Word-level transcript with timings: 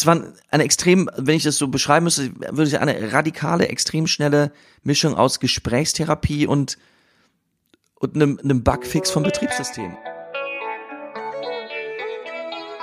es 0.00 0.06
war 0.06 0.18
eine 0.50 0.64
extrem, 0.64 1.10
wenn 1.16 1.36
ich 1.36 1.42
das 1.42 1.58
so 1.58 1.68
beschreiben 1.68 2.04
müsste, 2.04 2.32
würde 2.34 2.64
ich 2.64 2.70
sagen, 2.70 2.88
eine 2.88 3.12
radikale, 3.12 3.68
extrem 3.68 4.06
schnelle 4.06 4.50
Mischung 4.82 5.14
aus 5.14 5.40
Gesprächstherapie 5.40 6.46
und, 6.46 6.78
und 7.96 8.14
einem, 8.14 8.40
einem 8.42 8.64
Bugfix 8.64 9.10
vom 9.10 9.24
Betriebssystem. 9.24 9.94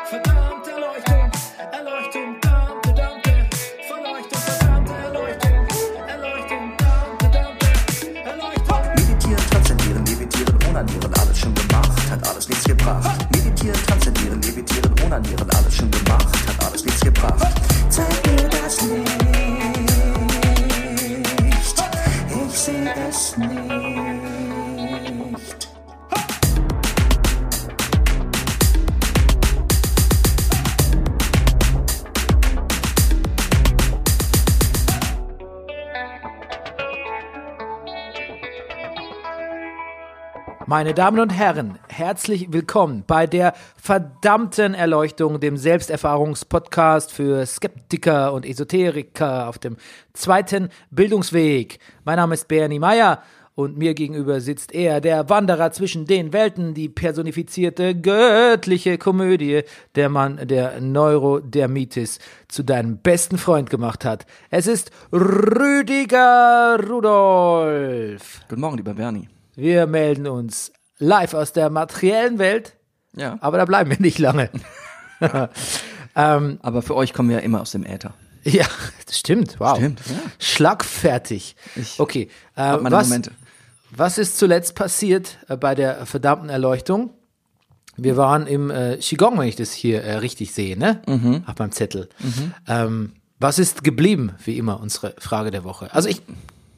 Verdammte 0.06 0.72
Erleuchtung, 0.72 1.32
Erleuchtung, 1.72 2.40
Dante, 2.42 2.94
Dante. 2.94 3.50
Verleuchtung, 3.88 4.40
verdammte 4.40 4.94
Erleuchtung, 4.94 5.68
Erleuchtung, 6.08 6.78
Dante, 6.78 7.30
Dante. 7.32 7.68
Erleuchtung. 8.26 8.78
Meditieren, 8.96 9.44
transzendieren, 9.50 10.06
levitieren, 10.06 10.60
onanieren, 10.70 11.14
alles 11.16 11.40
schon 11.40 11.56
gemacht, 11.56 12.12
hat 12.12 12.28
alles 12.30 12.48
nichts 12.48 12.64
gebracht. 12.64 13.28
Meditieren, 13.32 13.80
transzendieren, 13.88 14.40
levitieren, 14.40 14.94
onanieren, 15.04 15.50
alles 15.50 15.76
schon 15.76 15.90
gemacht, 15.90 16.47
hat 17.08 17.24
alles 17.24 17.42
nichts 17.42 17.48
gebracht. 17.48 17.58
Zeig 17.90 18.08
mir 18.26 19.27
Meine 40.70 40.94
Damen 40.94 41.22
und 41.22 41.30
Herren, 41.30 41.80
herzlich 41.88 42.52
willkommen 42.52 43.06
bei 43.08 43.26
der 43.26 43.54
verdammten 43.82 44.74
Erleuchtung, 44.74 45.40
dem 45.40 45.56
Selbsterfahrungspodcast 45.56 47.14
für 47.14 47.46
Skeptiker 47.46 48.34
und 48.34 48.46
Esoteriker 48.46 49.48
auf 49.48 49.60
dem 49.60 49.78
zweiten 50.12 50.68
Bildungsweg. 50.92 51.80
Mein 52.04 52.18
Name 52.18 52.34
ist 52.34 52.50
Bernie 52.50 52.80
Meyer 52.80 53.24
und 53.56 53.78
mir 53.78 53.94
gegenüber 53.94 54.42
sitzt 54.42 54.76
er, 54.76 55.00
der 55.00 55.30
Wanderer 55.30 55.72
zwischen 55.72 56.06
den 56.06 56.34
Welten, 56.34 56.74
die 56.74 56.90
personifizierte 56.90 57.96
göttliche 57.96 58.98
Komödie, 58.98 59.62
der 59.96 60.10
Mann, 60.10 60.50
der 60.50 60.82
Neurodermitis 60.82 62.20
zu 62.50 62.64
deinem 62.64 62.98
besten 62.98 63.38
Freund 63.38 63.70
gemacht 63.70 64.04
hat. 64.04 64.26
Es 64.50 64.68
ist 64.68 64.92
Rüdiger 65.14 66.78
Rudolf. 66.90 68.42
Guten 68.50 68.60
Morgen, 68.60 68.76
lieber 68.76 68.94
Bernie. 68.94 69.30
Wir 69.58 69.88
melden 69.88 70.28
uns 70.28 70.72
live 71.00 71.34
aus 71.34 71.52
der 71.52 71.70
materiellen 71.72 72.38
Welt, 72.38 72.76
Ja. 73.16 73.38
aber 73.42 73.58
da 73.58 73.66
bleiben 73.66 73.90
wir 73.90 74.00
nicht 74.00 74.20
lange. 74.20 74.50
Aber 76.14 76.82
für 76.82 76.96
euch 76.96 77.14
kommen 77.14 77.30
wir 77.30 77.38
ja 77.38 77.42
immer 77.44 77.62
aus 77.62 77.72
dem 77.72 77.84
Äther. 77.86 78.14
ja, 78.44 78.66
das 79.06 79.18
stimmt. 79.20 79.60
Wow. 79.60 79.78
Stimmt, 79.78 80.00
ja. 80.08 80.16
Schlagfertig. 80.40 81.56
Ich 81.76 82.00
okay. 82.00 82.30
Äh, 82.56 82.78
meine 82.78 82.96
was, 82.96 83.08
Momente. 83.10 83.32
was 83.92 84.18
ist 84.18 84.38
zuletzt 84.38 84.76
passiert 84.76 85.38
äh, 85.48 85.58
bei 85.58 85.76
der 85.76 86.06
verdammten 86.06 86.50
Erleuchtung? 86.50 87.12
Wir 87.98 88.16
waren 88.16 88.46
im 88.48 88.70
äh, 88.70 88.98
Qigong, 88.98 89.40
wenn 89.40 89.48
ich 89.48 89.56
das 89.56 89.74
hier 89.74 90.04
äh, 90.04 90.18
richtig 90.18 90.54
sehe, 90.54 90.78
ne? 90.78 91.02
Mhm. 91.08 91.44
Auf 91.48 91.58
meinem 91.58 91.72
Zettel. 91.72 92.10
Ähm, 92.68 93.14
was 93.40 93.58
ist 93.60 93.84
geblieben, 93.84 94.34
wie 94.46 94.58
immer, 94.58 94.80
unsere 94.80 95.16
Frage 95.18 95.50
der 95.52 95.64
Woche? 95.64 95.92
Also 95.94 96.08
ich 96.10 96.22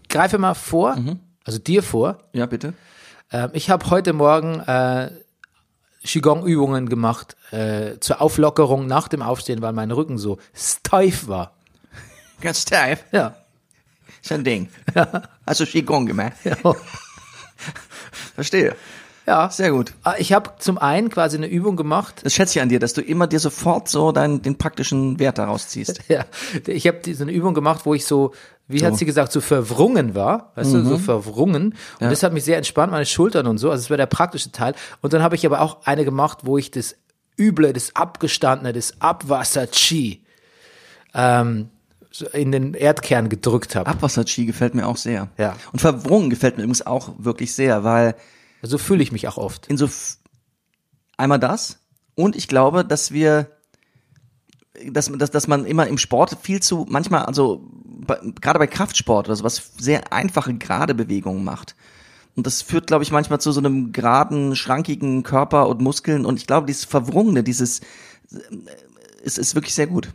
greife 0.10 0.38
mal 0.38 0.54
vor, 0.54 0.96
Mhm. 0.96 1.20
Also 1.50 1.58
dir 1.58 1.82
vor. 1.82 2.20
Ja, 2.32 2.46
bitte. 2.46 2.76
Ähm, 3.32 3.50
ich 3.54 3.72
habe 3.72 3.90
heute 3.90 4.14
Morgen 4.14 4.60
äh, 4.60 5.10
Qigong-Übungen 6.04 6.88
gemacht 6.88 7.36
äh, 7.50 7.98
zur 8.00 8.22
Auflockerung 8.22 8.86
nach 8.86 9.08
dem 9.08 9.24
Aufstehen, 9.24 9.64
weil 9.64 9.74
mein 9.74 9.90
Rücken 9.90 10.20
so 10.20 10.38
steif 10.54 11.28
war. 11.28 11.56
Ganz 12.40 12.62
steif. 12.62 13.04
Ja. 13.12 13.36
Ist 14.22 14.32
ein 14.32 14.44
Ding. 14.44 14.70
Also 15.44 15.66
Qigong 15.66 16.06
gemacht. 16.06 16.34
Ja. 16.44 16.56
Verstehe. 18.36 18.76
Ja. 19.30 19.50
Sehr 19.52 19.72
gut. 19.72 19.94
Ah, 20.04 20.16
Ich 20.18 20.34
habe 20.34 20.52
zum 20.58 20.78
einen 20.80 21.10
quasi 21.10 21.38
eine 21.38 21.48
Übung 21.48 21.76
gemacht. 21.76 22.22
Das 22.24 22.34
schätze 22.34 22.58
ich 22.58 22.62
an 22.64 22.70
dir, 22.70 22.80
dass 22.80 22.94
du 22.94 23.02
immer 23.02 23.28
dir 23.28 23.40
sofort 23.40 23.88
so 23.88 24.12
deinen, 24.12 24.42
den 24.42 24.58
praktischen 24.58 25.20
Wert 25.20 25.38
daraus 25.38 25.68
ziehst. 25.68 26.00
Ja, 26.10 26.26
ich 26.66 26.88
habe 26.88 27.00
diese 27.06 27.24
eine 27.24 27.32
Übung 27.32 27.54
gemacht, 27.54 27.86
wo 27.86 27.94
ich 27.94 28.06
so, 28.06 28.34
wie 28.68 28.84
hat 28.84 28.98
sie 28.98 29.06
gesagt, 29.06 29.32
so 29.32 29.42
verwrungen 29.42 30.16
war, 30.16 30.52
weißt 30.56 30.74
du, 30.74 30.84
so 30.84 30.98
verwrungen. 30.98 31.76
Und 32.00 32.10
das 32.12 32.24
hat 32.24 32.34
mich 32.34 32.44
sehr 32.44 32.58
entspannt, 32.58 32.92
meine 32.92 33.06
Schultern 33.06 33.46
und 33.46 33.60
so. 33.60 33.70
Also 33.70 33.84
das 33.84 33.90
war 33.92 33.98
der 33.98 34.08
praktische 34.08 34.52
Teil. 34.52 34.74
Und 35.02 35.14
dann 35.14 35.22
habe 35.22 35.36
ich 35.36 35.46
aber 35.46 35.62
auch 35.62 35.86
eine 35.86 36.06
gemacht, 36.06 36.40
wo 36.44 36.58
ich 36.58 36.72
das 36.72 36.96
Üble, 37.38 37.72
das 37.74 37.96
Abgestandene, 37.96 38.74
das 38.74 39.00
Abwasser-Chi 39.00 40.24
ähm, 41.14 41.70
so 42.12 42.28
in 42.28 42.52
den 42.52 42.74
Erdkern 42.74 43.30
gedrückt 43.30 43.76
habe. 43.76 43.90
Abwasser-Chi 43.90 44.46
gefällt 44.48 44.74
mir 44.74 44.88
auch 44.88 44.98
sehr. 44.98 45.28
Ja. 45.38 45.56
Und 45.72 45.80
Verwrungen 45.80 46.32
gefällt 46.32 46.58
mir 46.58 46.64
übrigens 46.64 46.86
auch 46.86 47.12
wirklich 47.20 47.54
sehr, 47.54 47.84
weil 47.84 48.16
So 48.62 48.78
fühle 48.78 49.04
ich 49.04 49.12
mich 49.12 49.28
auch 49.28 49.38
oft. 49.38 49.68
in 49.68 49.78
so 49.78 49.86
f- 49.86 50.18
einmal 51.18 51.40
das 51.40 51.80
und 52.16 52.36
ich 52.36 52.48
glaube, 52.48 52.84
dass 52.86 53.12
wir 53.12 53.48
dass, 54.88 55.12
dass, 55.12 55.32
dass 55.32 55.48
man 55.48 55.66
immer 55.66 55.88
im 55.88 55.98
Sport 55.98 56.38
viel 56.42 56.62
zu 56.62 56.86
manchmal 56.90 57.26
also 57.26 57.62
bei, 57.84 58.18
gerade 58.42 58.60
bei 58.60 58.68
Kraftsport 58.68 59.28
oder 59.28 59.36
sowas 59.36 59.72
sehr 59.78 60.14
einfache 60.14 60.54
gerade 60.54 60.96
Bewegungen 60.96 61.44
macht. 61.44 61.76
Und 62.36 62.48
das 62.48 62.62
führt, 62.62 62.88
glaube 62.88 63.04
ich, 63.04 63.12
manchmal 63.12 63.42
zu 63.42 63.52
so 63.52 63.60
einem 63.60 63.92
geraden, 63.92 64.56
schrankigen 64.56 65.24
Körper 65.24 65.68
und 65.68 65.82
Muskeln. 65.82 66.26
Und 66.26 66.38
ich 66.38 66.48
glaube, 66.48 66.68
dieses 66.68 66.86
Verwrungene, 66.86 67.44
dieses 67.44 67.82
ist, 69.22 69.38
ist 69.38 69.56
wirklich 69.56 69.74
sehr 69.76 69.88
gut. 69.88 70.10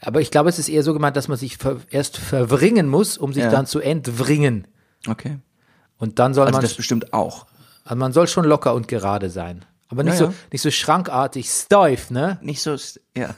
Aber 0.00 0.20
ich 0.22 0.30
glaube, 0.30 0.48
es 0.48 0.58
ist 0.58 0.68
eher 0.70 0.82
so 0.82 0.94
gemeint, 0.94 1.16
dass 1.16 1.28
man 1.28 1.36
sich 1.36 1.58
ver 1.58 1.78
erst 1.90 2.16
verwringen 2.16 2.88
muss, 2.88 3.18
um 3.18 3.34
sich 3.34 3.42
Ja. 3.42 3.50
dann 3.50 3.66
zu 3.66 3.80
entwringen. 3.80 4.66
Okay. 5.06 5.38
Und 5.98 6.18
dann 6.18 6.32
soll 6.32 6.46
Also 6.46 6.56
man, 6.56 6.62
das 6.62 6.74
bestimmt 6.74 7.12
auch. 7.12 7.46
Also 7.86 7.96
man 7.96 8.12
soll 8.12 8.26
schon 8.28 8.44
locker 8.44 8.74
und 8.74 8.88
gerade 8.88 9.30
sein. 9.30 9.64
Aber 9.88 10.02
nicht 10.02 10.14
Ja, 10.14 10.18
so, 10.18 10.24
ja. 10.26 10.32
nicht 10.52 10.62
so 10.62 10.70
schrankartig 10.70 11.48
steif, 11.48 12.10
ne? 12.10 12.38
Nicht 12.42 12.60
so, 12.60 12.76
ja. 13.16 13.30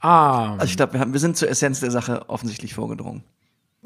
Ah. 0.00 0.52
Also 0.54 0.66
ich 0.66 0.76
glaube, 0.76 0.92
wir, 0.94 1.00
haben- 1.00 1.12
wir 1.12 1.20
sind 1.20 1.36
zur 1.36 1.48
Essenz 1.48 1.80
der 1.80 1.90
Sache 1.90 2.28
offensichtlich 2.28 2.74
vorgedrungen. 2.74 3.24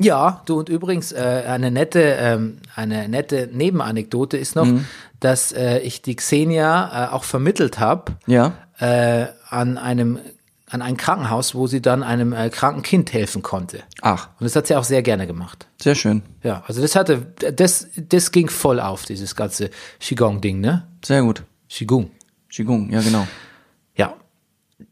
Ja, 0.00 0.42
du 0.46 0.58
und 0.58 0.68
übrigens 0.68 1.12
äh, 1.12 1.44
eine 1.46 1.70
nette, 1.70 2.00
ähm, 2.00 2.58
eine 2.76 3.08
nette 3.08 3.48
Nebenanekdote 3.52 4.36
ist 4.36 4.54
noch, 4.56 4.64
Mhm. 4.66 4.84
dass 5.20 5.52
äh, 5.52 5.78
ich 5.78 6.02
die 6.02 6.14
Xenia 6.16 7.06
äh, 7.06 7.12
auch 7.12 7.24
vermittelt 7.24 7.78
habe 7.80 8.12
Ja. 8.26 8.52
äh, 8.78 9.26
an 9.48 9.76
einem 9.78 10.18
an 10.70 10.82
ein 10.82 10.96
Krankenhaus, 10.96 11.54
wo 11.54 11.66
sie 11.66 11.80
dann 11.80 12.02
einem 12.02 12.32
äh, 12.32 12.50
kranken 12.50 12.82
Kind 12.82 13.12
helfen 13.12 13.42
konnte. 13.42 13.82
Ach, 14.02 14.28
Und 14.38 14.44
das 14.44 14.54
hat 14.54 14.66
sie 14.66 14.76
auch 14.76 14.84
sehr 14.84 15.02
gerne 15.02 15.26
gemacht. 15.26 15.66
sehr 15.80 15.94
schön. 15.94 16.22
Ja, 16.42 16.62
also 16.66 16.82
das 16.82 16.94
hatte, 16.94 17.26
das, 17.54 17.88
das 17.96 18.32
ging 18.32 18.48
voll 18.48 18.78
auf, 18.80 19.04
dieses 19.06 19.34
ganze 19.34 19.70
Qigong-Ding, 20.00 20.60
ne? 20.60 20.86
Sehr 21.04 21.22
gut. 21.22 21.42
Qigong. 21.68 22.10
Qigong, 22.50 22.90
ja 22.90 23.00
genau. 23.00 23.26
Ja. 23.96 24.14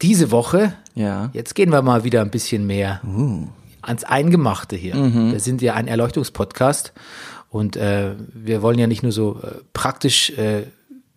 Diese 0.03 0.31
Woche, 0.31 0.75
Ja. 0.95 1.31
jetzt 1.33 1.55
gehen 1.55 1.71
wir 1.71 1.83
mal 1.83 2.05
wieder 2.05 2.21
ein 2.23 2.31
bisschen 2.31 2.67
mehr 2.67 3.01
Uh. 3.07 3.47
ans 3.83 4.05
Eingemachte 4.05 4.77
hier. 4.77 4.95
Mhm. 4.97 5.33
Wir 5.33 5.41
sind 5.41 5.63
ja 5.63 5.75
ein 5.75 5.87
Erleuchtungspodcast 5.89 6.93
und 7.51 7.77
äh, 7.77 8.15
wir 8.33 8.63
wollen 8.63 8.79
ja 8.79 8.87
nicht 8.87 9.03
nur 9.03 9.13
so 9.13 9.41
äh, 9.43 9.61
praktisch, 9.73 10.31
äh, 10.39 10.65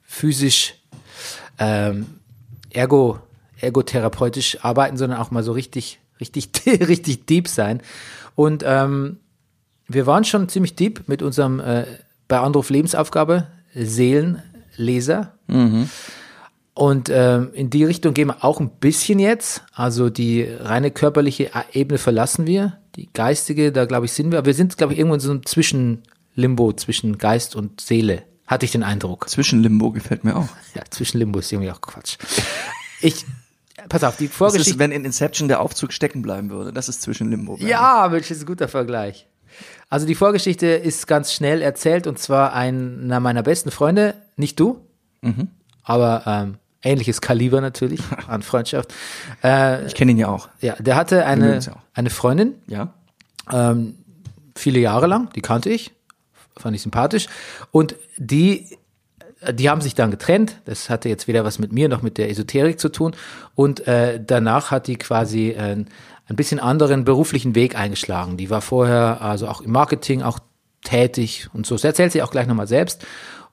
physisch, 0.03 0.75
ähm, 1.59 2.05
ergo, 2.71 3.19
ergotherapeutisch 3.61 4.63
arbeiten, 4.63 4.97
sondern 4.97 5.19
auch 5.19 5.31
mal 5.31 5.43
so 5.43 5.51
richtig, 5.51 5.99
richtig, 6.19 6.49
richtig 6.65 7.25
deep 7.25 7.47
sein. 7.47 7.81
Und 8.35 8.63
ähm, 8.65 9.17
wir 9.87 10.05
waren 10.05 10.23
schon 10.23 10.49
ziemlich 10.49 10.75
deep 10.75 11.07
mit 11.07 11.21
unserem 11.21 11.59
äh, 11.59 11.85
bei 12.27 12.39
Anruf 12.39 12.69
Lebensaufgabe 12.69 13.47
Seelenleser. 13.73 15.33
Und 16.79 17.09
ähm, 17.09 17.49
in 17.53 17.69
die 17.69 17.83
Richtung 17.83 18.13
gehen 18.13 18.29
wir 18.29 18.45
auch 18.45 18.61
ein 18.61 18.69
bisschen 18.69 19.19
jetzt. 19.19 19.63
Also 19.73 20.09
die 20.09 20.43
reine 20.43 20.91
körperliche 20.91 21.51
Ebene 21.73 21.97
verlassen 21.97 22.47
wir. 22.47 22.77
Die 22.95 23.09
geistige, 23.11 23.73
da 23.73 23.83
glaube 23.83 24.05
ich, 24.05 24.13
sind 24.13 24.31
wir. 24.31 24.37
Aber 24.37 24.45
wir 24.45 24.53
sind, 24.53 24.77
glaube 24.77 24.93
ich, 24.93 24.99
irgendwo 24.99 25.15
in 25.15 25.19
so 25.19 25.31
einem 25.31 25.45
Zwischenlimbo 25.45 26.71
zwischen 26.73 27.17
Geist 27.17 27.57
und 27.57 27.81
Seele. 27.81 28.23
Hatte 28.47 28.65
ich 28.65 28.71
den 28.71 28.83
Eindruck. 28.83 29.29
Zwischenlimbo 29.29 29.91
gefällt 29.91 30.23
mir 30.23 30.37
auch. 30.37 30.47
Ja, 30.73 30.83
Zwischenlimbo 30.89 31.39
ist 31.39 31.51
irgendwie 31.51 31.71
auch 31.71 31.81
Quatsch. 31.81 32.17
Ich, 33.01 33.25
pass 33.87 34.03
auf, 34.03 34.17
die 34.17 34.27
Das 34.27 34.35
Vorgeschichte. 34.35 34.71
ist, 34.71 34.79
wenn 34.79 34.91
in 34.91 35.05
Inception 35.05 35.47
der 35.47 35.61
Aufzug 35.61 35.93
stecken 35.93 36.21
bleiben 36.21 36.49
würde. 36.49 36.73
Das 36.73 36.89
ist 36.89 37.01
Zwischenlimbo. 37.01 37.57
Ja, 37.59 38.07
Mensch, 38.11 38.27
das 38.27 38.37
ist 38.37 38.43
ein 38.43 38.47
guter 38.47 38.67
Vergleich. 38.67 39.27
Also 39.89 40.05
die 40.05 40.15
Vorgeschichte 40.15 40.67
ist 40.67 41.07
ganz 41.07 41.33
schnell 41.33 41.61
erzählt 41.61 42.05
und 42.07 42.19
zwar 42.19 42.53
einer 42.53 43.19
meiner 43.19 43.41
besten 43.43 43.71
Freunde, 43.71 44.13
nicht 44.35 44.59
du, 44.59 44.79
aber 45.83 46.23
ähm, 46.25 46.57
ähnliches 46.83 47.21
Kaliber 47.21 47.59
natürlich 47.61 48.01
an 48.27 48.41
Freundschaft. 48.41 48.93
Äh, 49.43 49.85
Ich 49.87 49.95
kenne 49.95 50.11
ihn 50.11 50.17
ja 50.17 50.27
auch. 50.27 50.49
ja, 50.61 50.75
der 50.75 50.95
hatte 50.95 51.25
eine, 51.25 51.59
eine 51.93 52.09
Freundin, 52.09 52.55
Ja. 52.67 52.93
ähm, 53.51 53.95
viele 54.55 54.79
Jahre 54.79 55.07
lang, 55.07 55.29
die 55.35 55.41
kannte 55.41 55.69
ich, 55.69 55.91
fand 56.57 56.75
ich 56.75 56.81
sympathisch 56.83 57.27
und 57.71 57.95
die 58.17 58.77
die 59.51 59.69
haben 59.69 59.81
sich 59.81 59.95
dann 59.95 60.11
getrennt. 60.11 60.61
Das 60.65 60.89
hatte 60.89 61.09
jetzt 61.09 61.27
weder 61.27 61.45
was 61.45 61.59
mit 61.59 61.71
mir 61.71 61.89
noch 61.89 62.01
mit 62.01 62.17
der 62.17 62.29
Esoterik 62.29 62.79
zu 62.79 62.89
tun. 62.89 63.15
Und 63.55 63.87
äh, 63.87 64.21
danach 64.25 64.71
hat 64.71 64.87
die 64.87 64.97
quasi 64.97 65.49
äh, 65.49 65.85
ein 66.29 66.35
bisschen 66.35 66.59
anderen 66.59 67.05
beruflichen 67.05 67.55
Weg 67.55 67.77
eingeschlagen. 67.77 68.37
Die 68.37 68.49
war 68.49 68.61
vorher 68.61 69.21
also 69.21 69.47
auch 69.47 69.61
im 69.61 69.71
Marketing 69.71 70.21
auch 70.21 70.39
tätig 70.83 71.49
und 71.53 71.65
so. 71.65 71.75
Das 71.75 71.83
erzählt 71.83 72.11
sie 72.11 72.21
auch 72.21 72.31
gleich 72.31 72.47
nochmal 72.47 72.67
selbst. 72.67 73.05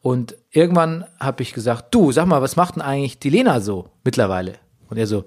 Und 0.03 0.37
irgendwann 0.51 1.05
habe 1.19 1.43
ich 1.43 1.53
gesagt, 1.53 1.95
du, 1.95 2.13
sag 2.13 2.27
mal, 2.27 2.43
was 2.43 2.57
macht 2.57 2.77
denn 2.77 2.83
eigentlich 2.83 3.19
die 3.19 3.31
Lena 3.31 3.61
so 3.61 3.89
mittlerweile? 4.05 4.55
Und 4.89 4.99
er 4.99 5.07
so, 5.07 5.25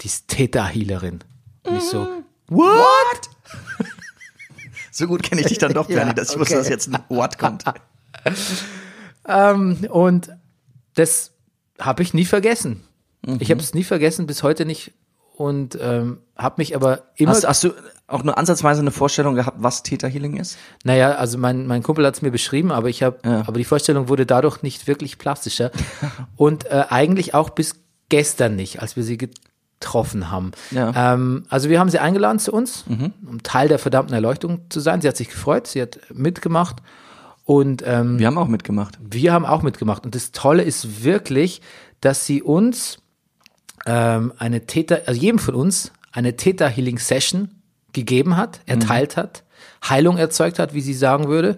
die 0.00 0.06
ist 0.06 0.28
Theta-Healerin. 0.28 1.20
Und 1.62 1.76
ich 1.76 1.84
so, 1.84 2.06
what? 2.48 2.66
So 4.96 5.06
gut 5.06 5.22
kenne 5.22 5.42
ich 5.42 5.48
dich 5.48 5.58
dann 5.58 5.74
doch, 5.74 5.88
Bernie, 5.88 6.14
dass 6.14 6.30
ich 6.30 6.38
wusste, 6.38 6.54
okay. 6.54 6.62
dass 6.62 6.70
jetzt 6.70 6.88
ein 6.88 6.98
What 7.10 7.36
kommt. 7.36 7.64
Ähm, 9.26 9.86
und 9.90 10.30
das 10.94 11.32
habe 11.80 12.02
ich 12.02 12.14
nie 12.14 12.24
vergessen. 12.24 12.82
Mhm. 13.24 13.36
Ich 13.40 13.50
habe 13.50 13.60
es 13.60 13.74
nie 13.74 13.84
vergessen, 13.84 14.26
bis 14.26 14.42
heute 14.42 14.64
nicht. 14.64 14.92
Und 15.36 15.76
ähm, 15.80 16.18
habe 16.36 16.54
mich 16.58 16.74
aber 16.74 17.02
immer, 17.16 17.32
Hast, 17.32 17.46
hast 17.46 17.64
du 17.64 17.72
auch 18.06 18.22
nur 18.22 18.38
ansatzweise 18.38 18.80
eine 18.80 18.90
Vorstellung 18.90 19.34
gehabt, 19.34 19.58
was 19.60 19.82
Theta 19.82 20.06
Healing 20.06 20.36
ist? 20.38 20.56
naja, 20.84 21.16
also 21.16 21.36
mein, 21.36 21.66
mein 21.66 21.82
Kumpel 21.82 22.06
hat 22.06 22.14
es 22.14 22.22
mir 22.22 22.30
beschrieben, 22.30 22.72
aber 22.72 22.88
ich 22.88 23.02
habe, 23.02 23.18
Ja. 23.24 23.40
aber 23.46 23.58
die 23.58 23.64
Vorstellung 23.64 24.08
wurde 24.08 24.24
dadurch 24.24 24.62
nicht 24.62 24.86
wirklich 24.86 25.18
plastischer. 25.18 25.72
und 26.36 26.64
äh, 26.66 26.84
eigentlich 26.88 27.34
auch 27.34 27.50
bis 27.50 27.74
gestern 28.08 28.56
nicht, 28.56 28.80
als 28.80 28.96
wir 28.96 29.02
sie 29.02 29.18
getroffen 29.18 30.30
haben. 30.30 30.52
Ja. 30.70 30.86
Mhm. 30.92 30.94
Ähm, 30.96 31.46
also 31.50 31.68
wir 31.68 31.80
haben 31.80 31.90
sie 31.90 31.98
eingeladen 31.98 32.38
zu 32.38 32.52
uns, 32.52 32.84
um 32.88 33.42
Teil 33.42 33.68
der 33.68 33.78
verdammten 33.78 34.14
Erleuchtung 34.14 34.62
zu 34.70 34.80
sein. 34.80 35.02
Sie 35.02 35.08
hat 35.08 35.18
sich 35.18 35.28
gefreut, 35.28 35.66
sie 35.66 35.82
hat 35.82 35.98
mitgemacht. 36.14 36.76
Und 37.46 37.82
ähm, 37.86 38.18
Wir 38.18 38.26
haben 38.26 38.36
auch 38.38 38.48
mitgemacht. 38.48 38.98
Wir 39.00 39.32
haben 39.32 39.46
auch 39.46 39.62
mitgemacht. 39.62 40.04
Und 40.04 40.14
das 40.14 40.32
Tolle 40.32 40.62
ist 40.64 41.02
wirklich, 41.04 41.62
dass 42.00 42.26
sie 42.26 42.42
uns 42.42 42.98
ähm, 43.86 44.32
eine 44.36 44.66
Theta, 44.66 44.96
also 45.06 45.18
jedem 45.18 45.38
von 45.38 45.54
uns 45.54 45.92
eine 46.12 46.36
Theta 46.36 46.66
Healing 46.66 46.98
Session 46.98 47.50
gegeben 47.92 48.36
hat, 48.36 48.60
erteilt 48.66 49.16
hat, 49.16 49.44
Heilung 49.88 50.18
erzeugt 50.18 50.58
hat, 50.58 50.74
wie 50.74 50.80
sie 50.80 50.92
sagen 50.92 51.28
würde. 51.28 51.56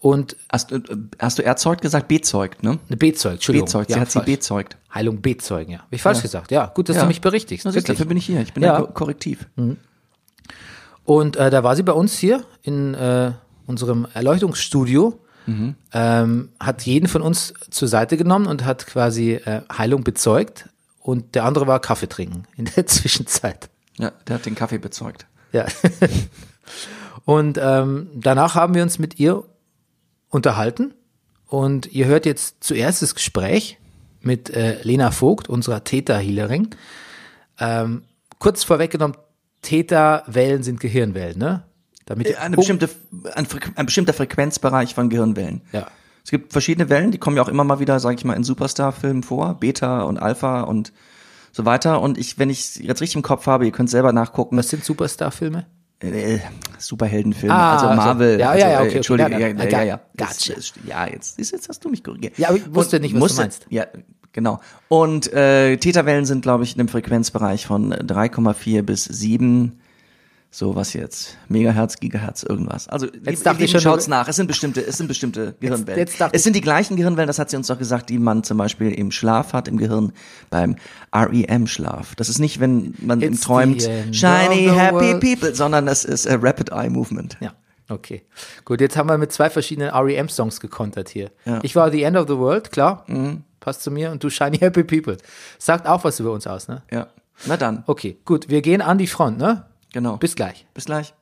Und 0.00 0.36
Hast, 0.50 0.72
du- 0.72 0.82
hast 1.20 1.38
du 1.38 1.44
erzeugt 1.44 1.80
gesagt? 1.82 2.08
Bezeugt, 2.08 2.64
ne? 2.64 2.80
eine 2.88 2.96
bezeugt, 2.96 3.34
Entschuldigung. 3.36 3.66
Bezeugt. 3.66 3.88
Sie 3.90 3.94
ja, 3.94 4.00
hat 4.00 4.10
sie 4.10 4.18
falsch. 4.18 4.26
bezeugt. 4.26 4.76
Heilung 4.92 5.22
bezeugen, 5.22 5.70
ja. 5.74 5.78
Hab 5.78 5.92
ich 5.92 6.02
falsch 6.02 6.22
gesagt. 6.22 6.50
Ja, 6.50 6.66
gut, 6.74 6.88
dass 6.88 6.96
Ja. 6.96 7.02
du 7.02 7.08
mich 7.08 7.20
berichtigst. 7.20 7.64
Na, 7.64 7.70
dafür 7.70 8.06
bin 8.06 8.16
ich 8.16 8.26
hier. 8.26 8.40
Ich 8.40 8.52
bin 8.52 8.64
Ja. 8.64 8.80
ja. 8.80 8.80
Ko 8.86 8.92
Korrektiv. 8.92 9.46
Und 11.04 11.36
äh, 11.36 11.50
da 11.50 11.62
war 11.62 11.76
sie 11.76 11.84
bei 11.84 11.92
uns 11.92 12.18
hier 12.18 12.44
in 12.62 12.94
äh, 12.94 13.32
unserem 13.66 14.06
Erleuchtungsstudio, 14.12 15.18
ähm, 15.92 16.50
hat 16.60 16.82
jeden 16.82 17.08
von 17.08 17.22
uns 17.22 17.54
zur 17.70 17.88
Seite 17.88 18.16
genommen 18.16 18.46
und 18.46 18.64
hat 18.64 18.86
quasi 18.86 19.32
äh, 19.32 19.62
Heilung 19.76 20.04
bezeugt. 20.04 20.68
Und 21.00 21.34
der 21.34 21.44
andere 21.44 21.66
war 21.66 21.80
Kaffee 21.80 22.08
trinken 22.08 22.44
in 22.56 22.66
der 22.66 22.86
Zwischenzeit. 22.86 23.68
Ja, 23.98 24.12
der 24.26 24.36
hat 24.36 24.46
den 24.46 24.54
Kaffee 24.54 24.78
bezeugt. 24.78 25.26
Ja. 25.52 25.66
und 27.24 27.58
ähm, 27.60 28.08
danach 28.14 28.54
haben 28.54 28.74
wir 28.74 28.82
uns 28.82 28.98
mit 28.98 29.18
ihr 29.18 29.44
unterhalten. 30.28 30.94
Und 31.46 31.92
ihr 31.92 32.06
hört 32.06 32.24
jetzt 32.24 32.64
zuerst 32.64 33.02
das 33.02 33.14
Gespräch 33.14 33.78
mit 34.20 34.48
äh, 34.50 34.80
Lena 34.82 35.10
Vogt, 35.10 35.48
unserer 35.48 35.84
Theta-Healerin. 35.84 36.70
Ähm, 37.58 38.04
kurz 38.38 38.64
vorweggenommen, 38.64 39.16
Theta-Wellen 39.60 40.62
sind 40.62 40.80
Gehirnwellen, 40.80 41.38
ne? 41.38 41.64
Damit 42.06 42.36
Eine 42.38 42.56
bestimmte, 42.56 42.88
ein, 43.34 43.46
ein 43.76 43.86
bestimmter 43.86 44.12
Frequenzbereich 44.12 44.94
von 44.94 45.08
Gehirnwellen. 45.08 45.60
Ja. 45.72 45.86
Es 46.24 46.30
gibt 46.30 46.52
verschiedene 46.52 46.88
Wellen, 46.88 47.10
die 47.10 47.18
kommen 47.18 47.36
ja 47.36 47.42
auch 47.42 47.48
immer 47.48 47.64
mal 47.64 47.80
wieder, 47.80 47.98
sage 48.00 48.14
ich 48.16 48.24
mal, 48.24 48.34
in 48.34 48.44
Superstar-Filmen 48.44 49.22
vor, 49.22 49.54
Beta 49.58 50.02
und 50.02 50.18
Alpha 50.18 50.62
und 50.62 50.92
so 51.52 51.64
weiter. 51.64 52.00
Und 52.00 52.16
ich, 52.18 52.38
wenn 52.38 52.48
ich 52.50 52.76
jetzt 52.76 53.00
richtig 53.00 53.16
im 53.16 53.22
Kopf 53.22 53.46
habe, 53.46 53.64
ihr 53.66 53.72
könnt 53.72 53.90
selber 53.90 54.12
nachgucken, 54.12 54.56
Was 54.56 54.68
sind 54.68 54.84
Superstar-Filme? 54.84 55.66
äh, 56.00 56.38
Superheldenfilme, 56.78 57.54
Ah, 57.54 57.74
also 57.74 57.86
Marvel. 57.94 58.40
ja, 58.40 58.50
also, 58.50 58.60
ja, 58.60 58.70
ja, 58.70 58.72
äh, 58.72 58.78
okay, 58.78 58.86
okay. 58.88 58.96
Entschuldige, 58.96 59.30
Ja, 59.32 59.38
ja, 59.38 59.46
ja, 59.48 59.54
ja, 59.64 59.68
ja, 59.70 59.82
ja. 59.84 60.00
gotcha. 60.16 60.52
Jetzt, 60.54 60.74
ja, 60.84 61.06
jetzt, 61.06 61.38
du, 61.38 61.42
jetzt 61.42 61.68
hast 61.68 61.84
du 61.84 61.88
mich 61.88 62.02
korrigiert. 62.02 62.36
Ja, 62.38 62.48
aber 62.48 62.56
ich 62.58 62.74
wusste 62.74 62.98
nicht, 62.98 63.12
was 63.14 63.18
du 63.18 63.24
musste- 63.24 63.40
meinst. 63.42 63.66
Ja, 63.70 63.86
genau. 64.32 64.60
Und 64.88 65.32
äh, 65.32 65.76
Theta-Wellen 65.76 66.24
sind, 66.24 66.42
glaube 66.42 66.64
ich, 66.64 66.74
in 66.74 66.80
einem 66.80 66.88
Frequenzbereich 66.88 67.66
von 67.66 67.92
3,4 67.94 68.82
bis 68.82 69.04
7 69.04 69.78
so 70.54 70.76
was 70.76 70.92
jetzt, 70.92 71.38
Megahertz, 71.48 71.96
Gigahertz, 71.98 72.42
irgendwas. 72.42 72.86
Also 72.86 73.06
Jetzt 73.24 73.46
dachte 73.46 73.64
ich 73.64 73.70
schon, 73.70 73.80
schaut's 73.80 74.06
nach. 74.06 74.28
Es 74.28 74.36
sind 74.36 74.48
bestimmte, 74.48 74.86
es 74.86 74.98
sind 74.98 75.08
bestimmte 75.08 75.54
Gehirnwellen. 75.60 75.98
jetzt 75.98 76.20
dachte 76.20 76.36
es 76.36 76.44
sind 76.44 76.54
die 76.54 76.60
gleichen 76.60 76.96
Gehirnwellen, 76.96 77.26
das 77.26 77.38
hat 77.38 77.48
sie 77.48 77.56
uns 77.56 77.68
doch 77.68 77.78
gesagt, 77.78 78.10
die 78.10 78.18
man 78.18 78.44
zum 78.44 78.58
Beispiel 78.58 78.92
im 78.92 79.10
Schlaf 79.10 79.54
hat, 79.54 79.66
im 79.66 79.78
Gehirn 79.78 80.12
beim 80.50 80.76
REM-Schlaf. 81.14 82.14
Das 82.16 82.28
ist 82.28 82.38
nicht, 82.38 82.60
wenn 82.60 82.94
man 83.00 83.22
It's 83.22 83.40
träumt, 83.40 83.80
shiny, 84.12 84.68
happy 84.68 85.12
world. 85.12 85.20
people, 85.20 85.54
sondern 85.54 85.86
das 85.86 86.04
ist 86.04 86.28
a 86.28 86.34
Rapid 86.36 86.70
Eye 86.70 86.90
Movement. 86.90 87.38
Ja. 87.40 87.54
Okay. 87.88 88.22
Gut, 88.66 88.82
jetzt 88.82 88.96
haben 88.98 89.08
wir 89.08 89.16
mit 89.16 89.32
zwei 89.32 89.48
verschiedenen 89.48 89.88
REM-Songs 89.88 90.60
gekontert 90.60 91.08
hier. 91.08 91.30
Ja. 91.46 91.54
Mhm. 91.54 91.60
Ich 91.62 91.74
war 91.76 91.90
The 91.90 92.02
End 92.02 92.18
of 92.18 92.28
the 92.28 92.36
World, 92.36 92.70
klar. 92.70 93.06
Passt 93.60 93.82
zu 93.82 93.90
mir. 93.90 94.10
Und 94.10 94.22
du 94.22 94.28
Shiny 94.28 94.58
Happy 94.58 94.84
People. 94.84 95.16
Sagt 95.58 95.86
auch 95.86 96.04
was 96.04 96.20
über 96.20 96.32
uns 96.32 96.46
aus, 96.46 96.68
ne? 96.68 96.82
Ja. 96.90 97.06
Na 97.46 97.56
dann, 97.56 97.84
Okay, 97.86 98.18
gut. 98.26 98.50
Wir 98.50 98.60
gehen 98.60 98.82
an 98.82 98.98
die 98.98 99.06
Front, 99.06 99.38
ne? 99.38 99.64
Genau. 99.92 100.16
Bis 100.16 100.34
gleich. 100.34 100.66
Bis 100.74 100.86
gleich. 100.86 101.14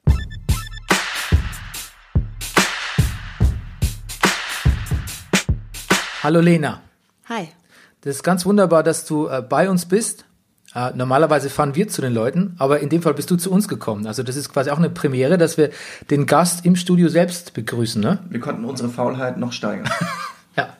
Hallo 6.22 6.40
Lena. 6.40 6.82
Hi. 7.28 7.48
Das 8.02 8.16
ist 8.16 8.22
ganz 8.22 8.44
wunderbar, 8.44 8.82
dass 8.82 9.06
du 9.06 9.28
äh, 9.28 9.42
bei 9.42 9.70
uns 9.70 9.86
bist. 9.86 10.24
Äh, 10.74 10.90
normalerweise 10.94 11.50
fahren 11.50 11.74
wir 11.74 11.88
zu 11.88 12.00
den 12.00 12.12
Leuten, 12.12 12.54
aber 12.58 12.80
in 12.80 12.88
dem 12.88 13.02
Fall 13.02 13.14
bist 13.14 13.30
du 13.30 13.36
zu 13.36 13.50
uns 13.50 13.68
gekommen. 13.68 14.06
Also 14.06 14.22
das 14.22 14.36
ist 14.36 14.52
quasi 14.52 14.70
auch 14.70 14.78
eine 14.78 14.90
Premiere, 14.90 15.38
dass 15.38 15.56
wir 15.56 15.70
den 16.10 16.26
Gast 16.26 16.64
im 16.64 16.76
Studio 16.76 17.08
selbst 17.08 17.54
begrüßen, 17.54 18.00
ne? 18.00 18.18
Wir 18.28 18.40
konnten 18.40 18.64
unsere 18.64 18.88
Faulheit 18.88 19.38
noch 19.38 19.52
steigern. 19.52 19.90
Ja, 20.56 20.76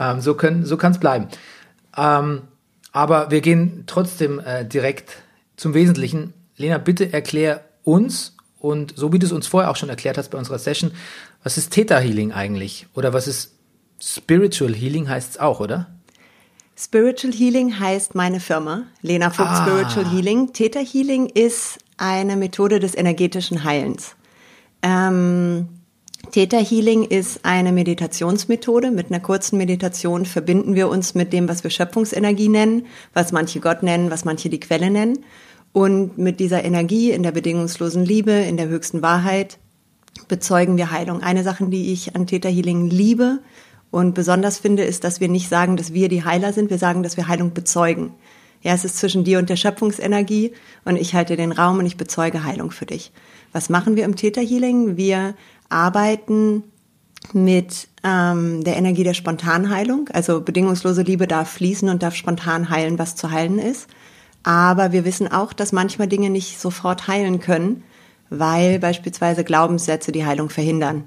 ähm, 0.00 0.20
so, 0.20 0.34
können, 0.34 0.66
so 0.66 0.76
kann 0.76 0.90
es 0.90 0.98
bleiben. 0.98 1.28
Ähm, 1.96 2.42
aber 2.90 3.30
wir 3.30 3.40
gehen 3.40 3.84
trotzdem 3.86 4.40
äh, 4.40 4.64
direkt 4.64 5.22
zum 5.56 5.72
Wesentlichen. 5.72 6.34
Lena, 6.56 6.78
bitte 6.78 7.12
erklär 7.12 7.64
uns 7.82 8.36
und 8.58 8.94
so 8.96 9.12
wie 9.12 9.18
du 9.18 9.26
es 9.26 9.32
uns 9.32 9.46
vorher 9.46 9.70
auch 9.70 9.76
schon 9.76 9.88
erklärt 9.88 10.16
hast 10.16 10.30
bei 10.30 10.38
unserer 10.38 10.58
Session, 10.58 10.92
was 11.42 11.58
ist 11.58 11.70
Theta 11.70 11.98
Healing 11.98 12.32
eigentlich? 12.32 12.86
Oder 12.94 13.12
was 13.12 13.26
ist 13.28 13.52
Spiritual 14.00 14.74
Healing 14.74 15.08
heißt 15.08 15.32
es 15.32 15.38
auch, 15.38 15.60
oder? 15.60 15.88
Spiritual 16.76 17.32
Healing 17.32 17.78
heißt 17.78 18.14
meine 18.14 18.40
Firma, 18.40 18.84
Lena 19.00 19.30
Vogt 19.30 19.48
Ah. 19.48 19.64
Spiritual 19.64 20.10
Healing. 20.12 20.52
Theta 20.52 20.80
Healing 20.80 21.26
ist 21.26 21.78
eine 21.96 22.36
Methode 22.36 22.80
des 22.80 22.96
energetischen 22.96 23.62
Heilens. 23.64 24.16
Ähm, 24.82 25.68
Theta 26.32 26.56
Healing 26.58 27.04
ist 27.04 27.44
eine 27.44 27.70
Meditationsmethode. 27.70 28.90
Mit 28.90 29.10
einer 29.10 29.20
kurzen 29.20 29.56
Meditation 29.56 30.26
verbinden 30.26 30.74
wir 30.74 30.88
uns 30.88 31.14
mit 31.14 31.32
dem, 31.32 31.48
was 31.48 31.62
wir 31.62 31.70
Schöpfungsenergie 31.70 32.48
nennen, 32.48 32.86
was 33.12 33.30
manche 33.30 33.60
Gott 33.60 33.82
nennen, 33.82 34.10
was 34.10 34.24
manche 34.24 34.48
die 34.48 34.60
Quelle 34.60 34.90
nennen. 34.90 35.24
Und 35.74 36.18
mit 36.18 36.38
dieser 36.38 36.64
Energie 36.64 37.10
in 37.10 37.24
der 37.24 37.32
bedingungslosen 37.32 38.04
Liebe, 38.04 38.30
in 38.30 38.56
der 38.56 38.68
höchsten 38.68 39.02
Wahrheit, 39.02 39.58
bezeugen 40.28 40.76
wir 40.76 40.92
Heilung. 40.92 41.20
Eine 41.20 41.42
Sache, 41.42 41.66
die 41.66 41.92
ich 41.92 42.14
an 42.14 42.28
Theta 42.28 42.48
Healing 42.48 42.88
liebe 42.88 43.40
und 43.90 44.14
besonders 44.14 44.58
finde, 44.58 44.84
ist, 44.84 45.02
dass 45.02 45.18
wir 45.18 45.28
nicht 45.28 45.48
sagen, 45.48 45.76
dass 45.76 45.92
wir 45.92 46.08
die 46.08 46.24
Heiler 46.24 46.52
sind, 46.52 46.70
wir 46.70 46.78
sagen, 46.78 47.02
dass 47.02 47.16
wir 47.16 47.26
Heilung 47.26 47.54
bezeugen. 47.54 48.12
Ja, 48.62 48.72
es 48.72 48.84
ist 48.84 48.98
zwischen 48.98 49.24
dir 49.24 49.40
und 49.40 49.50
der 49.50 49.56
Schöpfungsenergie 49.56 50.52
und 50.84 50.94
ich 50.94 51.12
halte 51.12 51.34
den 51.34 51.50
Raum 51.50 51.80
und 51.80 51.86
ich 51.86 51.96
bezeuge 51.96 52.44
Heilung 52.44 52.70
für 52.70 52.86
dich. 52.86 53.10
Was 53.52 53.68
machen 53.68 53.96
wir 53.96 54.04
im 54.04 54.14
Theta 54.14 54.40
Healing? 54.40 54.96
Wir 54.96 55.34
arbeiten 55.70 56.62
mit 57.32 57.88
ähm, 58.04 58.62
der 58.62 58.76
Energie 58.76 59.02
der 59.02 59.14
Spontanheilung. 59.14 60.08
Also 60.12 60.40
bedingungslose 60.40 61.02
Liebe 61.02 61.26
darf 61.26 61.50
fließen 61.50 61.88
und 61.88 62.04
darf 62.04 62.14
spontan 62.14 62.70
heilen, 62.70 62.96
was 63.00 63.16
zu 63.16 63.32
heilen 63.32 63.58
ist. 63.58 63.88
Aber 64.44 64.92
wir 64.92 65.04
wissen 65.04 65.30
auch, 65.30 65.52
dass 65.52 65.72
manchmal 65.72 66.06
Dinge 66.06 66.30
nicht 66.30 66.60
sofort 66.60 67.08
heilen 67.08 67.40
können, 67.40 67.82
weil 68.30 68.78
beispielsweise 68.78 69.42
Glaubenssätze 69.42 70.12
die 70.12 70.24
Heilung 70.24 70.50
verhindern. 70.50 71.04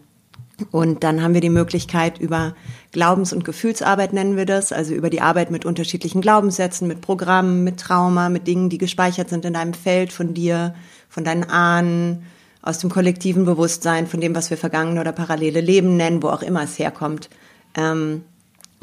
Und 0.71 1.03
dann 1.03 1.21
haben 1.21 1.35
wir 1.35 1.41
die 1.41 1.51
Möglichkeit 1.51 2.17
über 2.17 2.55
Glaubens- 2.91 3.31
und 3.31 3.45
Gefühlsarbeit 3.45 4.11
nennen 4.11 4.37
wir 4.37 4.47
das, 4.47 4.71
also 4.71 4.95
über 4.95 5.11
die 5.11 5.21
Arbeit 5.21 5.51
mit 5.51 5.65
unterschiedlichen 5.65 6.19
Glaubenssätzen, 6.19 6.87
mit 6.87 7.01
Programmen, 7.01 7.63
mit 7.63 7.79
Trauma, 7.79 8.29
mit 8.29 8.47
Dingen, 8.47 8.69
die 8.69 8.79
gespeichert 8.79 9.29
sind 9.29 9.45
in 9.45 9.53
deinem 9.53 9.75
Feld 9.75 10.11
von 10.11 10.33
dir, 10.33 10.73
von 11.09 11.23
deinen 11.23 11.43
Ahnen, 11.43 12.23
aus 12.63 12.79
dem 12.79 12.89
kollektiven 12.89 13.45
Bewusstsein, 13.45 14.07
von 14.07 14.19
dem, 14.19 14.35
was 14.35 14.49
wir 14.49 14.57
vergangene 14.57 14.99
oder 14.99 15.11
parallele 15.11 15.61
Leben 15.61 15.95
nennen, 15.95 16.23
wo 16.23 16.29
auch 16.29 16.41
immer 16.41 16.63
es 16.63 16.77
herkommt, 16.79 17.29
ähm, 17.75 18.23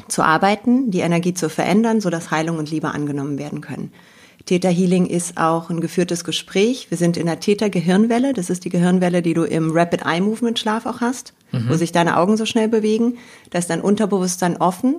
zu 0.07 0.23
arbeiten, 0.23 0.91
die 0.91 0.99
Energie 0.99 1.33
zu 1.33 1.49
verändern, 1.49 1.99
sodass 1.99 2.31
Heilung 2.31 2.57
und 2.57 2.71
Liebe 2.71 2.89
angenommen 2.89 3.37
werden 3.37 3.61
können. 3.61 3.91
Theta 4.45 4.69
Healing 4.69 5.07
ist 5.07 5.37
auch 5.37 5.69
ein 5.69 5.81
geführtes 5.81 6.23
Gespräch. 6.23 6.87
Wir 6.89 6.97
sind 6.97 7.17
in 7.17 7.25
der 7.25 7.39
Theta 7.39 7.67
Gehirnwelle. 7.67 8.33
Das 8.33 8.49
ist 8.49 8.63
die 8.63 8.69
Gehirnwelle, 8.69 9.21
die 9.21 9.33
du 9.33 9.43
im 9.43 9.71
Rapid 9.71 10.05
Eye 10.05 10.21
Movement 10.21 10.59
Schlaf 10.59 10.85
auch 10.85 11.01
hast, 11.01 11.33
wo 11.67 11.75
sich 11.75 11.91
deine 11.91 12.17
Augen 12.17 12.37
so 12.37 12.45
schnell 12.45 12.67
bewegen. 12.67 13.17
Da 13.49 13.57
ist 13.57 13.71
dein 13.71 13.81
Unterbewusstsein 13.81 14.57
offen 14.57 14.97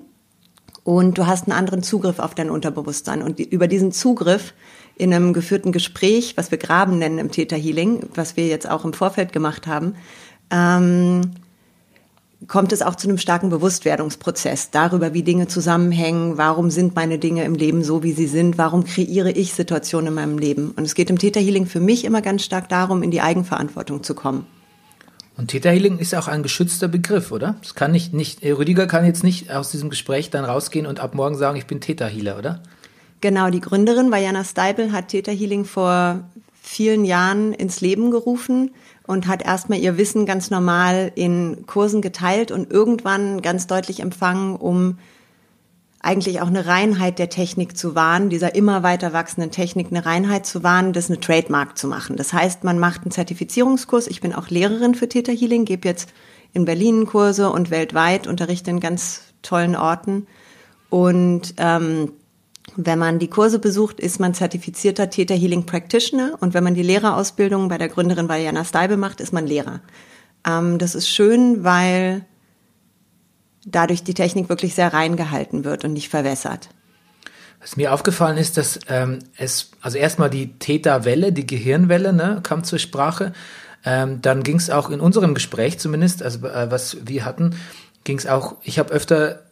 und 0.83 1.19
du 1.19 1.27
hast 1.27 1.49
einen 1.49 1.59
anderen 1.59 1.83
Zugriff 1.83 2.19
auf 2.19 2.35
dein 2.35 2.51
Unterbewusstsein. 2.51 3.23
Und 3.23 3.39
über 3.39 3.69
diesen 3.69 3.93
Zugriff 3.93 4.53
in 4.97 5.13
einem 5.13 5.33
geführten 5.33 5.71
Gespräch, 5.71 6.37
was 6.37 6.51
wir 6.51 6.59
Graben 6.59 6.99
nennen 6.99 7.19
im 7.19 7.31
Theta 7.31 7.55
Healing, 7.57 8.01
was 8.15 8.37
wir 8.37 8.49
jetzt 8.49 8.69
auch 8.69 8.85
im 8.85 8.93
Vorfeld 8.93 9.33
gemacht 9.33 9.67
haben, 9.67 9.95
ähm, 10.51 11.33
kommt 12.49 12.73
es 12.73 12.83
auch 12.83 12.95
zu 12.95 13.09
einem 13.09 13.19
starken 13.19 13.51
Bewusstwerdungsprozess 13.51 14.71
darüber, 14.71 15.15
wie 15.15 15.23
Dinge 15.23 15.49
zusammenhängen, 15.49 16.39
warum 16.39 16.71
sind 16.71 16.95
meine 16.95 17.19
Dinge 17.19 17.45
im 17.45 17.55
Leben 17.55 17.83
so, 17.83 18.03
wie 18.03 18.13
sie 18.13 18.27
sind, 18.27 18.59
warum 18.59 18.85
kreiere 18.85 19.31
ich 19.31 19.53
Situationen 19.55 20.09
in 20.09 20.15
meinem 20.15 20.39
Leben. 20.39 20.73
Und 20.77 20.85
es 20.85 20.95
geht 20.95 21.11
im 21.11 21.19
Theta 21.19 21.41
Healing 21.41 21.67
für 21.67 21.81
mich 21.81 22.05
immer 22.05 22.23
ganz 22.23 22.45
stark 22.45 22.69
darum, 22.69 23.03
in 23.03 23.11
die 23.11 23.21
Eigenverantwortung 23.21 24.03
zu 24.03 24.15
kommen. 24.15 24.47
Und 25.37 25.49
Theta 25.49 25.69
Healing 25.69 25.99
ist 25.99 26.15
auch 26.15 26.29
ein 26.29 26.43
geschützter 26.43 26.89
Begriff, 26.89 27.31
oder? 27.31 27.57
Das 27.61 27.75
kann 27.75 27.93
nicht, 27.93 28.15
nicht, 28.15 28.43
Rüdiger 28.43 28.87
kann 28.87 29.05
jetzt 29.05 29.23
nicht 29.23 29.51
aus 29.51 29.71
diesem 29.71 29.91
Gespräch 29.91 30.31
dann 30.31 30.45
rausgehen 30.45 30.87
und 30.87 31.01
ab 31.01 31.15
morgen 31.15 31.37
sagen, 31.37 31.59
ich 31.59 31.67
bin 31.67 31.81
Theta 31.81 32.07
Healer, 32.07 32.39
oder? 32.39 32.63
Genau, 33.21 33.51
die 33.51 33.61
Gründerin 33.61 34.11
Vajana 34.11 34.45
Steibel 34.45 34.93
hat 34.93 35.09
Theta 35.09 35.33
Healing 35.33 35.65
vor 35.65 36.25
vielen 36.63 37.05
Jahren 37.05 37.53
ins 37.53 37.81
Leben 37.81 38.11
gerufen 38.11 38.71
und 39.07 39.27
hat 39.27 39.45
erstmal 39.45 39.79
ihr 39.79 39.97
Wissen 39.99 40.27
ganz 40.27 40.51
normal 40.51 41.13
in 41.15 41.65
Kursen 41.67 42.03
geteilt 42.03 42.51
und 42.51 42.71
irgendwann 42.71 43.43
ganz 43.43 43.67
deutlich 43.67 44.01
empfangen, 44.01 44.57
um 44.57 44.99
eigentlich 46.01 46.41
auch 46.41 46.47
eine 46.47 46.67
Reinheit 46.67 47.19
der 47.19 47.29
Technik 47.29 47.77
zu 47.77 47.95
wahren, 47.95 48.31
dieser 48.31 48.55
immer 48.55 48.83
weiter 48.83 49.13
wachsenden 49.13 49.51
Technik 49.51 49.89
eine 49.91 50.07
Reinheit 50.07 50.47
zu 50.47 50.63
wahren, 50.63 50.93
das 50.93 51.11
eine 51.11 51.21
Trademark 51.21 51.77
zu 51.77 51.89
machen. 51.89 52.17
Das 52.17 52.33
heißt, 52.33 52.63
man 52.63 52.79
macht 52.79 53.03
einen 53.03 53.11
Zertifizierungskurs. 53.11 54.07
Ich 54.07 54.21
bin 54.21 54.33
auch 54.33 54.49
Lehrerin 54.49 54.95
für 54.95 55.09
Theta 55.09 55.33
Healing, 55.33 55.65
gebe 55.65 55.89
jetzt 55.89 56.13
in 56.53 56.65
Berlin 56.65 57.07
Kurse 57.07 57.51
und 57.51 57.71
weltweit, 57.71 58.27
unterrichte 58.27 58.71
in 58.71 58.81
ganz 58.81 59.23
tollen 59.43 59.75
Orten. 59.75 60.27
Und 60.91 61.55
ähm, 61.59 62.13
wenn 62.75 62.99
man 62.99 63.19
die 63.19 63.29
Kurse 63.29 63.59
besucht, 63.59 64.01
ist 64.01 64.19
man 64.19 64.35
zertifizierter 64.35 65.09
Theta 65.09 65.35
Healing 65.35 65.67
Practitioner. 65.67 66.37
Und 66.41 66.53
wenn 66.53 66.65
man 66.65 66.75
die 66.75 66.83
Lehrerausbildung 66.83 67.69
bei 67.69 67.79
der 67.79 67.89
Gründerin 67.89 68.29
Vajana 68.29 68.65
Steibel 68.65 68.97
macht, 68.97 69.21
ist 69.21 69.33
man 69.33 69.47
Lehrer. 69.47 69.81
Ähm, 70.47 70.79
das 70.79 70.95
ist 70.95 71.09
schön, 71.09 71.65
weil 71.65 72.25
dadurch 73.65 74.03
die 74.03 74.15
Technik 74.15 74.49
wirklich 74.49 74.75
sehr 74.75 74.93
rein 74.93 75.17
gehalten 75.17 75.65
wird 75.65 75.85
und 75.85 75.93
nicht 75.93 76.09
verwässert. 76.09 76.69
Was 77.61 77.77
mir 77.77 77.93
aufgefallen 77.93 78.37
ist, 78.37 78.57
dass 78.57 78.79
ähm, 78.89 79.21
es, 79.37 79.71
also 79.81 79.99
erstmal 79.99 80.31
die 80.31 80.59
Theta-Welle, 80.59 81.33
die 81.33 81.47
Gehirnwelle, 81.47 82.13
ne, 82.13 82.41
kam 82.43 82.63
zur 82.63 82.79
Sprache. 82.79 83.33
Ähm, 83.85 84.21
dann 84.23 84.43
ging 84.43 84.57
es 84.57 84.71
auch 84.71 84.91
in 84.91 85.01
unserem 85.01 85.35
Gespräch 85.35 85.79
zumindest, 85.79 86.23
also 86.23 86.47
äh, 86.47 86.71
was 86.71 86.99
wir 87.07 87.25
hatten, 87.25 87.57
ging 88.05 88.19
es 88.19 88.27
auch, 88.27 88.57
ich 88.63 88.79
habe 88.79 88.93
öfter 88.93 89.46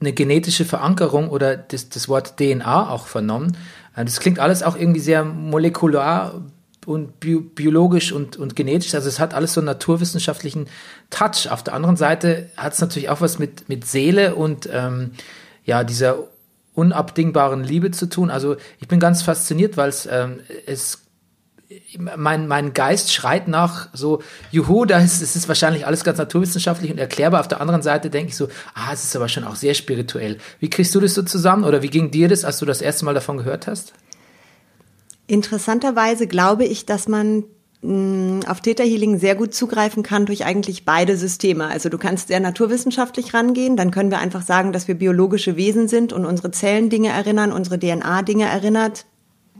eine 0.00 0.12
genetische 0.12 0.64
Verankerung 0.64 1.28
oder 1.28 1.56
das, 1.56 1.88
das 1.88 2.08
Wort 2.08 2.36
DNA 2.36 2.90
auch 2.90 3.06
vernommen. 3.06 3.56
Äh, 3.96 4.04
Das 4.04 4.20
klingt 4.20 4.38
alles 4.38 4.62
auch 4.62 4.76
irgendwie 4.76 5.00
sehr 5.00 5.24
molekular 5.24 6.42
und 6.86 7.18
bio, 7.20 7.40
biologisch 7.40 8.12
und, 8.12 8.36
und 8.36 8.56
genetisch. 8.56 8.94
Also 8.94 9.08
es 9.08 9.18
hat 9.18 9.34
alles 9.34 9.54
so 9.54 9.60
einen 9.60 9.66
naturwissenschaftlichen 9.66 10.66
Touch. 11.10 11.50
Auf 11.50 11.62
der 11.62 11.74
anderen 11.74 11.96
Seite 11.96 12.50
hat 12.56 12.74
es 12.74 12.80
natürlich 12.80 13.08
auch 13.08 13.20
was 13.20 13.38
mit, 13.38 13.68
mit 13.68 13.86
Seele 13.86 14.34
und 14.34 14.68
ähm, 14.72 15.12
ja, 15.64 15.84
dieser 15.84 16.18
unabdingbaren 16.74 17.62
Liebe 17.62 17.90
zu 17.90 18.06
tun. 18.06 18.30
Also 18.30 18.56
ich 18.80 18.88
bin 18.88 19.00
ganz 19.00 19.22
fasziniert, 19.22 19.76
weil 19.76 19.92
ähm, 20.10 20.40
es 20.66 21.03
mein, 22.16 22.46
mein 22.46 22.74
Geist 22.74 23.12
schreit 23.12 23.48
nach 23.48 23.88
so, 23.92 24.22
juhu, 24.50 24.84
da 24.84 24.98
ist, 24.98 25.22
es 25.22 25.36
ist 25.36 25.48
wahrscheinlich 25.48 25.86
alles 25.86 26.04
ganz 26.04 26.18
naturwissenschaftlich 26.18 26.90
und 26.90 26.98
erklärbar. 26.98 27.40
Auf 27.40 27.48
der 27.48 27.60
anderen 27.60 27.82
Seite 27.82 28.10
denke 28.10 28.30
ich 28.30 28.36
so, 28.36 28.48
ah, 28.74 28.92
es 28.92 29.04
ist 29.04 29.16
aber 29.16 29.28
schon 29.28 29.44
auch 29.44 29.56
sehr 29.56 29.74
spirituell. 29.74 30.38
Wie 30.60 30.70
kriegst 30.70 30.94
du 30.94 31.00
das 31.00 31.14
so 31.14 31.22
zusammen 31.22 31.64
oder 31.64 31.82
wie 31.82 31.90
ging 31.90 32.10
dir 32.10 32.28
das, 32.28 32.44
als 32.44 32.58
du 32.58 32.66
das 32.66 32.82
erste 32.82 33.04
Mal 33.04 33.14
davon 33.14 33.38
gehört 33.38 33.66
hast? 33.66 33.92
Interessanterweise 35.26 36.26
glaube 36.26 36.64
ich, 36.64 36.84
dass 36.84 37.08
man 37.08 37.44
mh, 37.82 38.48
auf 38.48 38.60
Theta 38.60 38.82
Healing 38.82 39.18
sehr 39.18 39.34
gut 39.34 39.54
zugreifen 39.54 40.02
kann 40.02 40.26
durch 40.26 40.44
eigentlich 40.44 40.84
beide 40.84 41.16
Systeme. 41.16 41.66
Also 41.66 41.88
du 41.88 41.98
kannst 41.98 42.28
sehr 42.28 42.40
naturwissenschaftlich 42.40 43.32
rangehen, 43.32 43.76
dann 43.76 43.90
können 43.90 44.10
wir 44.10 44.18
einfach 44.18 44.42
sagen, 44.42 44.72
dass 44.72 44.88
wir 44.88 44.96
biologische 44.96 45.56
Wesen 45.56 45.88
sind 45.88 46.12
und 46.12 46.26
unsere 46.26 46.50
Zellen 46.50 46.90
Dinge 46.90 47.08
erinnern, 47.08 47.52
unsere 47.52 47.78
DNA 47.78 48.22
Dinge 48.22 48.44
erinnert. 48.46 49.06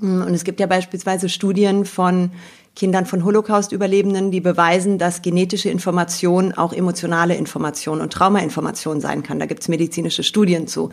Und 0.00 0.34
es 0.34 0.44
gibt 0.44 0.60
ja 0.60 0.66
beispielsweise 0.66 1.28
Studien 1.28 1.84
von 1.84 2.30
Kindern 2.74 3.06
von 3.06 3.24
Holocaust-Überlebenden, 3.24 4.32
die 4.32 4.40
beweisen, 4.40 4.98
dass 4.98 5.22
genetische 5.22 5.70
Information 5.70 6.52
auch 6.52 6.72
emotionale 6.72 7.36
Information 7.36 8.00
und 8.00 8.12
Traumainformation 8.12 9.00
sein 9.00 9.22
kann. 9.22 9.38
Da 9.38 9.46
gibt 9.46 9.62
es 9.62 9.68
medizinische 9.68 10.24
Studien 10.24 10.66
zu. 10.66 10.90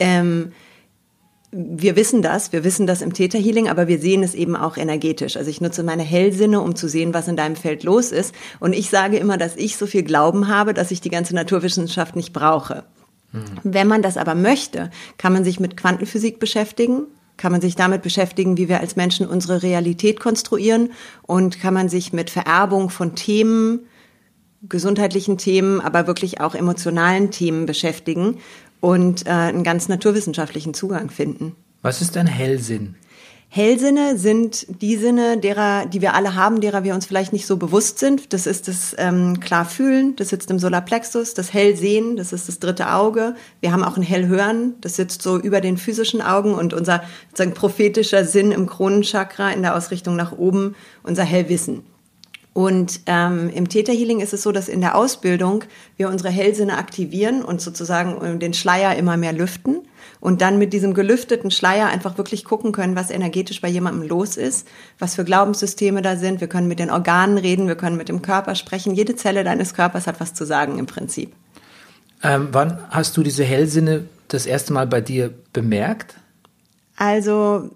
Ähm, 0.00 0.52
wir 1.52 1.94
wissen 1.94 2.22
das, 2.22 2.52
wir 2.52 2.64
wissen 2.64 2.88
das 2.88 3.02
im 3.02 3.12
Theta 3.12 3.38
Healing, 3.38 3.68
aber 3.68 3.86
wir 3.86 3.98
sehen 4.00 4.24
es 4.24 4.34
eben 4.34 4.56
auch 4.56 4.76
energetisch. 4.76 5.36
Also 5.36 5.48
ich 5.48 5.60
nutze 5.60 5.84
meine 5.84 6.02
Hellsinne, 6.02 6.60
um 6.60 6.74
zu 6.74 6.88
sehen, 6.88 7.14
was 7.14 7.28
in 7.28 7.36
deinem 7.36 7.56
Feld 7.56 7.84
los 7.84 8.10
ist. 8.10 8.34
Und 8.58 8.72
ich 8.74 8.90
sage 8.90 9.16
immer, 9.16 9.38
dass 9.38 9.56
ich 9.56 9.76
so 9.76 9.86
viel 9.86 10.02
Glauben 10.02 10.48
habe, 10.48 10.74
dass 10.74 10.90
ich 10.90 11.00
die 11.00 11.08
ganze 11.08 11.34
Naturwissenschaft 11.34 12.16
nicht 12.16 12.32
brauche. 12.32 12.84
Wenn 13.62 13.86
man 13.86 14.02
das 14.02 14.16
aber 14.16 14.34
möchte, 14.34 14.90
kann 15.18 15.32
man 15.32 15.44
sich 15.44 15.60
mit 15.60 15.76
Quantenphysik 15.76 16.38
beschäftigen, 16.38 17.06
kann 17.36 17.52
man 17.52 17.60
sich 17.60 17.76
damit 17.76 18.02
beschäftigen, 18.02 18.56
wie 18.56 18.68
wir 18.68 18.80
als 18.80 18.96
Menschen 18.96 19.26
unsere 19.26 19.62
Realität 19.62 20.20
konstruieren 20.20 20.92
und 21.22 21.60
kann 21.60 21.74
man 21.74 21.88
sich 21.88 22.12
mit 22.12 22.30
Vererbung 22.30 22.90
von 22.90 23.14
Themen, 23.14 23.86
gesundheitlichen 24.68 25.38
Themen, 25.38 25.80
aber 25.80 26.06
wirklich 26.06 26.40
auch 26.40 26.54
emotionalen 26.54 27.30
Themen 27.30 27.66
beschäftigen 27.66 28.38
und 28.80 29.26
äh, 29.26 29.30
einen 29.30 29.64
ganz 29.64 29.88
naturwissenschaftlichen 29.88 30.74
Zugang 30.74 31.10
finden. 31.10 31.54
Was 31.82 32.00
ist 32.00 32.16
ein 32.16 32.26
Hellsinn? 32.26 32.96
Hellsinne 33.56 34.18
sind 34.18 34.82
die 34.82 34.96
Sinne, 34.96 35.38
derer, 35.38 35.86
die 35.86 36.02
wir 36.02 36.12
alle 36.12 36.34
haben, 36.34 36.60
derer 36.60 36.84
wir 36.84 36.94
uns 36.94 37.06
vielleicht 37.06 37.32
nicht 37.32 37.46
so 37.46 37.56
bewusst 37.56 37.98
sind. 37.98 38.34
Das 38.34 38.46
ist 38.46 38.68
das 38.68 38.94
ähm, 38.98 39.40
Klarfühlen, 39.40 40.14
das 40.14 40.28
sitzt 40.28 40.50
im 40.50 40.58
Solarplexus, 40.58 41.32
das 41.32 41.54
Hellsehen, 41.54 42.18
das 42.18 42.34
ist 42.34 42.48
das 42.48 42.58
dritte 42.58 42.92
Auge. 42.92 43.34
Wir 43.60 43.72
haben 43.72 43.82
auch 43.82 43.96
ein 43.96 44.02
Hellhören, 44.02 44.74
das 44.82 44.96
sitzt 44.96 45.22
so 45.22 45.38
über 45.38 45.62
den 45.62 45.78
physischen 45.78 46.20
Augen 46.20 46.54
und 46.54 46.74
unser 46.74 47.02
sozusagen 47.30 47.54
prophetischer 47.54 48.26
Sinn 48.26 48.52
im 48.52 48.66
Kronenchakra 48.66 49.50
in 49.52 49.62
der 49.62 49.74
Ausrichtung 49.74 50.16
nach 50.16 50.32
oben, 50.32 50.74
unser 51.02 51.24
Hellwissen. 51.24 51.82
Und 52.56 53.00
ähm, 53.04 53.50
im 53.50 53.68
Theta 53.68 53.92
Healing 53.92 54.20
ist 54.20 54.32
es 54.32 54.40
so, 54.40 54.50
dass 54.50 54.68
in 54.68 54.80
der 54.80 54.94
Ausbildung 54.94 55.64
wir 55.98 56.08
unsere 56.08 56.30
Hellsinne 56.30 56.78
aktivieren 56.78 57.42
und 57.44 57.60
sozusagen 57.60 58.40
den 58.40 58.54
Schleier 58.54 58.96
immer 58.96 59.18
mehr 59.18 59.34
lüften 59.34 59.82
und 60.20 60.40
dann 60.40 60.56
mit 60.56 60.72
diesem 60.72 60.94
gelüfteten 60.94 61.50
Schleier 61.50 61.88
einfach 61.88 62.16
wirklich 62.16 62.46
gucken 62.46 62.72
können, 62.72 62.96
was 62.96 63.10
energetisch 63.10 63.60
bei 63.60 63.68
jemandem 63.68 64.08
los 64.08 64.38
ist, 64.38 64.66
was 64.98 65.16
für 65.16 65.24
Glaubenssysteme 65.26 66.00
da 66.00 66.16
sind. 66.16 66.40
Wir 66.40 66.48
können 66.48 66.66
mit 66.66 66.78
den 66.78 66.88
Organen 66.90 67.36
reden, 67.36 67.68
wir 67.68 67.74
können 67.74 67.98
mit 67.98 68.08
dem 68.08 68.22
Körper 68.22 68.54
sprechen. 68.54 68.94
Jede 68.94 69.16
Zelle 69.16 69.44
deines 69.44 69.74
Körpers 69.74 70.06
hat 70.06 70.18
was 70.18 70.32
zu 70.32 70.46
sagen 70.46 70.78
im 70.78 70.86
Prinzip. 70.86 71.34
Ähm, 72.22 72.48
wann 72.52 72.78
hast 72.88 73.18
du 73.18 73.22
diese 73.22 73.44
Hellsinne 73.44 74.06
das 74.28 74.46
erste 74.46 74.72
Mal 74.72 74.86
bei 74.86 75.02
dir 75.02 75.30
bemerkt? 75.52 76.14
Also 76.96 77.68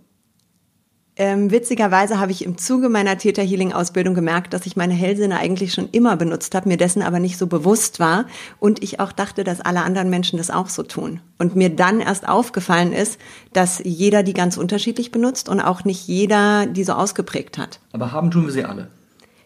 ähm, 1.20 1.50
witzigerweise 1.50 2.18
habe 2.18 2.32
ich 2.32 2.46
im 2.46 2.56
Zuge 2.56 2.88
meiner 2.88 3.18
Theta 3.18 3.42
Healing 3.42 3.74
Ausbildung 3.74 4.14
gemerkt, 4.14 4.54
dass 4.54 4.64
ich 4.64 4.74
meine 4.74 4.94
Hellsinne 4.94 5.38
eigentlich 5.38 5.74
schon 5.74 5.90
immer 5.92 6.16
benutzt 6.16 6.54
habe, 6.54 6.66
mir 6.66 6.78
dessen 6.78 7.02
aber 7.02 7.20
nicht 7.20 7.36
so 7.36 7.46
bewusst 7.46 8.00
war 8.00 8.24
und 8.58 8.82
ich 8.82 9.00
auch 9.00 9.12
dachte, 9.12 9.44
dass 9.44 9.60
alle 9.60 9.82
anderen 9.82 10.08
Menschen 10.08 10.38
das 10.38 10.50
auch 10.50 10.70
so 10.70 10.82
tun. 10.82 11.20
Und 11.38 11.56
mir 11.56 11.68
dann 11.68 12.00
erst 12.00 12.26
aufgefallen 12.26 12.94
ist, 12.94 13.20
dass 13.52 13.82
jeder 13.84 14.22
die 14.22 14.32
ganz 14.32 14.56
unterschiedlich 14.56 15.12
benutzt 15.12 15.50
und 15.50 15.60
auch 15.60 15.84
nicht 15.84 16.08
jeder 16.08 16.64
die 16.64 16.84
so 16.84 16.94
ausgeprägt 16.94 17.58
hat. 17.58 17.80
Aber 17.92 18.12
haben 18.12 18.30
tun 18.30 18.46
wir 18.46 18.52
sie 18.52 18.64
alle. 18.64 18.88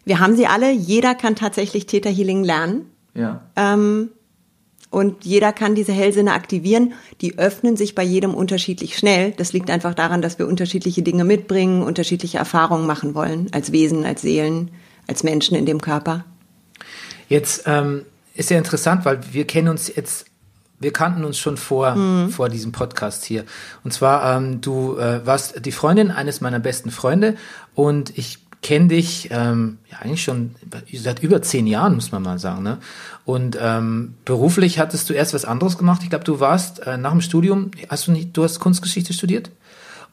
Wir 0.04 0.20
haben 0.20 0.36
sie 0.36 0.46
alle, 0.46 0.70
jeder 0.70 1.16
kann 1.16 1.34
tatsächlich 1.34 1.86
Theta 1.86 2.08
Healing 2.08 2.44
lernen. 2.44 2.88
Ja. 3.14 3.40
Ähm, 3.56 4.10
und 4.94 5.24
jeder 5.24 5.52
kann 5.52 5.74
diese 5.74 5.92
Hellsinne 5.92 6.32
aktivieren. 6.32 6.94
Die 7.20 7.36
öffnen 7.36 7.76
sich 7.76 7.96
bei 7.96 8.04
jedem 8.04 8.32
unterschiedlich 8.32 8.96
schnell. 8.96 9.32
Das 9.32 9.52
liegt 9.52 9.68
einfach 9.68 9.92
daran, 9.92 10.22
dass 10.22 10.38
wir 10.38 10.46
unterschiedliche 10.46 11.02
Dinge 11.02 11.24
mitbringen, 11.24 11.82
unterschiedliche 11.82 12.38
Erfahrungen 12.38 12.86
machen 12.86 13.16
wollen, 13.16 13.48
als 13.50 13.72
Wesen, 13.72 14.06
als 14.06 14.22
Seelen, 14.22 14.70
als 15.08 15.24
Menschen 15.24 15.56
in 15.56 15.66
dem 15.66 15.80
Körper. 15.80 16.24
Jetzt 17.28 17.64
ähm, 17.66 18.02
ist 18.34 18.50
ja 18.50 18.56
interessant, 18.56 19.04
weil 19.04 19.18
wir 19.32 19.48
kennen 19.48 19.66
uns 19.66 19.92
jetzt, 19.92 20.26
wir 20.78 20.92
kannten 20.92 21.24
uns 21.24 21.38
schon 21.38 21.56
vor, 21.56 22.28
vor 22.30 22.48
diesem 22.48 22.70
Podcast 22.70 23.24
hier. 23.24 23.44
Und 23.82 23.92
zwar, 23.92 24.36
ähm, 24.36 24.60
du 24.60 24.96
äh, 24.96 25.26
warst 25.26 25.66
die 25.66 25.72
Freundin 25.72 26.12
eines 26.12 26.40
meiner 26.40 26.60
besten 26.60 26.92
Freunde 26.92 27.34
und 27.74 28.16
ich 28.16 28.43
kenne 28.64 28.88
dich 28.88 29.28
ähm, 29.30 29.78
ja 29.92 29.98
eigentlich 29.98 30.24
schon 30.24 30.56
seit 30.92 31.22
über 31.22 31.42
zehn 31.42 31.66
Jahren, 31.66 31.94
muss 31.94 32.10
man 32.10 32.22
mal 32.22 32.38
sagen. 32.38 32.62
Ne? 32.62 32.78
Und 33.26 33.58
ähm, 33.60 34.14
beruflich 34.24 34.78
hattest 34.78 35.08
du 35.10 35.12
erst 35.12 35.34
was 35.34 35.44
anderes 35.44 35.76
gemacht. 35.76 36.00
Ich 36.02 36.08
glaube, 36.08 36.24
du 36.24 36.40
warst 36.40 36.84
äh, 36.86 36.96
nach 36.96 37.12
dem 37.12 37.20
Studium, 37.20 37.70
hast 37.90 38.08
du 38.08 38.12
nicht, 38.12 38.34
du 38.36 38.42
hast 38.42 38.58
Kunstgeschichte 38.60 39.12
studiert 39.12 39.50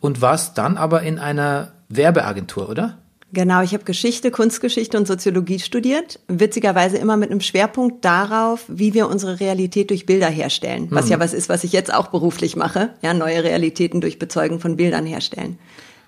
und 0.01 0.21
warst 0.21 0.57
dann 0.57 0.75
aber 0.75 1.01
in 1.01 1.17
einer 1.17 1.69
Werbeagentur, 1.87 2.69
oder? 2.69 2.97
Genau, 3.33 3.61
ich 3.61 3.73
habe 3.73 3.85
Geschichte, 3.85 4.31
Kunstgeschichte 4.31 4.97
und 4.97 5.07
Soziologie 5.07 5.59
studiert. 5.59 6.19
Witzigerweise 6.27 6.97
immer 6.97 7.15
mit 7.15 7.31
einem 7.31 7.39
Schwerpunkt 7.39 8.03
darauf, 8.03 8.65
wie 8.67 8.93
wir 8.93 9.07
unsere 9.07 9.39
Realität 9.39 9.91
durch 9.91 10.05
Bilder 10.05 10.27
herstellen. 10.27 10.87
Was 10.89 11.07
ja 11.07 11.21
was 11.21 11.33
ist, 11.33 11.47
was 11.47 11.63
ich 11.63 11.71
jetzt 11.71 11.93
auch 11.93 12.07
beruflich 12.07 12.57
mache. 12.57 12.89
Ja, 13.01 13.13
neue 13.13 13.45
Realitäten 13.45 14.01
durch 14.01 14.19
Bezeugen 14.19 14.59
von 14.59 14.75
Bildern 14.75 15.05
herstellen. 15.05 15.57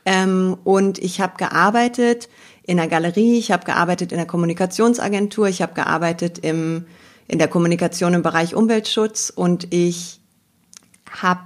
Ähm, 0.06 0.58
und 0.64 1.00
ich 1.00 1.22
habe 1.22 1.38
gearbeitet 1.38 2.30
in 2.64 2.78
der 2.78 2.88
Galerie, 2.88 3.38
ich 3.38 3.52
habe 3.52 3.66
gearbeitet 3.66 4.12
in 4.12 4.18
der 4.18 4.28
Kommunikationsagentur, 4.28 5.48
ich 5.48 5.62
habe 5.62 5.74
gearbeitet 5.74 6.40
im, 6.40 6.86
in 7.28 7.40
der 7.40 7.48
Kommunikation 7.48 8.14
im 8.14 8.22
Bereich 8.22 8.56
Umweltschutz 8.56 9.32
und 9.34 9.74
ich 9.74 10.20
habe 11.10 11.42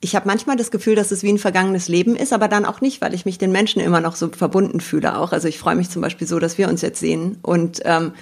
ich 0.00 0.14
habe 0.14 0.28
manchmal 0.28 0.56
das 0.56 0.70
Gefühl, 0.70 0.94
dass 0.94 1.10
es 1.10 1.24
wie 1.24 1.32
ein 1.32 1.38
vergangenes 1.38 1.88
Leben 1.88 2.14
ist, 2.14 2.32
aber 2.32 2.46
dann 2.46 2.64
auch 2.64 2.80
nicht, 2.80 3.00
weil 3.00 3.14
ich 3.14 3.24
mich 3.24 3.38
den 3.38 3.50
Menschen 3.50 3.82
immer 3.82 4.00
noch 4.00 4.14
so 4.14 4.28
verbunden 4.28 4.80
fühle 4.80 5.18
auch. 5.18 5.32
Also 5.32 5.48
ich 5.48 5.58
freue 5.58 5.74
mich 5.74 5.90
zum 5.90 6.02
Beispiel 6.02 6.26
so, 6.26 6.38
dass 6.38 6.56
wir 6.56 6.68
uns 6.68 6.82
jetzt 6.82 7.00
sehen 7.00 7.38
und 7.42 7.80
ähm, 7.84 8.12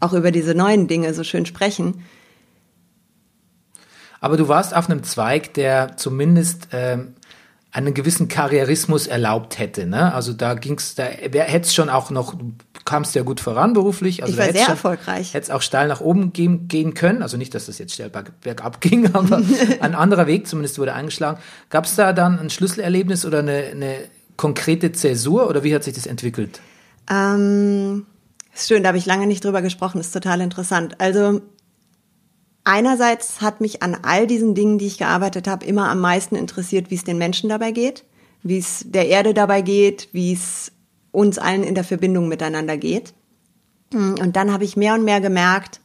auch 0.00 0.14
über 0.14 0.30
diese 0.30 0.54
neuen 0.54 0.88
Dinge 0.88 1.12
so 1.12 1.22
schön 1.22 1.44
sprechen. 1.44 2.04
Aber 4.20 4.38
du 4.38 4.48
warst 4.48 4.74
auf 4.74 4.88
einem 4.88 5.02
Zweig, 5.02 5.52
der 5.54 5.96
zumindest 5.98 6.68
ähm, 6.72 7.14
einen 7.72 7.94
gewissen 7.94 8.26
Karrierismus 8.28 9.06
erlaubt 9.06 9.58
hätte. 9.58 9.86
Ne? 9.86 10.12
Also 10.12 10.32
da 10.32 10.54
ging's, 10.54 10.94
da 10.96 11.04
hätte 11.04 11.66
es 11.66 11.74
schon 11.74 11.88
auch 11.88 12.10
noch, 12.10 12.34
du 12.34 12.52
kamst 12.84 13.14
ja 13.14 13.22
gut 13.22 13.38
voran 13.40 13.72
beruflich. 13.74 14.22
Also 14.22 14.32
Ich 14.34 14.38
war 14.40 14.46
sehr 14.52 14.62
schon- 14.62 14.70
erfolgreich. 14.72 15.34
Hätte 15.34 15.44
es 15.44 15.50
auch 15.50 15.62
steil 15.62 15.86
nach 15.86 16.00
oben 16.00 16.32
gehen, 16.32 16.66
gehen 16.66 16.94
können. 16.94 17.22
Also 17.22 17.36
nicht, 17.36 17.54
dass 17.54 17.66
das 17.66 17.78
jetzt 17.78 17.94
steil 17.94 18.10
berg, 18.10 18.40
bergab 18.40 18.80
ging, 18.80 19.06
aber 19.14 19.40
ein 19.80 19.94
anderer 19.94 20.26
Weg 20.26 20.48
zumindest 20.48 20.78
wurde 20.78 20.94
eingeschlagen. 20.94 21.38
Gab 21.68 21.84
es 21.84 21.94
da 21.94 22.12
dann 22.12 22.38
ein 22.40 22.50
Schlüsselerlebnis 22.50 23.24
oder 23.24 23.38
eine, 23.40 23.64
eine 23.70 23.96
konkrete 24.36 24.90
Zäsur 24.92 25.48
oder 25.48 25.62
wie 25.62 25.74
hat 25.74 25.84
sich 25.84 25.94
das 25.94 26.06
entwickelt? 26.06 26.60
Ähm, 27.08 28.06
ist 28.54 28.68
schön, 28.68 28.82
da 28.82 28.88
habe 28.88 28.98
ich 28.98 29.06
lange 29.06 29.26
nicht 29.26 29.44
drüber 29.44 29.62
gesprochen, 29.62 30.00
ist 30.00 30.12
total 30.12 30.40
interessant. 30.40 30.96
Also 31.00 31.40
einerseits 32.64 33.40
hat 33.40 33.60
mich 33.60 33.82
an 33.82 33.96
all 34.02 34.26
diesen 34.26 34.54
Dingen, 34.54 34.78
die 34.78 34.86
ich 34.86 34.98
gearbeitet 34.98 35.48
habe, 35.48 35.66
immer 35.66 35.88
am 35.88 36.00
meisten 36.00 36.36
interessiert, 36.36 36.90
wie 36.90 36.96
es 36.96 37.04
den 37.04 37.18
Menschen 37.18 37.48
dabei 37.48 37.72
geht, 37.72 38.04
wie 38.42 38.58
es 38.58 38.84
der 38.86 39.08
Erde 39.08 39.34
dabei 39.34 39.62
geht, 39.62 40.08
wie 40.12 40.32
es 40.32 40.72
uns 41.12 41.38
allen 41.38 41.64
in 41.64 41.74
der 41.74 41.84
Verbindung 41.84 42.28
miteinander 42.28 42.76
geht. 42.76 43.14
Und 43.92 44.36
dann 44.36 44.52
habe 44.52 44.64
ich 44.64 44.76
mehr 44.76 44.94
und 44.94 45.04
mehr 45.04 45.20
gemerkt, 45.20 45.80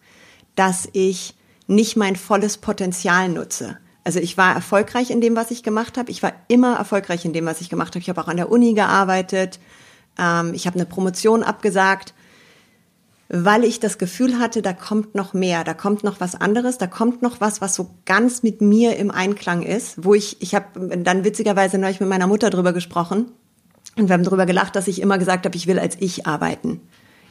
dass 0.55 0.87
ich 0.93 1.35
nicht 1.67 1.95
mein 1.97 2.15
volles 2.15 2.57
Potenzial 2.57 3.29
nutze. 3.29 3.77
Also 4.03 4.19
ich 4.19 4.37
war 4.37 4.53
erfolgreich 4.53 5.09
in 5.09 5.19
dem, 5.19 5.35
was 5.35 5.49
ich 5.49 5.63
gemacht 5.63 5.97
habe. 5.97 6.11
Ich 6.11 6.21
war 6.21 6.33
immer 6.47 6.75
erfolgreich 6.75 7.25
in 7.25 7.33
dem, 7.33 7.45
was 7.45 7.61
ich 7.61 7.69
gemacht 7.69 7.95
habe. 7.95 7.99
Ich 7.99 8.09
habe 8.09 8.21
auch 8.21 8.27
an 8.27 8.37
der 8.37 8.51
Uni 8.51 8.75
gearbeitet. 8.75 9.59
Ähm, 10.19 10.53
ich 10.53 10.67
habe 10.67 10.75
eine 10.75 10.85
Promotion 10.85 11.41
abgesagt, 11.41 12.13
weil 13.27 13.63
ich 13.63 13.79
das 13.79 13.97
Gefühl 13.97 14.37
hatte, 14.39 14.61
da 14.61 14.73
kommt 14.73 15.15
noch 15.15 15.33
mehr, 15.33 15.63
da 15.63 15.73
kommt 15.73 16.03
noch 16.03 16.19
was 16.19 16.35
anderes, 16.35 16.77
da 16.77 16.87
kommt 16.87 17.21
noch 17.21 17.41
was, 17.41 17.59
was 17.59 17.73
so 17.73 17.89
ganz 18.05 18.43
mit 18.43 18.61
mir 18.61 18.97
im 18.97 19.09
Einklang 19.09 19.63
ist. 19.63 20.03
Wo 20.03 20.13
ich, 20.13 20.41
ich 20.41 20.53
habe 20.53 20.97
dann 20.97 21.23
witzigerweise 21.23 21.77
neulich 21.77 21.99
mit 21.99 22.09
meiner 22.09 22.27
Mutter 22.27 22.49
drüber 22.49 22.73
gesprochen 22.73 23.31
und 23.97 24.09
wir 24.09 24.13
haben 24.13 24.23
darüber 24.23 24.45
gelacht, 24.45 24.75
dass 24.75 24.87
ich 24.87 25.01
immer 25.01 25.17
gesagt 25.17 25.45
habe, 25.45 25.55
ich 25.55 25.67
will 25.67 25.79
als 25.79 25.95
ich 25.99 26.27
arbeiten. 26.27 26.81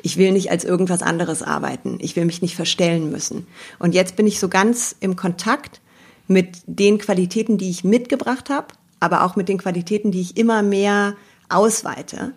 Ich 0.02 0.16
will 0.16 0.32
nicht 0.32 0.50
als 0.50 0.64
irgendwas 0.64 1.02
anderes 1.02 1.42
arbeiten. 1.42 1.98
Ich 2.00 2.16
will 2.16 2.24
mich 2.24 2.42
nicht 2.42 2.56
verstellen 2.56 3.10
müssen. 3.10 3.46
Und 3.78 3.94
jetzt 3.94 4.16
bin 4.16 4.26
ich 4.26 4.38
so 4.38 4.48
ganz 4.48 4.94
im 5.00 5.16
Kontakt 5.16 5.80
mit 6.26 6.58
den 6.66 6.98
Qualitäten, 6.98 7.56
die 7.56 7.70
ich 7.70 7.84
mitgebracht 7.84 8.50
habe, 8.50 8.68
aber 9.00 9.24
auch 9.24 9.36
mit 9.36 9.48
den 9.48 9.58
Qualitäten, 9.58 10.10
die 10.10 10.20
ich 10.20 10.36
immer 10.36 10.62
mehr 10.62 11.14
ausweite 11.48 12.32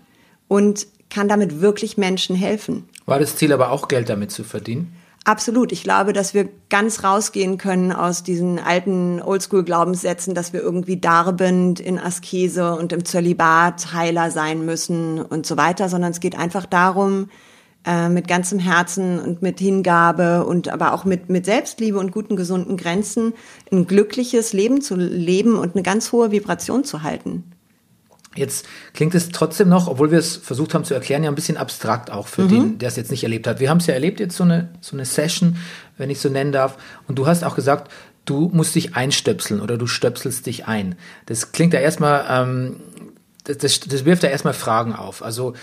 und 0.47 0.87
kann 1.09 1.27
damit 1.27 1.61
wirklich 1.61 1.97
Menschen 1.97 2.35
helfen. 2.35 2.87
War 3.05 3.19
das 3.19 3.35
Ziel 3.35 3.53
aber 3.53 3.71
auch 3.71 3.87
Geld 3.87 4.09
damit 4.09 4.31
zu 4.31 4.43
verdienen? 4.43 4.93
Absolut. 5.27 5.73
Ich 5.73 5.83
glaube, 5.83 6.13
dass 6.13 6.33
wir 6.33 6.47
ganz 6.69 7.03
rausgehen 7.03 7.57
können 7.57 7.91
aus 7.91 8.23
diesen 8.23 8.59
alten 8.59 9.21
Oldschool-Glaubenssätzen, 9.21 10.33
dass 10.33 10.53
wir 10.53 10.61
irgendwie 10.61 11.01
darbend 11.01 11.81
in 11.81 11.99
Askese 11.99 12.75
und 12.75 12.93
im 12.93 13.03
Zölibat 13.03 13.91
Heiler 13.91 14.31
sein 14.31 14.63
müssen 14.63 15.21
und 15.21 15.45
so 15.45 15.57
weiter, 15.57 15.89
sondern 15.89 16.11
es 16.11 16.21
geht 16.21 16.39
einfach 16.39 16.65
darum, 16.65 17.29
äh, 17.85 18.07
mit 18.07 18.29
ganzem 18.29 18.59
Herzen 18.59 19.19
und 19.19 19.41
mit 19.41 19.59
Hingabe 19.59 20.45
und 20.45 20.69
aber 20.69 20.93
auch 20.93 21.03
mit, 21.03 21.29
mit 21.29 21.45
Selbstliebe 21.45 21.99
und 21.99 22.13
guten, 22.13 22.37
gesunden 22.37 22.77
Grenzen 22.77 23.33
ein 23.69 23.85
glückliches 23.85 24.53
Leben 24.53 24.79
zu 24.79 24.95
leben 24.95 25.57
und 25.57 25.75
eine 25.75 25.83
ganz 25.83 26.13
hohe 26.13 26.31
Vibration 26.31 26.85
zu 26.85 27.03
halten. 27.03 27.51
Jetzt 28.37 28.65
klingt 28.93 29.15
es 29.15 29.29
trotzdem 29.29 29.69
noch, 29.69 29.87
obwohl 29.87 30.11
wir 30.11 30.19
es 30.19 30.37
versucht 30.37 30.73
haben 30.73 30.83
zu 30.83 30.93
erklären, 30.93 31.23
ja 31.23 31.29
ein 31.29 31.35
bisschen 31.35 31.57
abstrakt 31.57 32.11
auch 32.11 32.27
für 32.27 32.47
den, 32.47 32.77
der 32.77 32.89
es 32.89 32.95
jetzt 32.95 33.11
nicht 33.11 33.23
erlebt 33.23 33.47
hat. 33.47 33.59
Wir 33.59 33.69
haben 33.69 33.79
es 33.79 33.87
ja 33.87 33.93
erlebt, 33.93 34.19
jetzt 34.19 34.37
so 34.37 34.43
eine, 34.43 34.69
so 34.81 34.95
eine 34.95 35.05
Session, 35.05 35.57
wenn 35.97 36.09
ich 36.09 36.19
so 36.19 36.29
nennen 36.29 36.51
darf. 36.51 36.77
Und 37.07 37.17
du 37.17 37.27
hast 37.27 37.43
auch 37.43 37.55
gesagt, 37.55 37.91
du 38.25 38.49
musst 38.53 38.75
dich 38.75 38.95
einstöpseln 38.95 39.61
oder 39.61 39.77
du 39.77 39.87
stöpselst 39.87 40.45
dich 40.45 40.67
ein. 40.67 40.95
Das 41.25 41.51
klingt 41.51 41.73
ja 41.73 41.79
erstmal, 41.79 42.25
ähm, 42.29 42.75
das, 43.45 43.57
das, 43.57 43.79
das 43.79 44.05
wirft 44.05 44.23
ja 44.23 44.29
erstmal 44.29 44.53
Fragen 44.53 44.93
auf. 44.93 45.23
Also 45.23 45.53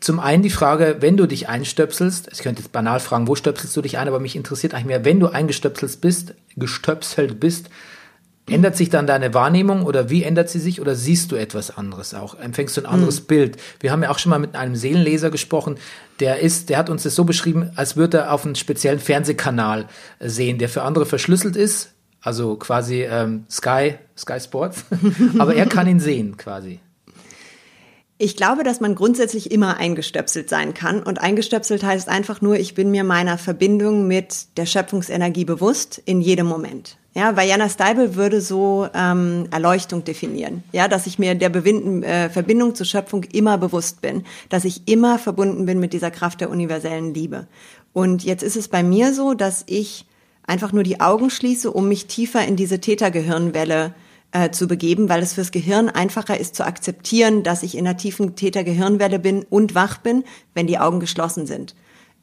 zum 0.00 0.20
einen 0.20 0.42
die 0.42 0.50
Frage, 0.50 0.98
wenn 1.00 1.16
du 1.16 1.26
dich 1.26 1.48
einstöpselst, 1.48 2.28
ich 2.32 2.38
könnte 2.38 2.62
jetzt 2.62 2.70
banal 2.70 3.00
fragen, 3.00 3.26
wo 3.26 3.34
stöpselst 3.34 3.76
du 3.76 3.82
dich 3.82 3.98
ein, 3.98 4.06
aber 4.06 4.20
mich 4.20 4.36
interessiert 4.36 4.74
eigentlich 4.74 4.86
mehr, 4.86 5.04
wenn 5.04 5.18
du 5.18 5.28
eingestöpselt 5.28 6.00
bist, 6.00 6.34
gestöpselt 6.56 7.40
bist, 7.40 7.68
Ändert 8.48 8.76
sich 8.76 8.88
dann 8.88 9.06
deine 9.06 9.34
Wahrnehmung 9.34 9.84
oder 9.84 10.08
wie 10.08 10.22
ändert 10.22 10.48
sie 10.48 10.58
sich 10.58 10.80
oder 10.80 10.94
siehst 10.94 11.30
du 11.32 11.36
etwas 11.36 11.76
anderes 11.76 12.14
auch? 12.14 12.38
Empfängst 12.38 12.76
du 12.76 12.80
ein 12.80 12.86
anderes 12.86 13.20
Bild? 13.20 13.58
Wir 13.80 13.92
haben 13.92 14.02
ja 14.02 14.10
auch 14.10 14.18
schon 14.18 14.30
mal 14.30 14.38
mit 14.38 14.54
einem 14.54 14.74
Seelenleser 14.74 15.30
gesprochen, 15.30 15.76
der 16.20 16.40
ist, 16.40 16.70
der 16.70 16.78
hat 16.78 16.90
uns 16.90 17.02
das 17.02 17.14
so 17.14 17.24
beschrieben, 17.24 17.70
als 17.76 17.96
würde 17.96 18.18
er 18.18 18.32
auf 18.32 18.44
einen 18.44 18.54
speziellen 18.54 19.00
Fernsehkanal 19.00 19.86
äh, 20.18 20.28
sehen, 20.28 20.58
der 20.58 20.68
für 20.68 20.82
andere 20.82 21.06
verschlüsselt 21.06 21.56
ist, 21.56 21.92
also 22.22 22.56
quasi 22.56 23.02
ähm, 23.02 23.44
Sky, 23.50 23.94
Sky 24.16 24.40
Sports, 24.40 24.84
aber 25.38 25.54
er 25.54 25.66
kann 25.66 25.86
ihn 25.86 26.00
sehen 26.00 26.36
quasi. 26.36 26.80
Ich 28.20 28.34
glaube, 28.34 28.64
dass 28.64 28.80
man 28.80 28.96
grundsätzlich 28.96 29.52
immer 29.52 29.76
eingestöpselt 29.76 30.48
sein 30.48 30.74
kann. 30.74 31.04
Und 31.04 31.20
eingestöpselt 31.20 31.84
heißt 31.84 32.08
einfach 32.08 32.40
nur, 32.40 32.56
ich 32.56 32.74
bin 32.74 32.90
mir 32.90 33.04
meiner 33.04 33.38
Verbindung 33.38 34.08
mit 34.08 34.56
der 34.56 34.66
Schöpfungsenergie 34.66 35.44
bewusst 35.44 36.02
in 36.04 36.20
jedem 36.20 36.46
Moment. 36.46 36.98
Ja, 37.14 37.36
Vajana 37.36 37.68
Steibel 37.68 38.14
würde 38.14 38.40
so 38.40 38.86
ähm, 38.94 39.48
Erleuchtung 39.50 40.04
definieren. 40.04 40.62
Ja, 40.72 40.88
dass 40.88 41.06
ich 41.06 41.18
mir 41.18 41.34
der 41.34 41.48
Bewinden, 41.48 42.02
äh, 42.02 42.28
Verbindung 42.28 42.74
zur 42.74 42.86
Schöpfung 42.86 43.24
immer 43.24 43.58
bewusst 43.58 44.00
bin, 44.00 44.24
dass 44.50 44.64
ich 44.64 44.86
immer 44.86 45.18
verbunden 45.18 45.66
bin 45.66 45.80
mit 45.80 45.92
dieser 45.92 46.10
Kraft 46.10 46.40
der 46.40 46.50
universellen 46.50 47.14
Liebe. 47.14 47.48
Und 47.92 48.24
jetzt 48.24 48.42
ist 48.42 48.56
es 48.56 48.68
bei 48.68 48.82
mir 48.82 49.14
so, 49.14 49.34
dass 49.34 49.64
ich 49.66 50.06
einfach 50.46 50.72
nur 50.72 50.82
die 50.82 51.00
Augen 51.00 51.30
schließe, 51.30 51.70
um 51.70 51.88
mich 51.88 52.06
tiefer 52.06 52.46
in 52.46 52.56
diese 52.56 52.80
Tätergehirnwelle 52.80 53.94
äh, 54.32 54.50
zu 54.50 54.68
begeben, 54.68 55.08
weil 55.08 55.22
es 55.22 55.32
fürs 55.32 55.50
Gehirn 55.50 55.88
einfacher 55.88 56.38
ist 56.38 56.54
zu 56.54 56.64
akzeptieren, 56.64 57.42
dass 57.42 57.62
ich 57.62 57.76
in 57.76 57.86
einer 57.86 57.96
tiefen 57.96 58.36
Tätergehirnwelle 58.36 59.18
bin 59.18 59.44
und 59.48 59.74
wach 59.74 59.98
bin, 59.98 60.24
wenn 60.54 60.66
die 60.66 60.78
Augen 60.78 61.00
geschlossen 61.00 61.46
sind. 61.46 61.74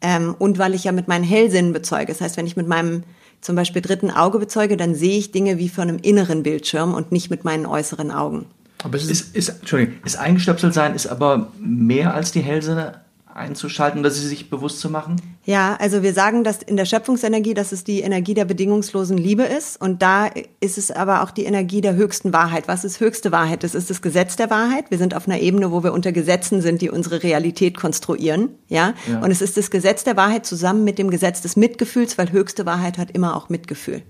Ähm, 0.01 0.35
und 0.37 0.59
weil 0.59 0.73
ich 0.73 0.83
ja 0.83 0.91
mit 0.91 1.07
meinen 1.07 1.23
Hellsinnen 1.23 1.73
bezeuge. 1.73 2.07
Das 2.07 2.21
heißt, 2.21 2.37
wenn 2.37 2.45
ich 2.45 2.55
mit 2.55 2.67
meinem 2.67 3.03
zum 3.45 3.55
Beispiel 3.55 3.81
dritten 3.81 4.09
Auge 4.09 4.39
bezeuge, 4.39 4.75
dann 4.75 4.95
sehe 4.95 5.19
ich 5.19 5.31
Dinge 5.31 5.59
wie 5.59 5.69
von 5.69 5.87
einem 5.87 5.99
inneren 5.99 6.41
Bildschirm 6.41 6.95
und 6.95 7.11
nicht 7.11 7.29
mit 7.29 7.45
meinen 7.45 7.67
äußeren 7.67 8.09
Augen. 8.09 8.47
Aber 8.83 8.97
es 8.97 9.03
ist, 9.03 9.11
Ist, 9.11 9.35
ist, 9.35 9.49
Entschuldigung, 9.59 9.95
ist 10.03 10.17
eingestöpselt 10.17 10.73
sein, 10.73 10.95
ist 10.95 11.07
aber 11.07 11.51
mehr 11.59 12.15
als 12.15 12.31
die 12.31 12.41
Hellsinne 12.41 13.01
einzuschalten, 13.35 14.01
dass 14.01 14.15
sie 14.15 14.27
sich 14.27 14.49
bewusst 14.49 14.79
zu 14.79 14.89
machen? 14.89 15.21
Ja, 15.43 15.75
also 15.75 16.01
wir 16.03 16.13
sagen, 16.13 16.43
dass 16.43 16.63
in 16.63 16.77
der 16.77 16.85
Schöpfungsenergie, 16.85 17.53
dass 17.53 17.71
es 17.71 17.83
die 17.83 17.99
Energie 17.99 18.33
der 18.33 18.45
bedingungslosen 18.45 19.17
Liebe 19.17 19.43
ist. 19.43 19.79
Und 19.79 20.01
da 20.01 20.29
ist 20.61 20.77
es 20.77 20.89
aber 20.89 21.21
auch 21.21 21.31
die 21.31 21.43
Energie 21.43 21.81
der 21.81 21.95
höchsten 21.95 22.33
Wahrheit. 22.33 22.67
Was 22.67 22.85
ist 22.85 22.99
höchste 22.99 23.31
Wahrheit? 23.31 23.63
Das 23.63 23.75
ist 23.75 23.89
das 23.89 24.01
Gesetz 24.01 24.37
der 24.37 24.49
Wahrheit. 24.49 24.89
Wir 24.89 24.97
sind 24.97 25.15
auf 25.15 25.27
einer 25.27 25.39
Ebene, 25.39 25.71
wo 25.71 25.83
wir 25.83 25.93
unter 25.93 26.13
Gesetzen 26.13 26.61
sind, 26.61 26.81
die 26.81 26.89
unsere 26.89 27.23
Realität 27.23 27.77
konstruieren. 27.77 28.49
Ja? 28.69 28.93
Ja. 29.09 29.19
Und 29.19 29.31
es 29.31 29.41
ist 29.41 29.57
das 29.57 29.69
Gesetz 29.69 30.03
der 30.05 30.15
Wahrheit 30.15 30.45
zusammen 30.45 30.83
mit 30.83 30.97
dem 30.97 31.09
Gesetz 31.09 31.41
des 31.41 31.57
Mitgefühls, 31.57 32.17
weil 32.17 32.31
höchste 32.31 32.65
Wahrheit 32.65 32.97
hat 32.97 33.11
immer 33.11 33.35
auch 33.35 33.49
Mitgefühl. 33.49 34.01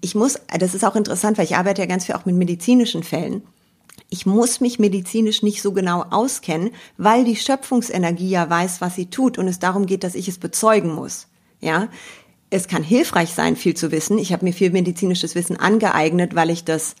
Ich 0.00 0.14
muss, 0.14 0.38
das 0.58 0.74
ist 0.74 0.84
auch 0.84 0.96
interessant, 0.96 1.38
weil 1.38 1.46
ich 1.46 1.56
arbeite 1.56 1.82
ja 1.82 1.86
ganz 1.86 2.04
viel 2.04 2.14
auch 2.14 2.26
mit 2.26 2.36
medizinischen 2.36 3.02
Fällen. 3.02 3.42
Ich 4.10 4.26
muss 4.26 4.60
mich 4.60 4.78
medizinisch 4.78 5.42
nicht 5.42 5.62
so 5.62 5.72
genau 5.72 6.04
auskennen, 6.10 6.70
weil 6.96 7.24
die 7.24 7.36
Schöpfungsenergie 7.36 8.28
ja 8.28 8.48
weiß, 8.48 8.80
was 8.80 8.94
sie 8.94 9.06
tut 9.06 9.38
und 9.38 9.48
es 9.48 9.58
darum 9.58 9.86
geht, 9.86 10.04
dass 10.04 10.14
ich 10.14 10.28
es 10.28 10.38
bezeugen 10.38 10.94
muss. 10.94 11.26
Ja, 11.60 11.88
es 12.50 12.68
kann 12.68 12.82
hilfreich 12.82 13.30
sein, 13.30 13.56
viel 13.56 13.74
zu 13.74 13.90
wissen. 13.90 14.18
Ich 14.18 14.32
habe 14.32 14.44
mir 14.44 14.52
viel 14.52 14.70
medizinisches 14.70 15.34
Wissen 15.34 15.56
angeeignet, 15.56 16.34
weil 16.34 16.50
ich 16.50 16.64
das 16.64 16.94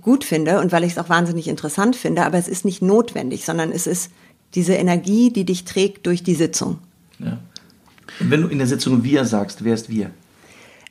gut 0.00 0.24
finde 0.24 0.60
und 0.60 0.72
weil 0.72 0.84
ich 0.84 0.92
es 0.92 0.98
auch 0.98 1.08
wahnsinnig 1.08 1.46
interessant 1.46 1.94
finde, 1.94 2.24
aber 2.24 2.38
es 2.38 2.48
ist 2.48 2.64
nicht 2.64 2.82
notwendig, 2.82 3.44
sondern 3.44 3.70
es 3.70 3.86
ist 3.86 4.10
diese 4.54 4.74
Energie, 4.74 5.32
die 5.32 5.44
dich 5.44 5.64
trägt 5.64 6.06
durch 6.06 6.22
die 6.22 6.34
Sitzung. 6.34 6.78
Ja. 7.18 7.38
Und 8.20 8.30
wenn 8.30 8.42
du 8.42 8.48
in 8.48 8.58
der 8.58 8.66
Sitzung 8.66 9.04
wir 9.04 9.24
sagst, 9.24 9.64
wer 9.64 9.74
ist 9.74 9.88
wir? 9.88 10.10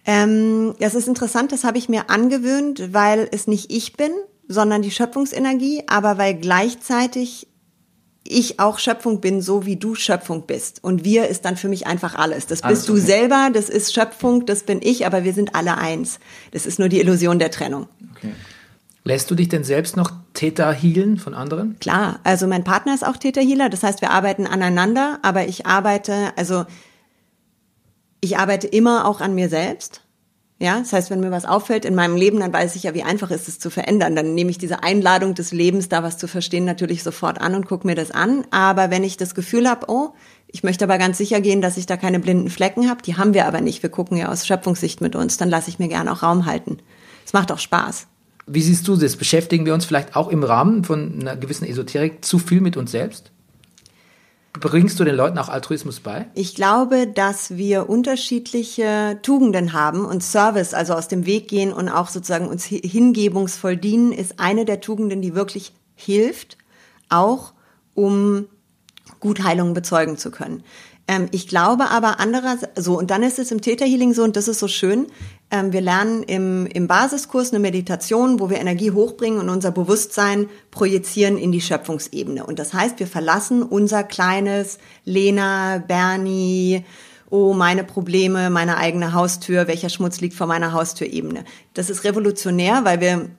Ähm, 0.06 0.74
das 0.80 0.96
ist 0.96 1.08
interessant, 1.08 1.52
das 1.52 1.64
habe 1.64 1.78
ich 1.78 1.90
mir 1.90 2.10
angewöhnt, 2.10 2.94
weil 2.94 3.28
es 3.32 3.48
nicht 3.48 3.72
ich 3.72 3.94
bin, 3.94 4.12
sondern 4.52 4.82
die 4.82 4.92
Schöpfungsenergie, 4.92 5.84
aber 5.88 6.18
weil 6.18 6.36
gleichzeitig 6.36 7.48
ich 8.24 8.60
auch 8.60 8.78
Schöpfung 8.80 9.20
bin, 9.20 9.42
so 9.42 9.66
wie 9.66 9.78
du 9.78 9.96
Schöpfung 9.96 10.46
bist. 10.46 10.84
Und 10.84 11.04
wir 11.04 11.28
ist 11.28 11.44
dann 11.44 11.58
für 11.58 11.70
mich 11.70 11.88
einfach 11.88 12.16
alles. 12.16 12.46
Das 12.46 12.64
Alles, 12.64 12.80
bist 12.80 12.90
du 12.90 12.94
okay. 12.94 13.02
selber, 13.02 13.50
das 13.52 13.70
ist 13.70 13.94
Schöpfung, 13.94 14.46
das 14.46 14.64
bin 14.64 14.80
ich, 14.82 15.06
aber 15.06 15.24
wir 15.24 15.34
sind 15.34 15.56
alle 15.56 15.78
eins. 15.78 16.20
Das 16.52 16.66
ist 16.66 16.78
nur 16.78 16.90
die 16.90 17.00
Illusion 17.00 17.40
der 17.40 17.52
Trennung. 17.52 17.88
Okay. 18.16 18.34
Lässt 19.04 19.32
du 19.32 19.36
dich 19.36 19.50
denn 19.50 19.64
selbst 19.64 19.98
noch 19.98 20.12
Täter 20.34 20.72
healen 20.72 21.18
von 21.18 21.34
anderen? 21.34 21.78
Klar, 21.80 22.20
also 22.24 22.46
mein 22.46 22.64
Partner 22.64 22.94
ist 22.94 23.06
auch 23.06 23.18
Täterhealer, 23.18 23.70
das 23.70 23.82
heißt, 23.82 24.02
wir 24.02 24.12
arbeiten 24.12 24.46
aneinander, 24.46 25.18
aber 25.24 25.48
ich 25.48 25.66
arbeite, 25.66 26.34
also 26.36 26.66
ich 28.22 28.38
arbeite 28.38 28.68
immer 28.68 29.08
auch 29.08 29.20
an 29.20 29.34
mir 29.34 29.50
selbst. 29.50 30.02
Ja, 30.62 30.78
das 30.78 30.94
heißt, 30.94 31.10
wenn 31.10 31.22
mir 31.22 31.32
was 31.32 31.46
auffällt 31.46 31.86
in 31.86 31.96
meinem 31.96 32.16
Leben, 32.16 32.40
dann 32.40 32.54
weiß 32.54 32.76
ich 32.76 32.84
ja, 32.84 32.94
wie 32.94 33.02
einfach 33.02 33.32
ist 33.32 33.48
es 33.48 33.58
zu 33.58 33.72
verändern. 33.72 34.16
Dann 34.16 34.36
nehme 34.36 34.52
ich 34.52 34.60
diese 34.60 34.84
Einladung 34.84 35.34
des 35.34 35.52
Lebens, 35.52 35.90
da 35.90 36.04
was 36.04 36.20
zu 36.20 36.28
verstehen, 36.28 36.66
natürlich 36.66 37.02
sofort 37.02 37.42
an 37.42 37.56
und 37.56 37.66
gucke 37.66 37.88
mir 37.88 37.96
das 37.96 38.12
an. 38.12 38.46
Aber 38.52 38.92
wenn 38.92 39.04
ich 39.04 39.18
das 39.18 39.34
Gefühl 39.34 39.68
habe, 39.68 39.88
oh, 39.90 40.10
ich 40.46 40.62
möchte 40.62 40.86
aber 40.86 41.00
ganz 41.00 41.18
sicher 41.18 41.42
gehen, 41.42 41.62
dass 41.62 41.78
ich 41.78 41.88
da 41.88 41.98
keine 41.98 42.20
blinden 42.20 42.52
Flecken 42.52 42.92
habe, 42.92 43.02
die 43.02 43.18
haben 43.18 43.34
wir 43.34 43.48
aber 43.48 43.60
nicht. 43.60 43.82
Wir 43.82 43.90
gucken 43.90 44.18
ja 44.18 44.30
aus 44.30 44.46
Schöpfungssicht 44.46 45.02
mit 45.02 45.16
uns, 45.16 45.38
dann 45.38 45.50
lasse 45.50 45.72
ich 45.72 45.80
mir 45.80 45.88
gerne 45.88 46.12
auch 46.12 46.22
Raum 46.22 46.46
halten. 46.46 46.78
Es 47.26 47.34
macht 47.34 47.52
auch 47.52 47.58
Spaß. 47.58 48.06
Wie 48.46 48.62
siehst 48.62 48.88
du 48.88 48.96
das? 48.96 49.16
Beschäftigen 49.16 49.66
wir 49.66 49.74
uns 49.74 49.86
vielleicht 49.86 50.16
auch 50.16 50.28
im 50.28 50.44
Rahmen 50.44 50.84
von 50.84 51.22
einer 51.22 51.38
gewissen 51.38 51.66
Esoterik 51.66 52.24
zu 52.24 52.38
viel 52.38 52.62
mit 52.62 52.78
uns 52.78 52.92
selbst? 52.92 53.32
Bringst 54.54 55.00
du 55.00 55.06
den 55.06 55.16
Leuten 55.16 55.38
auch 55.38 55.48
Altruismus 55.48 56.02
bei? 56.02 56.28
Ich 56.34 56.56
glaube, 56.56 57.08
dass 57.08 57.56
wir 57.56 57.90
unterschiedliche 57.90 59.18
Tugenden 59.22 59.72
haben 59.72 60.04
und 60.04 60.22
Service, 60.24 60.74
also 60.74 60.94
aus 60.94 61.08
dem 61.08 61.26
Weg 61.26 61.48
gehen 61.48 61.72
und 61.72 61.88
auch 61.88 62.10
sozusagen 62.10 62.48
uns 62.48 62.70
hi- 62.70 62.82
hingebungsvoll 62.82 63.78
dienen, 63.78 64.12
ist 64.12 64.40
eine 64.40 64.66
der 64.66 64.82
Tugenden, 64.82 65.22
die 65.22 65.36
wirklich 65.36 65.72
hilft, 65.96 66.58
auch 67.08 67.54
um 67.94 68.48
Gutheilung 69.22 69.74
bezeugen 69.74 70.18
zu 70.18 70.32
können. 70.32 70.64
Ähm, 71.12 71.28
ich 71.32 71.46
glaube 71.50 71.90
aber 71.90 72.22
andererseits, 72.22 72.86
so, 72.86 72.98
und 72.98 73.12
dann 73.12 73.22
ist 73.22 73.38
es 73.38 73.52
im 73.52 73.60
Täterhealing 73.60 74.14
so, 74.14 74.24
und 74.24 74.38
das 74.38 74.48
ist 74.48 74.60
so 74.60 74.70
schön, 74.70 75.08
ähm, 75.52 75.74
wir 75.74 75.82
lernen 75.82 76.24
im, 76.24 76.66
im 76.68 76.88
Basiskurs 76.88 77.52
eine 77.52 77.60
Meditation, 77.60 78.40
wo 78.40 78.50
wir 78.50 78.60
Energie 78.60 78.92
hochbringen 78.92 79.38
und 79.38 79.50
unser 79.50 79.72
Bewusstsein 79.72 80.48
projizieren 80.72 81.38
in 81.38 81.52
die 81.52 81.60
Schöpfungsebene. 81.60 82.46
Und 82.46 82.60
das 82.60 82.74
heißt, 82.74 82.98
wir 83.00 83.08
verlassen 83.08 83.62
unser 83.62 84.06
kleines 84.06 84.78
Lena, 85.04 85.84
Bernie, 85.86 86.86
oh, 87.30 87.52
meine 87.52 87.84
Probleme, 87.84 88.50
meine 88.50 88.78
eigene 88.78 89.12
Haustür, 89.14 89.68
welcher 89.68 89.90
Schmutz 89.90 90.22
liegt 90.22 90.36
vor 90.36 90.48
meiner 90.48 90.72
Haustürebene. 90.72 91.44
Das 91.74 91.90
ist 91.90 92.06
revolutionär, 92.06 92.86
weil 92.86 93.02
wir 93.02 93.30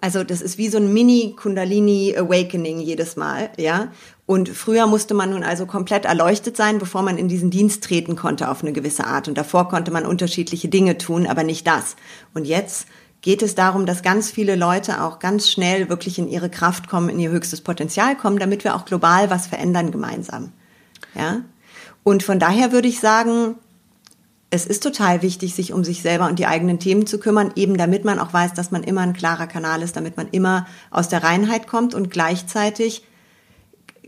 also 0.00 0.22
das 0.22 0.40
ist 0.40 0.56
wie 0.56 0.68
so 0.68 0.78
ein 0.78 0.92
Mini 0.92 1.34
Kundalini 1.36 2.14
Awakening 2.16 2.78
jedes 2.78 3.16
Mal, 3.16 3.50
ja. 3.56 3.88
Und 4.30 4.48
früher 4.48 4.86
musste 4.86 5.12
man 5.12 5.30
nun 5.30 5.42
also 5.42 5.66
komplett 5.66 6.04
erleuchtet 6.04 6.56
sein, 6.56 6.78
bevor 6.78 7.02
man 7.02 7.18
in 7.18 7.26
diesen 7.26 7.50
Dienst 7.50 7.82
treten 7.82 8.14
konnte 8.14 8.48
auf 8.48 8.62
eine 8.62 8.72
gewisse 8.72 9.04
Art. 9.04 9.26
Und 9.26 9.36
davor 9.36 9.68
konnte 9.68 9.90
man 9.90 10.06
unterschiedliche 10.06 10.68
Dinge 10.68 10.98
tun, 10.98 11.26
aber 11.26 11.42
nicht 11.42 11.66
das. 11.66 11.96
Und 12.32 12.44
jetzt 12.44 12.86
geht 13.22 13.42
es 13.42 13.56
darum, 13.56 13.86
dass 13.86 14.04
ganz 14.04 14.30
viele 14.30 14.54
Leute 14.54 15.02
auch 15.02 15.18
ganz 15.18 15.50
schnell 15.50 15.88
wirklich 15.88 16.16
in 16.20 16.28
ihre 16.28 16.48
Kraft 16.48 16.88
kommen, 16.88 17.08
in 17.08 17.18
ihr 17.18 17.32
höchstes 17.32 17.60
Potenzial 17.60 18.16
kommen, 18.16 18.38
damit 18.38 18.62
wir 18.62 18.76
auch 18.76 18.84
global 18.84 19.30
was 19.30 19.48
verändern 19.48 19.90
gemeinsam. 19.90 20.52
Ja. 21.16 21.40
Und 22.04 22.22
von 22.22 22.38
daher 22.38 22.70
würde 22.70 22.86
ich 22.86 23.00
sagen, 23.00 23.56
es 24.50 24.64
ist 24.64 24.84
total 24.84 25.22
wichtig, 25.22 25.56
sich 25.56 25.72
um 25.72 25.82
sich 25.82 26.02
selber 26.02 26.28
und 26.28 26.38
die 26.38 26.46
eigenen 26.46 26.78
Themen 26.78 27.04
zu 27.04 27.18
kümmern, 27.18 27.50
eben 27.56 27.76
damit 27.76 28.04
man 28.04 28.20
auch 28.20 28.32
weiß, 28.32 28.54
dass 28.54 28.70
man 28.70 28.84
immer 28.84 29.00
ein 29.00 29.12
klarer 29.12 29.48
Kanal 29.48 29.82
ist, 29.82 29.96
damit 29.96 30.16
man 30.16 30.28
immer 30.28 30.68
aus 30.92 31.08
der 31.08 31.24
Reinheit 31.24 31.66
kommt 31.66 31.96
und 31.96 32.12
gleichzeitig, 32.12 33.02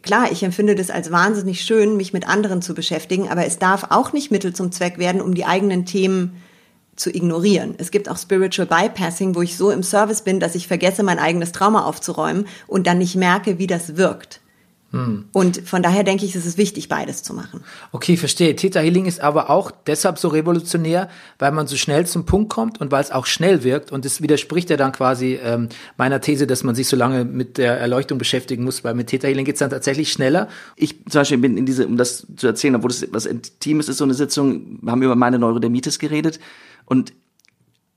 klar, 0.03 0.31
ich 0.31 0.43
empfinde 0.43 0.75
das 0.75 0.91
als 0.91 1.11
wahnsinnig 1.11 1.63
schön, 1.63 1.97
mich 1.97 2.13
mit 2.13 2.29
anderen 2.29 2.63
zu 2.63 2.75
beschäftigen, 2.75 3.29
aber 3.29 3.47
es 3.47 3.59
darf 3.59 3.87
auch 3.91 4.13
nicht 4.13 4.31
Mittel 4.31 4.53
zum 4.53 4.73
Zweck 4.73 4.99
werden, 4.99 5.21
um 5.21 5.35
die 5.35 5.45
eigenen 5.45 5.87
Themen 5.87 6.43
zu 6.95 7.11
ignorieren. 7.11 7.75
Es 7.79 7.91
gibt 7.91 8.09
auch 8.11 8.19
Spiritual 8.19 8.67
Bypassing, 8.67 9.35
wo 9.35 9.43
ich 9.43 9.57
so 9.57 9.71
im 9.71 9.83
Service 9.83 10.23
bin, 10.23 10.41
dass 10.41 10.55
ich 10.55 10.69
vergesse, 10.69 11.03
mein 11.03 11.19
eigenes 11.19 11.53
Trauma 11.53 11.85
aufzuräumen 11.85 12.47
und 12.67 12.87
dann 12.87 12.99
nicht 12.99 13.17
merke, 13.17 13.59
wie 13.59 13.67
das 13.67 13.97
wirkt. 13.97 14.42
Und 15.33 15.63
von 15.67 15.83
daher 15.83 16.05
denke 16.05 16.27
ich, 16.27 16.35
es 16.35 16.45
ist 16.45 16.59
wichtig, 16.59 16.89
beides 16.91 17.23
zu 17.23 17.33
machen. 17.33 17.65
Okay, 17.93 18.19
verstehe. 18.19 18.55
Theta 18.55 18.81
Healing 18.81 19.07
ist 19.07 19.21
aber 19.21 19.49
auch 19.49 19.71
deshalb 19.71 20.19
so 20.19 20.29
revolutionär, 20.29 21.09
weil 21.39 21.51
man 21.51 21.67
so 21.67 21.77
schnell 21.77 22.07
zum 22.07 22.27
Punkt 22.27 22.53
kommt 22.53 22.79
und 22.79 22.93
weil 22.93 23.03
es 23.03 23.11
auch 23.11 23.25
schnell 23.25 23.65
wirkt. 23.65 23.91
Und 23.91 24.05
das 24.05 24.21
widerspricht 24.21 24.69
ja 24.69 24.77
dann 24.77 24.93
quasi 24.93 25.39
ähm, 25.43 25.71
meiner 25.97 26.21
These, 26.21 26.47
dass 26.47 26.63
man 26.63 26.75
sich 26.75 26.89
so 26.89 26.97
lange 26.97 27.25
mit 27.25 27.57
der 27.57 27.79
Erleuchtung 27.79 28.19
beschäftigen 28.19 28.65
muss, 28.65 28.85
weil 28.85 28.93
mit 28.93 29.07
Theta 29.07 29.29
Healing 29.29 29.47
geht 29.47 29.55
es 29.55 29.61
dann 29.61 29.71
tatsächlich 29.71 30.13
schneller. 30.13 30.49
Ich 30.77 31.03
zum 31.09 31.21
Beispiel 31.21 31.39
bin 31.39 31.57
in 31.57 31.65
diese, 31.65 31.87
um 31.87 31.97
das 31.97 32.27
zu 32.37 32.47
erzählen, 32.47 32.77
obwohl 32.77 32.91
das 32.91 33.07
was 33.13 33.25
Intimes 33.25 33.89
ist, 33.89 33.97
so 33.97 34.05
eine 34.05 34.15
Sitzung, 34.15 34.79
wir 34.83 34.93
haben 34.93 35.03
über 35.03 35.17
meine 35.17 35.39
Neurodermitis 35.39 35.99
geredet 36.01 36.39
und 36.85 37.15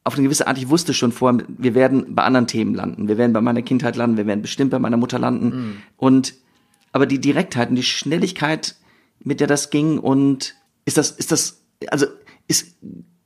auf 0.05 0.13
eine 0.13 0.23
gewisse 0.23 0.47
Art, 0.47 0.57
ich 0.57 0.69
wusste 0.69 0.93
schon 0.93 1.11
vorher, 1.11 1.43
wir 1.47 1.75
werden 1.75 2.15
bei 2.15 2.23
anderen 2.23 2.47
Themen 2.47 2.75
landen. 2.75 3.07
Wir 3.07 3.17
werden 3.17 3.33
bei 3.33 3.41
meiner 3.41 3.63
Kindheit 3.63 3.95
landen, 3.95 4.17
wir 4.17 4.27
werden 4.27 4.43
bestimmt 4.43 4.69
bei 4.69 4.79
meiner 4.79 4.97
Mutter 4.97 5.17
landen. 5.17 5.81
Und 5.97 6.35
aber 6.95 7.05
die 7.05 7.19
Direktheit 7.19 7.69
und 7.69 7.75
die 7.75 7.83
Schnelligkeit, 7.83 8.75
mit 9.19 9.41
der 9.41 9.47
das 9.47 9.69
ging 9.69 9.99
und 9.99 10.55
ist 10.85 10.95
das, 10.95 11.11
ist 11.11 11.29
das, 11.29 11.61
also 11.87 12.05
ist 12.47 12.77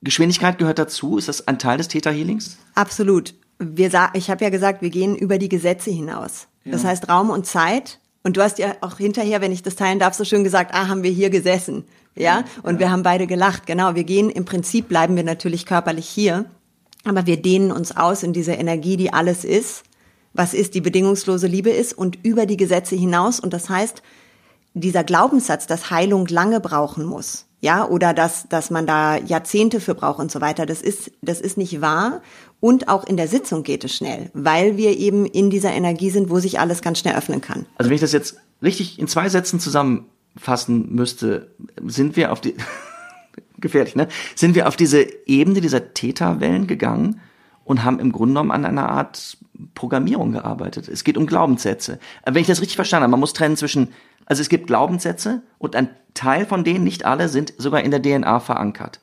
Geschwindigkeit 0.01 0.57
gehört 0.57 0.79
dazu? 0.79 1.19
Ist 1.19 1.27
das 1.27 1.47
ein 1.47 1.59
Teil 1.59 1.77
des 1.77 1.87
Theta 1.87 2.09
Healings? 2.09 2.57
Absolut. 2.73 3.35
Wir 3.59 3.91
sa 3.91 4.09
ich 4.15 4.31
habe 4.31 4.43
ja 4.43 4.49
gesagt, 4.49 4.81
wir 4.81 4.89
gehen 4.89 5.15
über 5.15 5.37
die 5.37 5.49
Gesetze 5.49 5.91
hinaus. 5.91 6.47
Das 6.65 6.83
heißt 6.83 7.09
Raum 7.09 7.29
und 7.29 7.45
Zeit. 7.45 7.99
Und 8.23 8.37
du 8.37 8.41
hast 8.41 8.57
ja 8.57 8.75
auch 8.81 8.97
hinterher, 8.97 9.39
wenn 9.39 9.51
ich 9.51 9.61
das 9.61 9.75
teilen 9.75 9.99
darf, 9.99 10.15
so 10.15 10.25
schön 10.25 10.43
gesagt, 10.43 10.73
ah, 10.73 10.87
haben 10.87 11.03
wir 11.03 11.11
hier 11.11 11.29
gesessen. 11.29 11.83
Ja, 12.15 12.45
und 12.63 12.79
wir 12.79 12.89
haben 12.89 13.03
beide 13.03 13.27
gelacht. 13.27 13.67
Genau, 13.67 13.93
wir 13.93 14.03
gehen, 14.03 14.31
im 14.31 14.45
Prinzip 14.45 14.87
bleiben 14.87 15.15
wir 15.15 15.23
natürlich 15.23 15.67
körperlich 15.67 16.09
hier, 16.09 16.45
aber 17.05 17.27
wir 17.27 17.39
dehnen 17.39 17.71
uns 17.71 17.95
aus 17.95 18.23
in 18.23 18.33
diese 18.33 18.53
Energie, 18.53 18.97
die 18.97 19.13
alles 19.13 19.45
ist, 19.45 19.83
was 20.33 20.53
ist, 20.53 20.75
die 20.75 20.81
bedingungslose 20.81 21.47
Liebe 21.47 21.69
ist 21.69 21.93
und 21.93 22.17
über 22.23 22.45
die 22.45 22.57
Gesetze 22.57 22.95
hinaus. 22.95 23.39
Und 23.39 23.53
das 23.53 23.69
heißt, 23.69 24.01
dieser 24.73 25.03
Glaubenssatz, 25.03 25.67
dass 25.67 25.89
Heilung 25.89 26.27
lange 26.27 26.59
brauchen 26.59 27.05
muss, 27.05 27.45
ja, 27.61 27.85
oder 27.85 28.13
dass, 28.13 28.47
dass 28.47 28.69
man 28.69 28.87
da 28.87 29.17
Jahrzehnte 29.17 29.81
für 29.81 29.93
braucht 29.93 30.19
und 30.19 30.31
so 30.31 30.39
weiter, 30.39 30.65
das 30.65 30.81
ist, 30.81 31.11
das 31.21 31.41
ist 31.41 31.57
nicht 31.57 31.81
wahr. 31.81 32.21
Und 32.61 32.87
auch 32.87 33.05
in 33.05 33.17
der 33.17 33.27
Sitzung 33.27 33.63
geht 33.63 33.83
es 33.83 33.93
schnell, 33.93 34.29
weil 34.33 34.77
wir 34.77 34.97
eben 34.97 35.25
in 35.25 35.49
dieser 35.49 35.71
Energie 35.71 36.09
sind, 36.09 36.29
wo 36.29 36.39
sich 36.39 36.59
alles 36.59 36.81
ganz 36.81 36.99
schnell 36.99 37.15
öffnen 37.15 37.41
kann. 37.41 37.65
Also 37.75 37.89
wenn 37.89 37.95
ich 37.95 38.01
das 38.01 38.11
jetzt 38.11 38.37
richtig 38.61 38.99
in 38.99 39.07
zwei 39.07 39.29
Sätzen 39.29 39.59
zusammenfassen 39.59 40.93
müsste, 40.93 41.53
sind 41.85 42.15
wir 42.15 42.31
auf 42.31 42.39
die 42.39 42.55
gefährlich, 43.59 43.95
ne? 43.95 44.07
Sind 44.35 44.55
wir 44.55 44.67
auf 44.67 44.77
diese 44.77 45.05
Ebene 45.25 45.59
dieser 45.59 45.93
Theta-Wellen 45.93 46.67
gegangen 46.67 47.19
und 47.69 47.83
haben 47.83 47.99
im 47.99 48.11
Grunde 48.11 48.33
genommen 48.33 48.49
an 48.49 48.65
einer 48.65 48.89
Art 48.89 49.37
Programmierung 49.75 50.31
gearbeitet. 50.31 50.87
Es 50.87 51.03
geht 51.03 51.17
um 51.17 51.27
Glaubenssätze. 51.27 51.99
Wenn 52.25 52.41
ich 52.41 52.47
das 52.47 52.61
richtig 52.61 52.77
verstanden 52.77 53.03
habe, 53.03 53.11
man 53.11 53.19
muss 53.19 53.33
trennen 53.33 53.57
zwischen, 53.57 53.89
also 54.25 54.41
es 54.41 54.49
gibt 54.49 54.65
Glaubenssätze 54.65 55.43
und 55.59 55.75
ein 55.75 55.91
Teil 56.15 56.47
von 56.47 56.63
denen, 56.63 56.83
nicht 56.83 57.05
alle, 57.05 57.29
sind 57.29 57.53
sogar 57.59 57.81
in 57.81 57.91
der 57.91 58.01
DNA 58.01 58.39
verankert. 58.39 59.01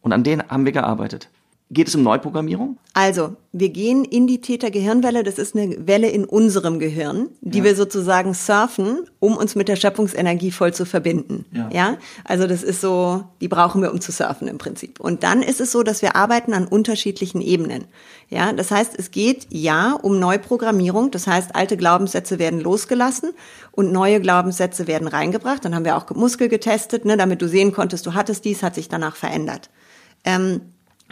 Und 0.00 0.12
an 0.12 0.24
denen 0.24 0.42
haben 0.48 0.64
wir 0.64 0.72
gearbeitet. 0.72 1.28
Geht 1.72 1.86
es 1.86 1.94
um 1.94 2.02
Neuprogrammierung? 2.02 2.78
Also, 2.94 3.36
wir 3.52 3.68
gehen 3.68 4.04
in 4.04 4.26
die 4.26 4.40
Täter-Gehirnwelle. 4.40 5.22
Das 5.22 5.38
ist 5.38 5.54
eine 5.54 5.86
Welle 5.86 6.08
in 6.08 6.24
unserem 6.24 6.80
Gehirn, 6.80 7.28
die 7.42 7.62
wir 7.62 7.76
sozusagen 7.76 8.34
surfen, 8.34 9.06
um 9.20 9.36
uns 9.36 9.54
mit 9.54 9.68
der 9.68 9.76
Schöpfungsenergie 9.76 10.50
voll 10.50 10.74
zu 10.74 10.84
verbinden. 10.84 11.44
Ja. 11.52 11.68
ja. 11.72 11.96
Also, 12.24 12.48
das 12.48 12.64
ist 12.64 12.80
so, 12.80 13.22
die 13.40 13.46
brauchen 13.46 13.82
wir, 13.82 13.92
um 13.92 14.00
zu 14.00 14.10
surfen 14.10 14.48
im 14.48 14.58
Prinzip. 14.58 14.98
Und 14.98 15.22
dann 15.22 15.42
ist 15.42 15.60
es 15.60 15.70
so, 15.70 15.84
dass 15.84 16.02
wir 16.02 16.16
arbeiten 16.16 16.54
an 16.54 16.66
unterschiedlichen 16.66 17.40
Ebenen. 17.40 17.84
Ja, 18.30 18.52
das 18.52 18.72
heißt, 18.72 18.98
es 18.98 19.12
geht 19.12 19.46
ja 19.50 19.92
um 19.92 20.18
Neuprogrammierung. 20.18 21.12
Das 21.12 21.28
heißt, 21.28 21.54
alte 21.54 21.76
Glaubenssätze 21.76 22.40
werden 22.40 22.60
losgelassen 22.60 23.30
und 23.70 23.92
neue 23.92 24.20
Glaubenssätze 24.20 24.88
werden 24.88 25.06
reingebracht. 25.06 25.64
Dann 25.64 25.76
haben 25.76 25.84
wir 25.84 25.96
auch 25.96 26.10
Muskel 26.16 26.48
getestet, 26.48 27.04
ne, 27.04 27.16
damit 27.16 27.40
du 27.42 27.48
sehen 27.48 27.72
konntest, 27.72 28.06
du 28.06 28.14
hattest 28.14 28.44
dies, 28.44 28.64
hat 28.64 28.74
sich 28.74 28.88
danach 28.88 29.14
verändert. 29.14 29.70
Ähm, 30.24 30.62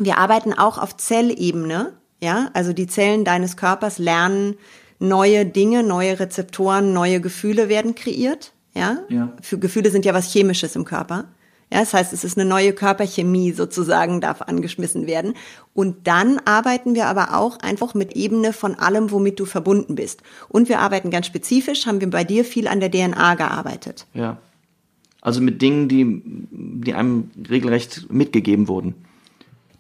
wir 0.05 0.19
arbeiten 0.19 0.53
auch 0.53 0.79
auf 0.79 0.97
Zellebene, 0.97 1.93
ja, 2.21 2.51
also 2.55 2.73
die 2.73 2.87
Zellen 2.87 3.25
deines 3.25 3.57
Körpers 3.57 3.99
lernen 3.99 4.57
neue 4.99 5.47
Dinge, 5.47 5.83
neue 5.83 6.19
Rezeptoren, 6.19 6.93
neue 6.93 7.21
Gefühle 7.21 7.69
werden 7.69 7.95
kreiert, 7.95 8.53
ja. 8.75 8.99
Ja. 9.09 9.33
Für 9.43 9.59
Gefühle 9.59 9.91
sind 9.91 10.05
ja 10.05 10.15
was 10.15 10.33
Chemisches 10.33 10.77
im 10.77 10.85
Körper. 10.85 11.27
Ja, 11.71 11.81
das 11.81 11.93
heißt, 11.93 12.13
es 12.15 12.25
ist 12.25 12.39
eine 12.39 12.49
neue 12.49 12.73
Körperchemie 12.73 13.53
sozusagen, 13.53 14.23
darf 14.23 14.41
angeschmissen 14.41 15.07
werden. 15.07 15.35
Und 15.75 16.07
dann 16.07 16.41
arbeiten 16.47 16.95
wir 16.95 17.07
aber 17.07 17.37
auch 17.37 17.59
einfach 17.59 17.93
mit 17.95 18.17
Ebene 18.17 18.55
von 18.55 18.75
allem, 18.75 19.11
womit 19.11 19.39
du 19.39 19.45
verbunden 19.45 19.95
bist. 19.95 20.23
Und 20.49 20.71
wir 20.71 20.81
arbeiten 20.81 21.11
ganz 21.11 21.27
spezifisch, 21.27 21.87
haben 21.87 22.01
wir 22.01 22.09
bei 22.09 22.25
dir 22.25 22.45
viel 22.45 22.69
an 22.69 22.81
der 22.81 22.91
DNA 22.91 23.35
gearbeitet. 23.35 24.07
Ja. 24.15 24.39
Also 25.21 25.43
mit 25.43 25.61
Dingen, 25.61 25.89
die, 25.89 26.23
die 26.51 26.95
einem 26.95 27.31
regelrecht 27.51 28.11
mitgegeben 28.11 28.67
wurden. 28.67 28.95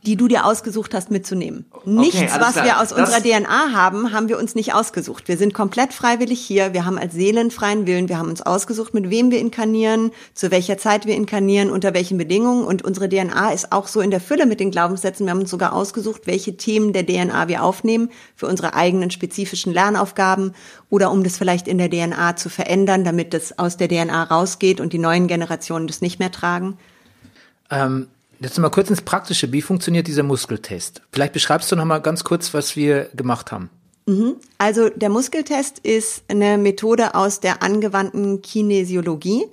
Die 0.06 0.14
du 0.16 0.28
dir 0.28 0.46
ausgesucht 0.46 0.94
hast 0.94 1.11
mitzunehmen. 1.11 1.66
Nichts, 1.84 2.16
alles 2.32 2.32
was 2.40 2.52
klar. 2.52 2.64
wir 2.64 2.80
aus 2.80 2.90
Das- 2.90 2.98
unserer 2.98 3.20
DNA 3.20 3.72
haben, 3.72 4.12
haben 4.12 4.28
wir 4.28 4.38
uns 4.38 4.54
nicht 4.54 4.72
ausgesucht. 4.72 5.26
Wir 5.26 5.37
sind 5.37 5.54
komplett 5.54 5.92
freiwillig 5.92 6.40
hier. 6.40 6.72
Wir 6.72 6.84
haben 6.84 6.98
als 6.98 7.14
Seelen 7.14 7.50
freien 7.50 7.87
Willen. 7.87 8.08
Wir 8.08 8.16
haben 8.16 8.28
uns 8.30 8.40
ausgesucht, 8.40 8.94
mit 8.94 9.11
wem 9.11 9.30
wir 9.32 9.40
inkarnieren, 9.40 10.12
zu 10.34 10.50
welcher 10.52 10.78
Zeit 10.78 11.04
wir 11.06 11.16
inkarnieren, 11.16 11.70
unter 11.70 11.94
welchen 11.94 12.16
Bedingungen. 12.16 12.64
Und 12.64 12.82
unsere 12.84 13.08
DNA 13.08 13.50
ist 13.50 13.72
auch 13.72 13.88
so 13.88 14.00
in 14.00 14.11
der 14.12 14.20
Fülle 14.20 14.46
mit 14.46 14.61
den 14.61 14.70
Glaubenssätzen. 14.70 15.26
Wir 15.26 15.32
haben 15.32 15.40
uns 15.40 15.50
sogar 15.50 15.72
ausgesucht, 15.72 16.22
welche 16.26 16.56
Themen 16.56 16.92
der 16.92 17.04
DNA 17.04 17.48
wir 17.48 17.64
aufnehmen 17.64 18.11
für 18.37 18.46
unsere 18.46 18.74
eigenen 18.74 19.11
spezifischen 19.11 19.72
Lernaufgaben 19.72 20.54
oder 20.90 21.11
um 21.11 21.24
das 21.24 21.37
vielleicht 21.37 21.66
in 21.66 21.76
der 21.78 21.90
DNA 21.90 22.37
zu 22.37 22.48
verändern, 22.48 23.02
damit 23.04 23.34
das 23.34 23.58
aus 23.58 23.76
der 23.76 23.88
DNA 23.88 24.22
rausgeht 24.22 24.80
und 24.80 24.92
die 24.92 24.98
neuen 24.98 25.26
Generationen 25.26 25.88
das 25.88 26.00
nicht 26.00 26.20
mehr 26.20 26.30
tragen. 26.30 26.78
Ähm, 27.70 28.06
jetzt 28.40 28.59
mal 28.59 28.70
kurz 28.70 28.90
ins 28.90 29.03
Praktische. 29.03 29.53
Wie 29.53 29.62
funktioniert 29.62 30.07
dieser 30.07 30.22
Muskeltest? 30.22 31.03
Vielleicht 31.12 31.33
beschreibst 31.33 31.70
du 31.70 31.77
noch 31.77 31.85
mal 31.85 31.98
ganz 31.98 32.24
kurz, 32.24 32.55
was 32.55 32.77
wir 32.77 33.11
gemacht 33.14 33.53
haben. 33.53 33.70
Also 34.57 34.88
der 34.88 35.11
Muskeltest 35.11 35.81
ist 35.81 36.22
eine 36.29 36.57
Methode 36.57 37.14
aus 37.14 37.40
der 37.40 37.62
angewandten 37.62 38.40
Kinesiologie. 38.40 39.44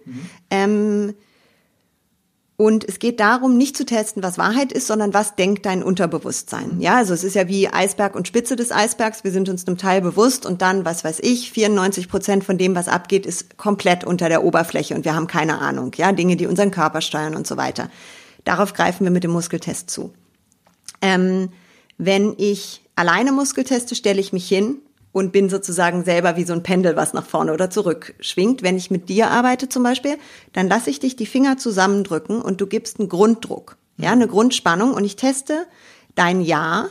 Ähm, 0.50 1.14
und 2.58 2.88
es 2.88 3.00
geht 3.00 3.20
darum, 3.20 3.58
nicht 3.58 3.76
zu 3.76 3.86
testen, 3.86 4.24
was 4.24 4.38
Wahrheit 4.38 4.72
ist, 4.72 4.88
sondern 4.88 5.14
was 5.14 5.36
denkt 5.36 5.66
dein 5.66 5.84
Unterbewusstsein. 5.84 6.80
Ja, 6.80 6.96
also 6.96 7.14
es 7.14 7.26
ist 7.26 7.36
ja 7.36 7.50
wie 7.50 7.68
Eisberg 7.68 8.16
und 8.16 8.30
Spitze 8.30 8.56
des 8.56 8.72
Eisbergs. 8.72 9.26
Wir 9.26 9.32
sind 9.32 9.50
uns 9.50 9.68
einem 9.68 9.78
Teil 9.78 10.00
bewusst 10.00 10.46
und 10.46 10.62
dann, 10.62 10.86
was 10.86 11.04
weiß 11.04 11.20
ich, 11.22 11.52
94 11.52 12.08
Prozent 12.08 12.46
von 12.46 12.58
dem, 12.58 12.74
was 12.74 12.88
abgeht, 12.88 13.26
ist 13.26 13.58
komplett 13.58 14.06
unter 14.06 14.30
der 14.30 14.46
Oberfläche 14.46 14.96
und 14.96 15.04
wir 15.04 15.16
haben 15.16 15.28
keine 15.28 15.60
Ahnung. 15.60 15.92
Ja, 15.98 16.14
Dinge, 16.14 16.38
die 16.38 16.48
unseren 16.48 16.72
Körper 16.72 17.02
steuern 17.02 17.36
und 17.36 17.46
so 17.46 17.58
weiter. 17.58 17.90
Darauf 18.46 18.74
greifen 18.74 19.04
wir 19.04 19.12
mit 19.12 19.24
dem 19.24 19.32
Muskeltest 19.32 19.90
zu. 19.90 20.14
Ähm, 21.02 21.50
wenn 21.98 22.36
ich 22.38 22.82
alleine 22.96 23.32
Muskel 23.32 23.64
teste, 23.64 23.96
stelle 23.96 24.22
ich 24.22 24.34
mich 24.34 24.48
hin 24.48 24.78
und 25.12 25.32
bin 25.32 25.50
sozusagen 25.50 26.04
selber 26.04 26.36
wie 26.36 26.44
so 26.44 26.54
ein 26.54 26.64
Pendel, 26.64 26.96
was 26.96 27.14
nach 27.14 27.26
vorne 27.26 27.54
oder 27.54 27.70
zurück 27.70 28.16
schwingt. 28.20 28.64
Wenn 28.64 28.78
ich 28.78 28.92
mit 28.92 29.10
dir 29.10 29.30
arbeite 29.30 29.70
zum 29.70 29.84
Beispiel, 29.84 30.18
dann 30.54 30.68
lasse 30.68 30.90
ich 30.90 31.00
dich 31.00 31.16
die 31.16 31.26
Finger 31.26 31.58
zusammendrücken 31.58 32.42
und 32.42 32.62
du 32.62 32.68
gibst 32.68 33.00
einen 33.00 33.10
Grunddruck, 33.10 33.78
ja, 33.98 34.12
eine 34.12 34.28
Grundspannung 34.28 34.94
und 34.94 35.06
ich 35.06 35.16
teste 35.16 35.66
dein 36.16 36.42
Ja. 36.42 36.90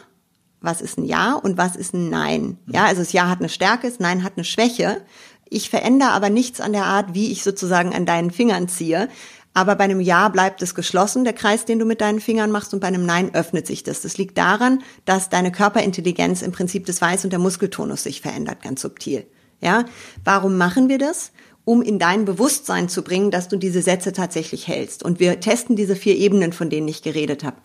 Was 0.61 0.81
ist 0.81 0.97
ein 0.97 1.05
Ja 1.05 1.35
und 1.35 1.59
was 1.59 1.77
ist 1.77 1.93
ein 1.93 2.09
Nein? 2.09 2.57
Ja, 2.67 2.87
also 2.87 3.03
das 3.03 3.12
Ja 3.12 3.29
hat 3.29 3.40
eine 3.40 3.51
Stärke, 3.51 3.87
das 3.90 4.01
Nein 4.01 4.25
hat 4.25 4.33
eine 4.37 4.45
Schwäche. 4.45 5.03
Ich 5.51 5.69
verändere 5.69 6.12
aber 6.12 6.31
nichts 6.31 6.62
an 6.62 6.73
der 6.73 6.87
Art, 6.87 7.12
wie 7.12 7.31
ich 7.31 7.43
sozusagen 7.43 7.95
an 7.95 8.07
deinen 8.07 8.31
Fingern 8.31 8.69
ziehe. 8.69 9.11
Aber 9.55 9.77
bei 9.77 9.85
einem 9.85 10.01
Ja 10.01 10.29
bleibt 10.29 10.61
es 10.62 10.75
geschlossen, 10.75 11.23
der 11.23 11.33
Kreis, 11.33 11.64
den 11.64 11.79
du 11.79 11.85
mit 11.85 12.01
deinen 12.01 12.21
Fingern 12.21 12.51
machst, 12.51 12.75
und 12.75 12.81
bei 12.81 12.88
einem 12.88 13.07
Nein 13.07 13.35
öffnet 13.35 13.67
sich 13.69 13.85
das. 13.85 14.03
Das 14.03 14.19
liegt 14.19 14.37
daran, 14.37 14.83
dass 15.05 15.31
deine 15.31 15.53
Körperintelligenz 15.53 16.43
im 16.43 16.51
Prinzip 16.51 16.87
das 16.87 17.01
Weiß 17.01 17.25
und 17.25 17.31
der 17.31 17.38
Muskeltonus 17.38 18.03
sich 18.03 18.21
verändert, 18.21 18.62
ganz 18.62 18.83
subtil. 18.83 19.25
Ja, 19.61 19.85
warum 20.25 20.59
machen 20.59 20.88
wir 20.88 20.99
das? 20.99 21.31
Um 21.64 21.81
in 21.81 21.99
dein 21.99 22.27
Bewusstsein 22.27 22.88
zu 22.88 23.03
bringen, 23.03 23.31
dass 23.31 23.49
du 23.49 23.57
diese 23.57 23.81
Sätze 23.81 24.12
tatsächlich 24.12 24.69
hältst. 24.69 25.03
Und 25.03 25.21
wir 25.21 25.40
testen 25.40 25.77
diese 25.77 25.97
vier 25.97 26.17
Ebenen, 26.17 26.53
von 26.53 26.69
denen 26.69 26.88
ich 26.88 27.03
geredet 27.03 27.45
habe. 27.45 27.57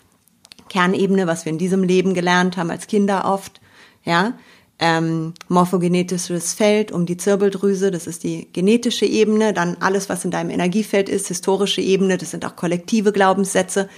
Kernebene, 0.70 1.26
was 1.26 1.44
wir 1.44 1.52
in 1.52 1.58
diesem 1.58 1.82
Leben 1.82 2.14
gelernt 2.14 2.56
haben 2.56 2.70
als 2.70 2.86
Kinder 2.86 3.24
oft, 3.26 3.60
ja, 4.04 4.34
ähm, 4.80 5.34
morphogenetisches 5.48 6.54
Feld 6.54 6.90
um 6.90 7.04
die 7.04 7.18
Zirbeldrüse, 7.18 7.90
das 7.90 8.06
ist 8.06 8.24
die 8.24 8.48
genetische 8.52 9.04
Ebene, 9.04 9.52
dann 9.52 9.76
alles, 9.80 10.08
was 10.08 10.24
in 10.24 10.30
deinem 10.30 10.48
Energiefeld 10.50 11.10
ist, 11.10 11.28
historische 11.28 11.82
Ebene, 11.82 12.16
das 12.16 12.30
sind 12.30 12.46
auch 12.46 12.56
kollektive 12.56 13.12
Glaubenssätze. 13.12 13.88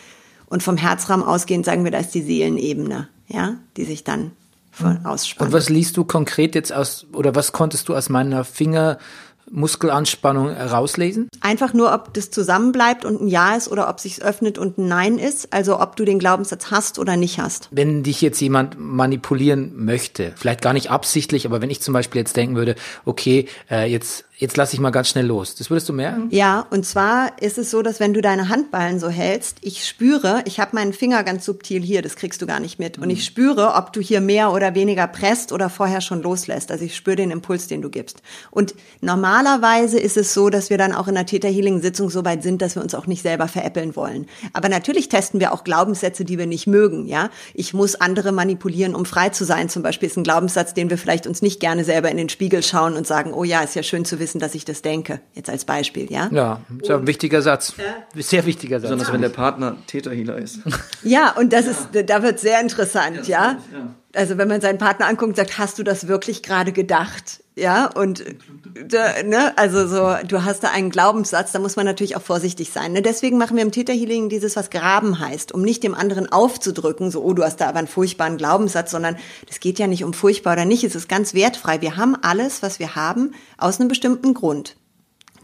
Und 0.47 0.63
vom 0.63 0.77
Herzraum 0.77 1.23
ausgehend 1.23 1.65
sagen 1.65 1.85
wir, 1.85 1.93
da 1.93 1.99
ist 1.99 2.15
die 2.15 2.23
Seelenebene, 2.23 3.09
ja, 3.29 3.57
die 3.77 3.85
sich 3.85 4.05
dann 4.05 4.33
von 4.73 5.07
ausspannt. 5.07 5.49
Und 5.49 5.55
was 5.55 5.71
liest 5.71 5.97
du 5.97 6.05
konkret 6.05 6.57
jetzt 6.57 6.73
aus, 6.73 7.07
oder 7.13 7.35
was 7.35 7.53
konntest 7.53 7.89
du 7.89 7.95
aus 7.95 8.09
meiner 8.09 8.45
Fingermuskelanspannung 8.45 10.55
herauslesen? 10.55 11.29
Einfach 11.43 11.75
nur, 11.75 11.93
ob 11.93 12.15
das 12.15 12.31
zusammenbleibt 12.31 13.05
und 13.05 13.21
ein 13.21 13.29
Ja 13.29 13.57
ist 13.57 13.69
oder 13.69 13.89
ob 13.89 13.99
sich's 13.99 14.21
öffnet 14.21 14.59
und 14.59 14.79
ein 14.79 14.87
Nein 14.87 15.19
ist, 15.19 15.53
also 15.53 15.81
ob 15.81 15.97
du 15.97 16.05
den 16.05 16.19
Glaubenssatz 16.21 16.71
hast 16.71 16.99
oder 16.99 17.17
nicht 17.17 17.41
hast. 17.41 17.69
Wenn 17.73 18.05
dich 18.05 18.21
jetzt 18.21 18.41
jemand 18.41 18.79
manipulieren 18.79 19.73
möchte, 19.85 20.33
vielleicht 20.37 20.63
gar 20.63 20.73
nicht 20.73 20.91
absichtlich, 20.91 21.45
aber 21.45 21.61
wenn 21.61 21.71
ich 21.71 21.83
zum 21.83 21.95
Beispiel 21.95 22.21
jetzt 22.21 22.37
denken 22.37 22.55
würde, 22.55 22.77
okay, 23.05 23.47
äh, 23.71 23.91
jetzt, 23.91 24.25
jetzt 24.43 24.57
lass 24.57 24.73
ich 24.73 24.81
mal 24.81 24.91
ganz 24.91 25.09
schnell 25.09 25.27
los, 25.27 25.55
das 25.55 25.71
würdest 25.71 25.89
du 25.89 25.93
merken? 25.93 26.27
Ja, 26.31 26.67
und 26.71 26.85
zwar 26.85 27.41
ist 27.41 27.59
es 27.59 27.71
so, 27.71 27.81
dass 27.81 28.01
wenn 28.01 28.13
du 28.13 28.21
deine 28.21 28.49
Handballen 28.49 28.99
so 28.99 29.09
hältst, 29.09 29.59
ich 29.61 29.87
spüre, 29.87 30.43
ich 30.47 30.59
habe 30.59 30.75
meinen 30.75 30.93
Finger 30.93 31.23
ganz 31.23 31.45
subtil 31.45 31.81
hier, 31.81 32.03
das 32.03 32.17
kriegst 32.17 32.43
du 32.43 32.47
gar 32.47 32.59
nicht 32.59 32.81
mit. 32.81 32.99
Und 32.99 33.09
ich 33.09 33.25
spüre, 33.25 33.75
ob 33.77 33.93
du 33.93 34.01
hier 34.01 34.21
mehr 34.21 34.53
oder 34.53 34.75
weniger 34.75 35.07
presst 35.07 35.53
oder 35.53 35.71
vorher 35.71 36.01
schon 36.01 36.23
loslässt. 36.23 36.73
Also 36.73 36.85
ich 36.85 36.97
spüre 36.97 37.15
den 37.15 37.31
Impuls, 37.31 37.69
den 37.69 37.83
du 37.83 37.89
gibst. 37.89 38.21
Und 38.51 38.75
normalerweise 39.01 40.01
ist 40.01 40.17
es 40.17 40.35
so, 40.35 40.51
dass 40.51 40.71
wir 40.71 40.79
dann 40.79 40.93
auch 40.93 41.07
in 41.07 41.15
der 41.15 41.27
Theta 41.27 41.47
Healing 41.47 41.81
Sitzung 41.81 42.11
so 42.11 42.25
weit 42.25 42.43
sind, 42.43 42.63
dass 42.63 42.75
wir 42.75 42.83
uns 42.83 42.97
auch 42.97 43.07
nicht 43.07 43.23
selber 43.23 43.47
veräppeln 43.47 43.95
wollen. 43.95 44.27
Aber 44.55 44.69
natürlich 44.69 45.09
testen 45.09 45.39
wir 45.39 45.53
auch 45.53 45.63
Glaubenssätze, 45.63 46.25
die 46.25 46.39
wir 46.39 46.49
nicht 46.49 46.67
mögen, 46.67 47.07
ja? 47.07 47.31
Ich 47.55 47.75
muss 47.75 47.95
andere 47.95 48.33
manipulieren, 48.33 48.97
um 48.97 49.07
frei 49.07 49.29
zu 49.29 49.45
sein. 49.45 49.69
Zum 49.69 49.85
Beispiel 49.85 50.09
ist 50.09 50.17
ein 50.17 50.25
Glaubenssatz, 50.25 50.75
den 50.75 50.91
wir 50.91 50.99
vielleicht 50.99 51.29
uns 51.29 51.43
nicht 51.43 51.61
gerne 51.61 51.85
selber 51.85 52.11
in 52.11 52.17
den 52.17 52.29
Spiegel 52.29 52.65
schauen 52.65 52.97
und 52.97 53.07
sagen, 53.07 53.33
oh 53.33 53.45
ja, 53.45 53.61
ist 53.61 53.77
ja 53.77 53.85
schön 53.85 54.05
zu 54.05 54.19
wissen, 54.19 54.32
dass 54.41 54.55
ich 54.55 54.65
das 54.65 54.83
denke. 54.83 55.21
Jetzt 55.35 55.51
als 55.51 55.65
Beispiel, 55.65 56.11
ja? 56.11 56.29
Ja, 56.33 56.61
ist 56.81 56.89
ja 56.89 56.97
ein 56.97 57.07
wichtiger 57.07 57.43
Satz. 57.43 57.75
Sehr 58.15 58.47
wichtiger 58.47 58.81
Satz. 58.81 58.91
Besonders 58.91 59.13
wenn 59.13 59.21
der 59.23 59.29
Partner 59.29 59.77
Täterhealer 59.87 60.39
ist. 60.39 60.61
Ja, 61.05 61.33
und 61.37 61.53
das 61.53 61.67
ist, 61.67 61.89
da 62.07 62.23
wird 62.23 62.39
sehr 62.39 62.61
interessant, 62.61 63.27
ja. 63.27 63.59
Also 64.15 64.39
wenn 64.39 64.47
man 64.49 64.61
seinen 64.61 64.79
Partner 64.79 65.07
anguckt 65.07 65.31
und 65.31 65.37
sagt, 65.37 65.59
hast 65.59 65.79
du 65.79 65.83
das 65.83 66.07
wirklich 66.07 66.43
gerade 66.43 66.73
gedacht? 66.73 67.42
Ja, 67.55 67.87
und 67.87 68.25
ne, 69.25 69.53
also 69.59 69.87
so, 69.87 70.27
du 70.27 70.43
hast 70.43 70.65
da 70.65 70.71
einen 70.71 70.89
Glaubenssatz, 70.89 71.53
da 71.53 71.59
muss 71.59 71.77
man 71.77 71.85
natürlich 71.85 72.17
auch 72.17 72.23
vorsichtig 72.23 72.71
sein. 72.73 72.93
Ne? 72.93 73.03
Deswegen 73.03 73.37
machen 73.37 73.57
wir 73.57 73.63
im 73.63 73.73
Täterhealing 73.73 74.31
dieses, 74.31 74.57
was 74.57 74.71
graben 74.71 75.19
heißt, 75.19 75.53
um 75.53 75.61
nicht 75.61 75.83
dem 75.83 75.95
anderen 75.95 76.33
aufzudrücken, 76.33 77.11
so, 77.11 77.23
oh, 77.23 77.35
du 77.35 77.43
hast 77.43 77.61
da 77.61 77.69
aber 77.69 77.79
einen 77.79 77.89
furchtbaren 77.89 78.39
Glaubenssatz, 78.39 78.91
sondern 78.91 79.17
das 79.47 79.61
geht 79.61 79.79
ja 79.79 79.87
nicht 79.87 80.03
um 80.03 80.15
furchtbar 80.15 80.55
oder 80.55 80.65
nicht, 80.65 80.83
es 80.83 80.95
ist 80.95 81.11
ganz 81.11 81.35
wertfrei. 81.35 81.83
Wir 81.83 81.99
haben 81.99 82.17
alles, 82.23 82.63
was 82.63 82.79
wir 82.79 82.97
haben, 82.97 83.33
aus 83.59 83.81
einem 83.81 83.89
bestimmten 83.89 84.33
Grund 84.33 84.77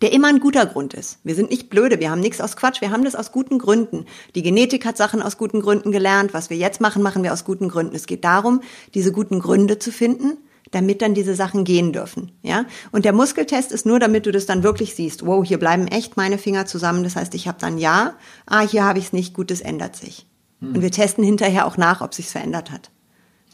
der 0.00 0.12
immer 0.12 0.28
ein 0.28 0.38
guter 0.38 0.64
Grund 0.64 0.94
ist. 0.94 1.18
Wir 1.24 1.34
sind 1.34 1.50
nicht 1.50 1.70
blöde, 1.70 1.98
wir 1.98 2.10
haben 2.10 2.20
nichts 2.20 2.40
aus 2.40 2.56
Quatsch, 2.56 2.80
wir 2.80 2.90
haben 2.90 3.04
das 3.04 3.16
aus 3.16 3.32
guten 3.32 3.58
Gründen. 3.58 4.06
Die 4.36 4.42
Genetik 4.42 4.86
hat 4.86 4.96
Sachen 4.96 5.22
aus 5.22 5.36
guten 5.36 5.60
Gründen 5.60 5.90
gelernt, 5.90 6.34
was 6.34 6.50
wir 6.50 6.56
jetzt 6.56 6.80
machen, 6.80 7.02
machen 7.02 7.24
wir 7.24 7.32
aus 7.32 7.44
guten 7.44 7.68
Gründen. 7.68 7.96
Es 7.96 8.06
geht 8.06 8.24
darum, 8.24 8.60
diese 8.94 9.10
guten 9.10 9.40
Gründe 9.40 9.80
zu 9.80 9.90
finden, 9.90 10.38
damit 10.70 11.00
dann 11.02 11.14
diese 11.14 11.34
Sachen 11.34 11.64
gehen 11.64 11.92
dürfen, 11.92 12.32
ja? 12.42 12.64
Und 12.92 13.04
der 13.04 13.12
Muskeltest 13.12 13.72
ist 13.72 13.86
nur, 13.86 13.98
damit 13.98 14.26
du 14.26 14.32
das 14.32 14.46
dann 14.46 14.62
wirklich 14.62 14.94
siehst. 14.94 15.24
Wow, 15.26 15.44
hier 15.46 15.58
bleiben 15.58 15.86
echt 15.88 16.16
meine 16.16 16.38
Finger 16.38 16.66
zusammen, 16.66 17.04
das 17.04 17.16
heißt, 17.16 17.34
ich 17.34 17.48
habe 17.48 17.58
dann 17.60 17.78
ja, 17.78 18.14
ah, 18.46 18.60
hier 18.60 18.84
habe 18.84 18.98
ich 18.98 19.06
es 19.06 19.12
nicht, 19.12 19.34
gut, 19.34 19.50
es 19.50 19.60
ändert 19.60 19.96
sich. 19.96 20.26
Und 20.60 20.82
wir 20.82 20.90
testen 20.90 21.22
hinterher 21.22 21.66
auch 21.66 21.76
nach, 21.76 22.00
ob 22.00 22.12
sich's 22.14 22.32
verändert 22.32 22.72
hat. 22.72 22.90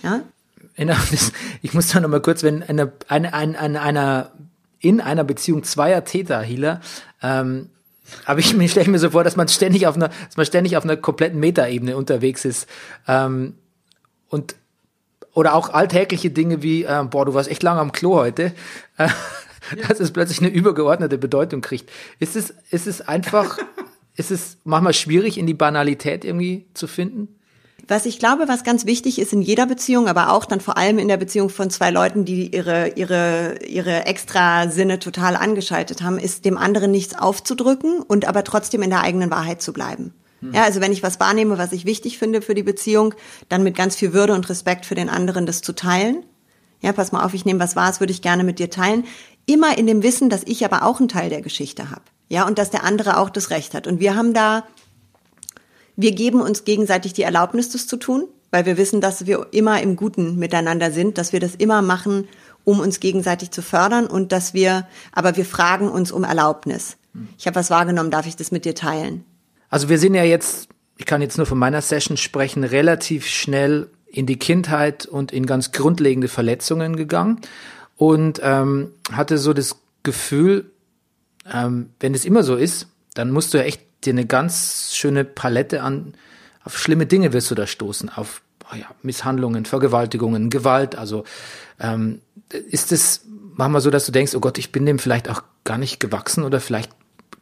Ja? 0.02 0.22
Genau, 0.76 0.94
das- 1.10 1.32
Ich 1.60 1.74
muss 1.74 1.88
da 1.88 2.00
noch 2.00 2.08
mal 2.08 2.20
kurz, 2.22 2.42
wenn 2.42 2.62
eine, 2.62 2.92
eine, 3.08 3.34
eine, 3.34 3.58
eine, 3.58 3.80
einer 3.82 4.32
in 4.80 5.00
einer 5.00 5.24
Beziehung 5.24 5.62
zweier 5.64 6.04
Täter-Healer, 6.04 6.80
ähm, 7.22 7.70
aber 8.26 8.40
ich 8.40 8.54
mir 8.54 8.68
stelle 8.68 8.90
mir 8.90 8.98
so 8.98 9.10
vor, 9.10 9.24
dass 9.24 9.34
man 9.36 9.48
ständig 9.48 9.86
auf 9.86 9.96
einer, 9.96 10.08
dass 10.08 10.36
man 10.36 10.44
ständig 10.44 10.76
auf 10.76 10.84
einer 10.84 10.96
kompletten 10.98 11.40
Metaebene 11.40 11.96
unterwegs 11.96 12.44
ist 12.44 12.66
ähm, 13.08 13.54
und 14.28 14.56
oder 15.34 15.54
auch 15.54 15.68
alltägliche 15.70 16.30
Dinge 16.30 16.62
wie, 16.62 16.84
äh, 16.84 17.04
boah, 17.08 17.26
du 17.26 17.34
warst 17.34 17.50
echt 17.50 17.62
lange 17.62 17.80
am 17.80 17.92
Klo 17.92 18.14
heute, 18.14 18.52
äh, 18.96 19.08
dass 19.88 20.00
es 20.00 20.12
plötzlich 20.12 20.40
eine 20.40 20.48
übergeordnete 20.48 21.18
Bedeutung 21.18 21.60
kriegt. 21.60 21.90
Ist 22.18 22.36
es, 22.36 22.54
ist 22.70 22.86
es 22.86 23.00
einfach, 23.00 23.58
ist 24.16 24.30
es 24.30 24.56
manchmal 24.64 24.94
schwierig, 24.94 25.36
in 25.36 25.46
die 25.46 25.54
Banalität 25.54 26.24
irgendwie 26.24 26.66
zu 26.74 26.86
finden? 26.86 27.28
Was 27.86 28.06
ich 28.06 28.18
glaube, 28.18 28.48
was 28.48 28.64
ganz 28.64 28.86
wichtig 28.86 29.18
ist 29.18 29.34
in 29.34 29.42
jeder 29.42 29.66
Beziehung, 29.66 30.08
aber 30.08 30.32
auch 30.32 30.46
dann 30.46 30.60
vor 30.60 30.78
allem 30.78 30.98
in 30.98 31.08
der 31.08 31.18
Beziehung 31.18 31.50
von 31.50 31.68
zwei 31.68 31.90
Leuten, 31.90 32.24
die 32.24 32.54
ihre, 32.54 32.88
ihre, 32.94 33.58
ihre 33.66 34.06
extra 34.06 34.70
Sinne 34.70 35.00
total 35.00 35.36
angeschaltet 35.36 36.00
haben, 36.00 36.18
ist 36.18 36.46
dem 36.46 36.56
anderen 36.56 36.92
nichts 36.92 37.14
aufzudrücken 37.14 38.00
und 38.00 38.26
aber 38.26 38.42
trotzdem 38.42 38.80
in 38.80 38.88
der 38.88 39.02
eigenen 39.02 39.30
Wahrheit 39.30 39.60
zu 39.60 39.74
bleiben. 39.74 40.14
Ja, 40.52 40.64
also 40.64 40.80
wenn 40.80 40.92
ich 40.92 41.02
was 41.02 41.20
wahrnehme, 41.20 41.58
was 41.58 41.72
ich 41.72 41.84
wichtig 41.84 42.18
finde 42.18 42.42
für 42.42 42.54
die 42.54 42.62
Beziehung, 42.62 43.14
dann 43.48 43.62
mit 43.62 43.76
ganz 43.76 43.96
viel 43.96 44.12
Würde 44.12 44.34
und 44.34 44.48
Respekt 44.48 44.86
für 44.86 44.94
den 44.94 45.08
anderen 45.08 45.46
das 45.46 45.62
zu 45.62 45.72
teilen. 45.74 46.24
Ja, 46.80 46.92
pass 46.92 47.12
mal 47.12 47.24
auf, 47.24 47.34
ich 47.34 47.44
nehme 47.44 47.60
was 47.60 47.76
wahr, 47.76 47.88
das 47.88 48.00
würde 48.00 48.12
ich 48.12 48.22
gerne 48.22 48.44
mit 48.44 48.58
dir 48.58 48.70
teilen. 48.70 49.04
Immer 49.46 49.78
in 49.78 49.86
dem 49.86 50.02
Wissen, 50.02 50.28
dass 50.28 50.42
ich 50.44 50.64
aber 50.64 50.84
auch 50.84 50.98
einen 50.98 51.08
Teil 51.08 51.30
der 51.30 51.42
Geschichte 51.42 51.90
habe. 51.90 52.02
Ja, 52.28 52.46
und 52.46 52.58
dass 52.58 52.70
der 52.70 52.84
andere 52.84 53.18
auch 53.18 53.30
das 53.30 53.50
Recht 53.50 53.74
hat. 53.74 53.86
Und 53.86 54.00
wir 54.00 54.16
haben 54.16 54.34
da 54.34 54.64
wir 55.96 56.12
geben 56.12 56.40
uns 56.40 56.64
gegenseitig 56.64 57.12
die 57.12 57.22
Erlaubnis, 57.22 57.70
das 57.70 57.86
zu 57.86 57.96
tun, 57.96 58.26
weil 58.50 58.66
wir 58.66 58.76
wissen, 58.76 59.00
dass 59.00 59.26
wir 59.26 59.48
immer 59.52 59.80
im 59.80 59.96
Guten 59.96 60.36
miteinander 60.36 60.90
sind, 60.90 61.18
dass 61.18 61.32
wir 61.32 61.40
das 61.40 61.54
immer 61.54 61.82
machen, 61.82 62.28
um 62.64 62.80
uns 62.80 63.00
gegenseitig 63.00 63.50
zu 63.50 63.62
fördern 63.62 64.06
und 64.06 64.32
dass 64.32 64.54
wir, 64.54 64.88
aber 65.12 65.36
wir 65.36 65.44
fragen 65.44 65.88
uns 65.88 66.10
um 66.10 66.24
Erlaubnis. 66.24 66.96
Ich 67.38 67.46
habe 67.46 67.56
was 67.56 67.70
wahrgenommen, 67.70 68.10
darf 68.10 68.26
ich 68.26 68.34
das 68.34 68.50
mit 68.50 68.64
dir 68.64 68.74
teilen? 68.74 69.24
Also 69.74 69.88
wir 69.88 69.98
sind 69.98 70.14
ja 70.14 70.22
jetzt 70.22 70.68
ich 70.96 71.06
kann 71.06 71.22
jetzt 71.22 71.36
nur 71.36 71.46
von 71.46 71.58
meiner 71.58 71.82
Session 71.82 72.16
sprechen, 72.16 72.64
relativ 72.64 73.26
schnell 73.26 73.88
in 74.06 74.26
die 74.26 74.38
Kindheit 74.38 75.06
und 75.06 75.32
in 75.32 75.46
ganz 75.46 75.72
grundlegende 75.72 76.28
Verletzungen 76.28 76.94
gegangen 76.94 77.40
und 77.96 78.40
ähm, 78.44 78.92
hatte 79.10 79.38
so 79.38 79.52
das 79.52 79.76
Gefühl, 80.04 80.70
ähm, 81.52 81.90
wenn 81.98 82.14
es 82.14 82.24
immer 82.24 82.44
so 82.44 82.54
ist, 82.54 82.86
dann 83.14 83.32
musst 83.32 83.52
du 83.52 83.58
ja 83.58 83.64
echt 83.64 83.82
dir 84.04 84.12
eine 84.12 84.26
ganz 84.26 84.92
schöne 84.94 85.24
Palette 85.24 85.82
an, 85.82 86.14
auf 86.62 86.78
schlimme 86.78 87.06
Dinge 87.06 87.32
wirst 87.32 87.50
du 87.50 87.56
da 87.56 87.66
stoßen, 87.66 88.08
auf 88.10 88.42
oh 88.72 88.76
ja, 88.76 88.86
Misshandlungen, 89.02 89.64
Vergewaltigungen, 89.64 90.50
Gewalt. 90.50 90.94
Also 90.94 91.24
ähm, 91.80 92.20
ist 92.70 92.92
es 92.92 93.22
manchmal 93.56 93.80
so, 93.80 93.90
dass 93.90 94.06
du 94.06 94.12
denkst, 94.12 94.36
oh 94.36 94.40
Gott, 94.40 94.58
ich 94.58 94.70
bin 94.70 94.86
dem 94.86 95.00
vielleicht 95.00 95.28
auch 95.28 95.42
gar 95.64 95.78
nicht 95.78 95.98
gewachsen 95.98 96.44
oder 96.44 96.60
vielleicht 96.60 96.92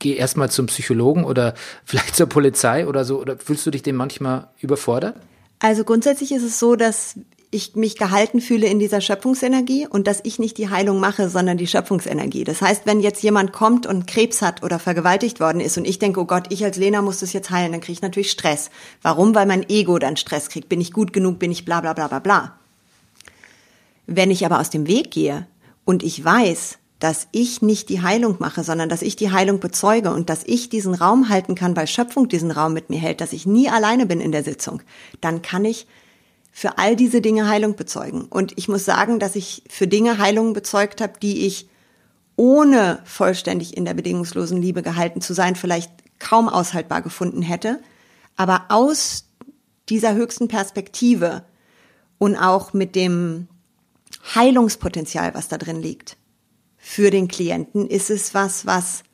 geh 0.02 0.14
erstmal 0.14 0.50
zum 0.50 0.66
Psychologen 0.66 1.24
oder 1.24 1.54
vielleicht 1.84 2.14
zur 2.14 2.26
Polizei 2.26 2.86
oder 2.86 3.04
so, 3.06 3.18
oder 3.18 3.38
fühlst 3.38 3.64
du 3.64 3.70
dich 3.70 3.82
dem 3.82 3.96
manchmal 3.96 4.48
überfordert? 4.60 5.16
Also 5.60 5.84
grundsätzlich 5.84 6.32
ist 6.32 6.42
es 6.42 6.58
so, 6.58 6.76
dass 6.76 7.14
ich 7.54 7.76
mich 7.76 7.96
gehalten 7.98 8.40
fühle 8.40 8.66
in 8.66 8.78
dieser 8.78 9.02
Schöpfungsenergie 9.02 9.86
und 9.86 10.06
dass 10.06 10.20
ich 10.24 10.38
nicht 10.38 10.56
die 10.56 10.70
Heilung 10.70 11.00
mache, 11.00 11.28
sondern 11.28 11.58
die 11.58 11.66
Schöpfungsenergie. 11.66 12.44
Das 12.44 12.62
heißt, 12.62 12.86
wenn 12.86 13.00
jetzt 13.00 13.22
jemand 13.22 13.52
kommt 13.52 13.86
und 13.86 14.06
Krebs 14.06 14.40
hat 14.40 14.62
oder 14.62 14.78
vergewaltigt 14.78 15.38
worden 15.38 15.60
ist 15.60 15.76
und 15.76 15.84
ich 15.84 15.98
denke, 15.98 16.20
oh 16.20 16.24
Gott, 16.24 16.46
ich 16.48 16.64
als 16.64 16.78
Lena 16.78 17.02
muss 17.02 17.20
das 17.20 17.34
jetzt 17.34 17.50
heilen, 17.50 17.72
dann 17.72 17.82
kriege 17.82 17.92
ich 17.92 18.02
natürlich 18.02 18.30
Stress. 18.30 18.70
Warum? 19.02 19.34
Weil 19.34 19.46
mein 19.46 19.68
Ego 19.68 19.98
dann 19.98 20.16
Stress 20.16 20.48
kriegt. 20.48 20.70
Bin 20.70 20.80
ich 20.80 20.92
gut 20.92 21.12
genug? 21.12 21.38
Bin 21.38 21.52
ich 21.52 21.66
bla 21.66 21.82
bla 21.82 21.92
bla 21.92 22.08
bla 22.08 22.20
bla. 22.20 22.56
Wenn 24.06 24.30
ich 24.30 24.46
aber 24.46 24.58
aus 24.58 24.70
dem 24.70 24.86
Weg 24.86 25.10
gehe 25.10 25.46
und 25.84 26.02
ich 26.02 26.24
weiß, 26.24 26.78
dass 27.02 27.26
ich 27.32 27.62
nicht 27.62 27.88
die 27.88 28.00
Heilung 28.00 28.36
mache, 28.38 28.62
sondern 28.62 28.88
dass 28.88 29.02
ich 29.02 29.16
die 29.16 29.32
Heilung 29.32 29.58
bezeuge 29.58 30.12
und 30.12 30.30
dass 30.30 30.44
ich 30.44 30.68
diesen 30.68 30.94
Raum 30.94 31.28
halten 31.28 31.56
kann, 31.56 31.74
weil 31.74 31.88
Schöpfung 31.88 32.28
diesen 32.28 32.52
Raum 32.52 32.74
mit 32.74 32.90
mir 32.90 33.00
hält, 33.00 33.20
dass 33.20 33.32
ich 33.32 33.44
nie 33.44 33.68
alleine 33.68 34.06
bin 34.06 34.20
in 34.20 34.30
der 34.30 34.44
Sitzung, 34.44 34.82
dann 35.20 35.42
kann 35.42 35.64
ich 35.64 35.88
für 36.52 36.78
all 36.78 36.94
diese 36.94 37.20
Dinge 37.20 37.48
Heilung 37.48 37.74
bezeugen. 37.74 38.26
Und 38.26 38.56
ich 38.56 38.68
muss 38.68 38.84
sagen, 38.84 39.18
dass 39.18 39.34
ich 39.34 39.64
für 39.68 39.88
Dinge 39.88 40.18
Heilung 40.18 40.52
bezeugt 40.52 41.00
habe, 41.00 41.14
die 41.20 41.44
ich 41.44 41.68
ohne 42.36 43.00
vollständig 43.04 43.76
in 43.76 43.84
der 43.84 43.94
bedingungslosen 43.94 44.62
Liebe 44.62 44.82
gehalten 44.82 45.20
zu 45.20 45.34
sein, 45.34 45.56
vielleicht 45.56 45.90
kaum 46.20 46.48
aushaltbar 46.48 47.02
gefunden 47.02 47.42
hätte. 47.42 47.80
Aber 48.36 48.66
aus 48.68 49.24
dieser 49.88 50.14
höchsten 50.14 50.46
Perspektive 50.46 51.44
und 52.18 52.36
auch 52.36 52.74
mit 52.74 52.94
dem 52.94 53.48
Heilungspotenzial, 54.36 55.34
was 55.34 55.48
da 55.48 55.58
drin 55.58 55.82
liegt, 55.82 56.16
für 56.84 57.12
den 57.12 57.28
Klienten 57.28 57.86
ist 57.86 58.10
es 58.10 58.34
was, 58.34 58.66
was 58.66 59.04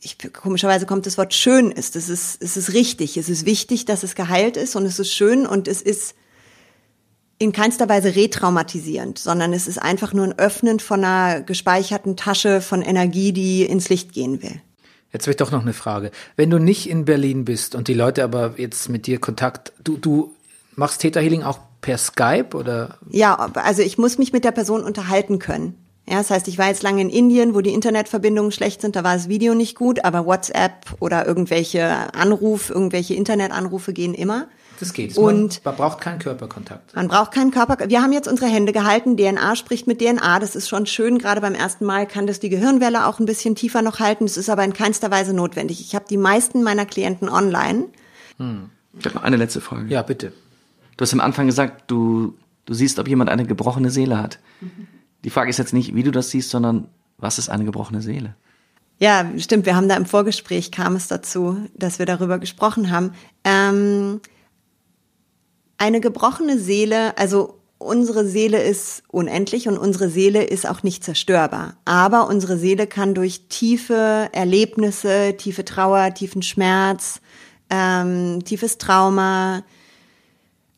ich, 0.00 0.16
komischerweise 0.32 0.86
kommt 0.86 1.06
das 1.06 1.18
Wort 1.18 1.34
schön 1.34 1.72
ist. 1.72 1.96
Es 1.96 2.08
ist, 2.08 2.40
es 2.40 2.56
ist 2.56 2.72
richtig. 2.72 3.16
Es 3.16 3.28
ist 3.28 3.44
wichtig, 3.44 3.84
dass 3.84 4.04
es 4.04 4.14
geheilt 4.14 4.56
ist 4.56 4.76
und 4.76 4.86
es 4.86 5.00
ist 5.00 5.12
schön 5.12 5.44
und 5.44 5.66
es 5.66 5.82
ist 5.82 6.14
in 7.40 7.50
keinster 7.50 7.88
Weise 7.88 8.14
retraumatisierend, 8.14 9.18
sondern 9.18 9.52
es 9.52 9.66
ist 9.66 9.78
einfach 9.78 10.12
nur 10.12 10.24
ein 10.24 10.38
Öffnen 10.38 10.78
von 10.78 11.04
einer 11.04 11.42
gespeicherten 11.42 12.16
Tasche 12.16 12.60
von 12.60 12.80
Energie, 12.80 13.32
die 13.32 13.64
ins 13.64 13.88
Licht 13.88 14.12
gehen 14.12 14.40
will. 14.40 14.60
Jetzt 15.12 15.24
habe 15.24 15.32
ich 15.32 15.36
doch 15.36 15.50
noch 15.50 15.62
eine 15.62 15.72
Frage. 15.72 16.12
Wenn 16.36 16.50
du 16.50 16.58
nicht 16.58 16.88
in 16.88 17.04
Berlin 17.04 17.44
bist 17.44 17.74
und 17.74 17.88
die 17.88 17.94
Leute 17.94 18.22
aber 18.22 18.54
jetzt 18.56 18.88
mit 18.88 19.08
dir 19.08 19.18
Kontakt, 19.18 19.72
du, 19.82 19.96
du 19.96 20.32
machst 20.76 21.00
Theta 21.00 21.18
Healing 21.18 21.42
auch 21.42 21.58
per 21.80 21.98
Skype 21.98 22.54
oder? 22.54 22.98
Ja, 23.10 23.34
also 23.54 23.82
ich 23.82 23.98
muss 23.98 24.18
mich 24.18 24.32
mit 24.32 24.44
der 24.44 24.52
Person 24.52 24.82
unterhalten 24.82 25.38
können. 25.38 25.74
Ja, 26.08 26.16
das 26.16 26.30
heißt, 26.30 26.48
ich 26.48 26.56
war 26.56 26.68
jetzt 26.68 26.82
lange 26.82 27.02
in 27.02 27.10
Indien, 27.10 27.54
wo 27.54 27.60
die 27.60 27.74
Internetverbindungen 27.74 28.50
schlecht 28.50 28.80
sind, 28.80 28.96
da 28.96 29.04
war 29.04 29.14
das 29.14 29.28
Video 29.28 29.54
nicht 29.54 29.74
gut, 29.76 30.06
aber 30.06 30.24
WhatsApp 30.24 30.96
oder 31.00 31.26
irgendwelche 31.26 32.14
Anruf, 32.14 32.70
irgendwelche 32.70 33.14
Internetanrufe 33.14 33.92
gehen 33.92 34.14
immer. 34.14 34.48
Das 34.80 34.92
geht. 34.92 35.18
Und 35.18 35.64
man, 35.64 35.74
man 35.74 35.76
braucht 35.76 36.00
keinen 36.00 36.18
Körperkontakt. 36.18 36.94
Man 36.94 37.08
braucht 37.08 37.32
keinen 37.32 37.50
Körper. 37.50 37.76
Wir 37.88 38.00
haben 38.00 38.12
jetzt 38.12 38.28
unsere 38.28 38.50
Hände 38.50 38.72
gehalten. 38.72 39.16
DNA 39.16 39.56
spricht 39.56 39.86
mit 39.86 40.00
DNA. 40.00 40.38
Das 40.38 40.54
ist 40.54 40.68
schon 40.68 40.86
schön. 40.86 41.18
Gerade 41.18 41.40
beim 41.40 41.54
ersten 41.54 41.84
Mal 41.84 42.06
kann 42.06 42.26
das 42.26 42.38
die 42.38 42.48
Gehirnwelle 42.48 43.06
auch 43.06 43.18
ein 43.18 43.26
bisschen 43.26 43.56
tiefer 43.56 43.82
noch 43.82 43.98
halten. 43.98 44.24
Das 44.24 44.36
ist 44.36 44.48
aber 44.48 44.64
in 44.64 44.72
keinster 44.72 45.10
Weise 45.10 45.34
notwendig. 45.34 45.80
Ich 45.80 45.94
habe 45.94 46.04
die 46.08 46.16
meisten 46.16 46.62
meiner 46.62 46.86
Klienten 46.86 47.28
online. 47.28 47.86
Ich 48.38 49.04
habe 49.04 49.14
noch 49.16 49.24
eine 49.24 49.36
letzte 49.36 49.60
Frage. 49.60 49.88
Ja, 49.88 50.02
bitte. 50.02 50.32
Du 50.98 51.02
hast 51.02 51.12
am 51.14 51.20
Anfang 51.20 51.46
gesagt, 51.46 51.90
du, 51.90 52.34
du 52.66 52.74
siehst, 52.74 52.98
ob 52.98 53.08
jemand 53.08 53.30
eine 53.30 53.46
gebrochene 53.46 53.90
Seele 53.90 54.18
hat. 54.18 54.40
Die 55.24 55.30
Frage 55.30 55.48
ist 55.48 55.58
jetzt 55.58 55.72
nicht, 55.72 55.94
wie 55.94 56.02
du 56.02 56.10
das 56.10 56.30
siehst, 56.30 56.50
sondern 56.50 56.88
was 57.18 57.38
ist 57.38 57.48
eine 57.48 57.64
gebrochene 57.64 58.02
Seele? 58.02 58.34
Ja, 58.98 59.24
stimmt. 59.38 59.64
Wir 59.64 59.76
haben 59.76 59.88
da 59.88 59.96
im 59.96 60.06
Vorgespräch 60.06 60.72
kam 60.72 60.96
es 60.96 61.06
dazu, 61.06 61.56
dass 61.76 62.00
wir 62.00 62.06
darüber 62.06 62.40
gesprochen 62.40 62.90
haben. 62.90 63.12
Ähm, 63.44 64.20
eine 65.76 66.00
gebrochene 66.00 66.58
Seele, 66.58 67.16
also 67.16 67.60
unsere 67.78 68.26
Seele 68.26 68.60
ist 68.60 69.04
unendlich 69.06 69.68
und 69.68 69.78
unsere 69.78 70.10
Seele 70.10 70.42
ist 70.42 70.68
auch 70.68 70.82
nicht 70.82 71.04
zerstörbar. 71.04 71.76
Aber 71.84 72.26
unsere 72.26 72.58
Seele 72.58 72.88
kann 72.88 73.14
durch 73.14 73.42
tiefe 73.48 74.30
Erlebnisse, 74.32 75.36
tiefe 75.38 75.64
Trauer, 75.64 76.12
tiefen 76.12 76.42
Schmerz, 76.42 77.20
ähm, 77.70 78.42
tiefes 78.44 78.78
Trauma, 78.78 79.62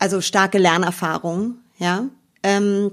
also 0.01 0.21
starke 0.21 0.59
Lernerfahrungen, 0.59 1.63
ja, 1.79 2.07
ähm, 2.43 2.91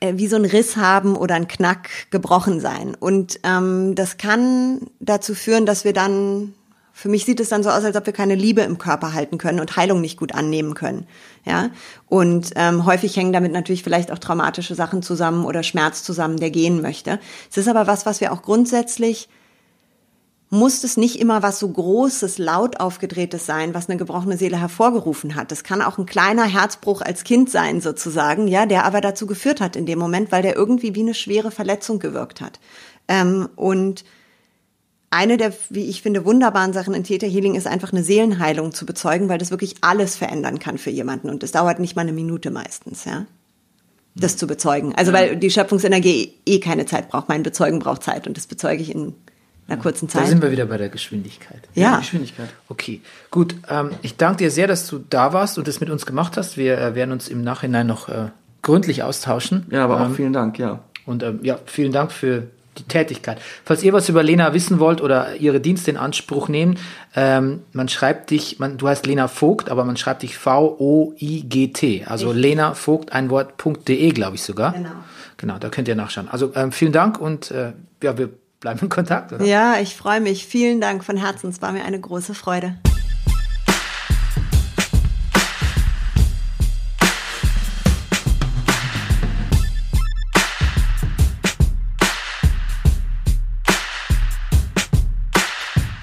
äh, 0.00 0.14
wie 0.16 0.26
so 0.26 0.36
ein 0.36 0.44
Riss 0.44 0.76
haben 0.76 1.14
oder 1.16 1.34
ein 1.34 1.46
Knack 1.46 2.10
gebrochen 2.10 2.58
sein. 2.60 2.96
Und 2.98 3.38
ähm, 3.44 3.94
das 3.94 4.16
kann 4.16 4.80
dazu 4.98 5.34
führen, 5.34 5.66
dass 5.66 5.84
wir 5.84 5.92
dann, 5.92 6.54
für 6.92 7.08
mich 7.08 7.24
sieht 7.24 7.38
es 7.38 7.50
dann 7.50 7.62
so 7.62 7.70
aus, 7.70 7.84
als 7.84 7.96
ob 7.96 8.06
wir 8.06 8.12
keine 8.12 8.34
Liebe 8.34 8.62
im 8.62 8.78
Körper 8.78 9.12
halten 9.12 9.38
können 9.38 9.60
und 9.60 9.76
Heilung 9.76 10.00
nicht 10.00 10.18
gut 10.18 10.34
annehmen 10.34 10.74
können. 10.74 11.06
Ja, 11.44 11.70
und 12.08 12.50
ähm, 12.56 12.86
häufig 12.86 13.16
hängen 13.16 13.32
damit 13.32 13.52
natürlich 13.52 13.82
vielleicht 13.82 14.10
auch 14.10 14.18
traumatische 14.18 14.74
Sachen 14.74 15.02
zusammen 15.02 15.44
oder 15.44 15.62
Schmerz 15.62 16.02
zusammen, 16.02 16.38
der 16.38 16.50
gehen 16.50 16.80
möchte. 16.80 17.20
Es 17.50 17.56
ist 17.56 17.68
aber 17.68 17.86
was, 17.86 18.06
was 18.06 18.20
wir 18.20 18.32
auch 18.32 18.42
grundsätzlich 18.42 19.28
muss 20.48 20.84
es 20.84 20.96
nicht 20.96 21.18
immer 21.20 21.42
was 21.42 21.58
so 21.58 21.68
Großes, 21.68 22.38
laut 22.38 22.78
aufgedrehtes 22.78 23.46
sein, 23.46 23.74
was 23.74 23.88
eine 23.88 23.98
gebrochene 23.98 24.36
Seele 24.36 24.60
hervorgerufen 24.60 25.34
hat. 25.34 25.50
Das 25.50 25.64
kann 25.64 25.82
auch 25.82 25.98
ein 25.98 26.06
kleiner 26.06 26.44
Herzbruch 26.44 27.02
als 27.02 27.24
Kind 27.24 27.50
sein, 27.50 27.80
sozusagen, 27.80 28.46
ja, 28.46 28.66
der 28.66 28.84
aber 28.84 29.00
dazu 29.00 29.26
geführt 29.26 29.60
hat 29.60 29.74
in 29.74 29.86
dem 29.86 29.98
Moment, 29.98 30.30
weil 30.30 30.42
der 30.42 30.54
irgendwie 30.54 30.94
wie 30.94 31.00
eine 31.00 31.14
schwere 31.14 31.50
Verletzung 31.50 31.98
gewirkt 31.98 32.40
hat. 32.40 32.60
Ähm, 33.08 33.48
und 33.56 34.04
eine 35.10 35.36
der, 35.36 35.52
wie 35.70 35.88
ich 35.88 36.02
finde, 36.02 36.24
wunderbaren 36.24 36.72
Sachen 36.72 36.94
in 36.94 37.04
Theta 37.04 37.26
Healing 37.26 37.54
ist 37.54 37.66
einfach 37.66 37.92
eine 37.92 38.04
Seelenheilung 38.04 38.72
zu 38.72 38.86
bezeugen, 38.86 39.28
weil 39.28 39.38
das 39.38 39.50
wirklich 39.50 39.76
alles 39.80 40.14
verändern 40.16 40.58
kann 40.58 40.78
für 40.78 40.90
jemanden. 40.90 41.28
Und 41.28 41.42
es 41.42 41.52
dauert 41.52 41.80
nicht 41.80 41.96
mal 41.96 42.02
eine 42.02 42.12
Minute 42.12 42.50
meistens, 42.50 43.04
ja. 43.04 43.26
Das 44.14 44.36
zu 44.36 44.46
bezeugen. 44.46 44.94
Also, 44.94 45.12
weil 45.12 45.36
die 45.36 45.50
Schöpfungsenergie 45.50 46.34
eh 46.46 46.58
keine 46.60 46.86
Zeit 46.86 47.10
braucht. 47.10 47.28
Mein 47.28 47.42
Bezeugen 47.42 47.80
braucht 47.80 48.02
Zeit 48.02 48.26
und 48.26 48.36
das 48.36 48.46
bezeuge 48.46 48.82
ich 48.82 48.94
in 48.94 49.14
einer 49.68 49.80
kurzen 49.80 50.06
Da 50.06 50.20
Zeit. 50.20 50.28
sind 50.28 50.42
wir 50.42 50.50
wieder 50.50 50.66
bei 50.66 50.76
der 50.78 50.88
Geschwindigkeit. 50.88 51.60
Ja. 51.74 51.98
Geschwindigkeit. 51.98 52.48
Okay, 52.68 53.00
gut. 53.30 53.54
Ähm, 53.68 53.90
ich 54.02 54.16
danke 54.16 54.38
dir 54.44 54.50
sehr, 54.50 54.66
dass 54.68 54.86
du 54.86 54.98
da 55.10 55.32
warst 55.32 55.58
und 55.58 55.66
das 55.66 55.80
mit 55.80 55.90
uns 55.90 56.06
gemacht 56.06 56.36
hast. 56.36 56.56
Wir 56.56 56.78
äh, 56.78 56.94
werden 56.94 57.12
uns 57.12 57.28
im 57.28 57.42
Nachhinein 57.42 57.86
noch 57.86 58.08
äh, 58.08 58.28
gründlich 58.62 59.02
austauschen. 59.02 59.66
Ja, 59.70 59.84
aber 59.84 60.00
auch 60.00 60.06
Ähm, 60.06 60.14
vielen 60.14 60.32
Dank, 60.32 60.58
ja. 60.58 60.80
Und 61.04 61.22
ähm, 61.22 61.40
ja, 61.42 61.58
vielen 61.66 61.92
Dank 61.92 62.12
für 62.12 62.44
die 62.78 62.82
Tätigkeit. 62.82 63.38
Falls 63.64 63.82
ihr 63.82 63.92
was 63.92 64.08
über 64.08 64.22
Lena 64.22 64.52
wissen 64.52 64.78
wollt 64.78 65.00
oder 65.00 65.36
ihre 65.36 65.60
Dienste 65.60 65.90
in 65.90 65.96
Anspruch 65.96 66.48
nehmen, 66.48 66.78
ähm, 67.14 67.60
man 67.72 67.88
schreibt 67.88 68.30
dich, 68.30 68.58
man, 68.58 68.76
du 68.76 68.86
heißt 68.86 69.06
Lena 69.06 69.28
Vogt, 69.28 69.70
aber 69.70 69.84
man 69.84 69.96
schreibt 69.96 70.22
dich 70.22 70.36
V-O-I-G-T. 70.36 72.04
Also 72.06 72.32
Lena 72.32 72.74
Vogt, 72.74 73.12
ein 73.12 73.30
Wort.de, 73.30 74.10
glaube 74.10 74.36
ich 74.36 74.42
sogar. 74.42 74.72
Genau. 74.72 74.90
Genau, 75.38 75.58
da 75.58 75.68
könnt 75.68 75.88
ihr 75.88 75.94
nachschauen. 75.96 76.28
Also 76.28 76.52
ähm, 76.54 76.72
vielen 76.72 76.92
Dank 76.92 77.20
und 77.20 77.50
äh, 77.50 77.72
ja, 78.02 78.16
wir 78.18 78.30
bleiben 78.60 78.80
in 78.80 78.88
Kontakt. 78.88 79.32
Oder? 79.32 79.44
Ja, 79.44 79.78
ich 79.80 79.94
freue 79.94 80.20
mich. 80.20 80.46
Vielen 80.46 80.80
Dank 80.80 81.04
von 81.04 81.16
Herzen. 81.16 81.50
Es 81.50 81.62
war 81.62 81.72
mir 81.72 81.84
eine 81.84 82.00
große 82.00 82.34
Freude. 82.34 82.76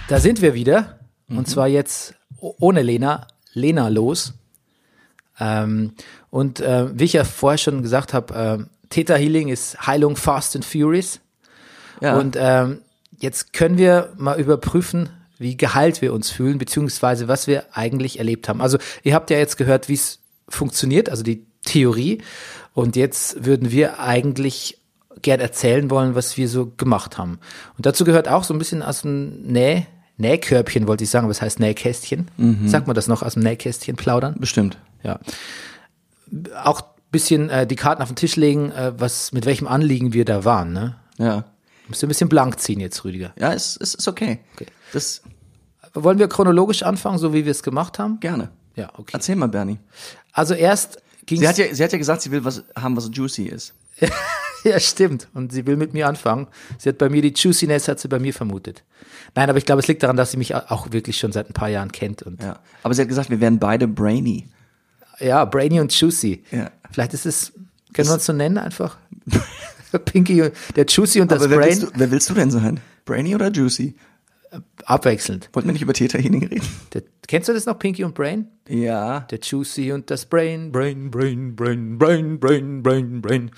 Da 0.07 0.19
sind 0.19 0.41
wir 0.41 0.53
wieder. 0.53 0.99
Und 1.27 1.47
zwar 1.47 1.67
jetzt 1.67 2.13
ohne 2.37 2.83
Lena, 2.83 3.25
Lena 3.53 3.87
los. 3.87 4.33
Ähm, 5.39 5.93
und 6.29 6.59
äh, 6.59 6.97
wie 6.97 7.05
ich 7.05 7.13
ja 7.13 7.23
vorher 7.23 7.57
schon 7.57 7.81
gesagt 7.81 8.13
habe, 8.13 8.33
ähm, 8.35 8.69
Theta 8.89 9.15
Healing 9.15 9.47
ist 9.47 9.87
Heilung 9.87 10.15
Fast 10.15 10.55
and 10.55 10.65
Furious. 10.65 11.19
Ja. 12.03 12.17
Und 12.17 12.35
ähm, 12.37 12.79
jetzt 13.17 13.53
können 13.53 13.77
wir 13.77 14.09
mal 14.17 14.39
überprüfen, 14.39 15.09
wie 15.39 15.55
geheilt 15.55 16.01
wir 16.01 16.13
uns 16.13 16.29
fühlen, 16.29 16.57
beziehungsweise 16.57 17.27
was 17.27 17.47
wir 17.47 17.63
eigentlich 17.71 18.19
erlebt 18.19 18.49
haben. 18.49 18.61
Also 18.61 18.77
ihr 19.03 19.15
habt 19.15 19.29
ja 19.29 19.37
jetzt 19.37 19.57
gehört, 19.57 19.87
wie 19.87 19.93
es 19.93 20.19
funktioniert, 20.49 21.09
also 21.09 21.23
die 21.23 21.45
Theorie. 21.63 22.21
Und 22.73 22.97
jetzt 22.97 23.45
würden 23.45 23.71
wir 23.71 23.99
eigentlich 23.99 24.79
gern 25.21 25.39
erzählen 25.39 25.89
wollen, 25.89 26.13
was 26.13 26.35
wir 26.35 26.49
so 26.49 26.73
gemacht 26.75 27.17
haben. 27.17 27.39
Und 27.77 27.85
dazu 27.85 28.03
gehört 28.03 28.27
auch 28.27 28.43
so 28.43 28.53
ein 28.53 28.59
bisschen 28.59 28.83
aus 28.83 29.01
dem 29.01 29.41
Näh 29.43 29.87
Nähkörbchen, 30.17 30.87
wollte 30.87 31.05
ich 31.05 31.09
sagen, 31.09 31.25
aber 31.25 31.31
es 31.31 31.41
heißt 31.41 31.59
Nähkästchen. 31.59 32.27
Sagt 32.67 32.85
man 32.85 32.95
das 32.95 33.07
noch 33.07 33.23
aus 33.23 33.33
dem 33.33 33.41
Nähkästchen 33.41 33.95
plaudern? 33.95 34.35
Bestimmt. 34.37 34.77
Ja. 35.01 35.19
Auch 36.63 36.83
bisschen 37.13 37.49
äh, 37.49 37.65
die 37.65 37.77
Karten 37.77 38.01
auf 38.01 38.09
den 38.09 38.17
Tisch 38.17 38.35
legen, 38.35 38.71
äh, 38.71 38.91
was, 38.97 39.31
mit 39.31 39.45
welchem 39.45 39.67
Anliegen 39.67 40.11
wir 40.11 40.25
da 40.25 40.43
waren, 40.43 40.73
ne? 40.73 40.95
Ja. 41.17 41.45
Musst 41.87 42.01
du 42.01 42.07
ein 42.07 42.09
bisschen 42.09 42.29
blank 42.29 42.59
ziehen 42.59 42.79
jetzt, 42.79 43.03
Rüdiger. 43.03 43.33
Ja, 43.37 43.51
ist, 43.51 43.75
ist, 43.77 43.95
ist 43.95 44.07
okay. 44.07 44.39
Das 44.93 45.21
Wollen 45.93 46.17
wir 46.17 46.27
chronologisch 46.27 46.83
anfangen, 46.83 47.17
so 47.17 47.33
wie 47.33 47.45
wir 47.45 47.51
es 47.51 47.61
gemacht 47.63 47.99
haben? 47.99 48.19
gerne. 48.19 48.49
Ja, 48.75 48.89
okay. 48.97 49.11
Erzähl 49.13 49.35
mal, 49.35 49.47
Bernie. 49.49 49.77
Also 50.31 50.55
erst 50.55 50.97
ging 51.27 51.39
Sie 51.39 51.47
hat 51.47 51.57
ja, 51.59 51.73
sie 51.73 51.83
hat 51.83 51.91
ja 51.91 51.97
gesagt, 51.99 52.21
sie 52.23 52.31
will 52.31 52.43
was 52.43 52.63
haben, 52.75 52.97
was 52.97 53.09
juicy 53.13 53.43
ist. 53.43 53.73
ja, 54.63 54.79
stimmt. 54.79 55.27
Und 55.35 55.51
sie 55.51 55.67
will 55.67 55.75
mit 55.77 55.93
mir 55.93 56.07
anfangen. 56.07 56.47
Sie 56.79 56.89
hat 56.89 56.97
bei 56.97 57.09
mir 57.09 57.21
die 57.21 57.33
Juiciness, 57.35 57.87
hat 57.87 57.99
sie 57.99 58.07
bei 58.07 58.17
mir 58.17 58.33
vermutet. 58.33 58.83
Nein, 59.35 59.49
aber 59.49 59.59
ich 59.59 59.65
glaube, 59.65 59.81
es 59.81 59.87
liegt 59.87 60.01
daran, 60.01 60.15
dass 60.17 60.31
sie 60.31 60.37
mich 60.37 60.55
auch 60.55 60.91
wirklich 60.91 61.17
schon 61.19 61.31
seit 61.31 61.47
ein 61.49 61.53
paar 61.53 61.69
Jahren 61.69 61.91
kennt. 61.91 62.23
Und 62.23 62.41
Ja. 62.41 62.59
Aber 62.81 62.93
sie 62.95 63.01
hat 63.01 63.09
gesagt, 63.09 63.29
wir 63.29 63.39
wären 63.39 63.59
beide 63.59 63.87
brainy. 63.87 64.47
ja, 65.19 65.45
Brainy 65.45 65.79
und 65.79 65.93
Juicy. 65.93 66.43
Ja. 66.49 66.71
Vielleicht 66.91 67.13
ist 67.13 67.27
es, 67.27 67.53
können 67.93 68.07
wir 68.07 68.13
uns 68.15 68.25
so 68.25 68.33
nennen 68.33 68.57
einfach? 68.57 68.97
Pinky, 70.05 70.51
der 70.75 70.85
Juicy 70.85 71.21
und 71.21 71.31
das 71.31 71.41
Aber 71.41 71.51
wer 71.51 71.57
Brain 71.57 71.69
willst, 71.69 71.83
du, 71.83 71.87
wer 71.95 72.11
willst 72.11 72.29
du 72.29 72.33
denn 72.33 72.51
sein? 72.51 72.79
Brainy 73.05 73.35
oder 73.35 73.51
juicy? 73.51 73.95
abwechselnd. 74.85 75.49
Wollten 75.53 75.69
wir 75.69 75.73
nicht 75.73 75.81
über 75.81 75.93
Theta 75.93 76.17
Healing 76.17 76.45
reden? 76.45 76.67
Der, 76.93 77.03
kennst 77.27 77.49
du 77.49 77.53
das 77.53 77.65
noch, 77.65 77.79
Pinky 77.79 78.03
und 78.03 78.13
Brain? 78.13 78.47
Ja. 78.67 79.21
Der 79.21 79.39
Juicy 79.39 79.91
und 79.91 80.09
das 80.09 80.25
Brain, 80.25 80.71
Brain, 80.71 81.09
Brain, 81.09 81.55
Brain, 81.55 81.97
Brain, 81.97 82.39
Brain, 82.39 82.83
Brain, 82.83 83.21
Brain. 83.21 83.51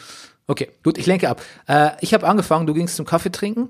Okay, 0.47 0.69
gut, 0.83 0.97
ich 0.97 1.05
lenke 1.05 1.29
ab. 1.29 1.41
Äh, 1.67 1.91
ich 2.01 2.13
habe 2.13 2.27
angefangen, 2.27 2.67
du 2.67 2.73
gingst 2.73 2.95
zum 2.95 3.05
Kaffee 3.05 3.31
trinken. 3.31 3.69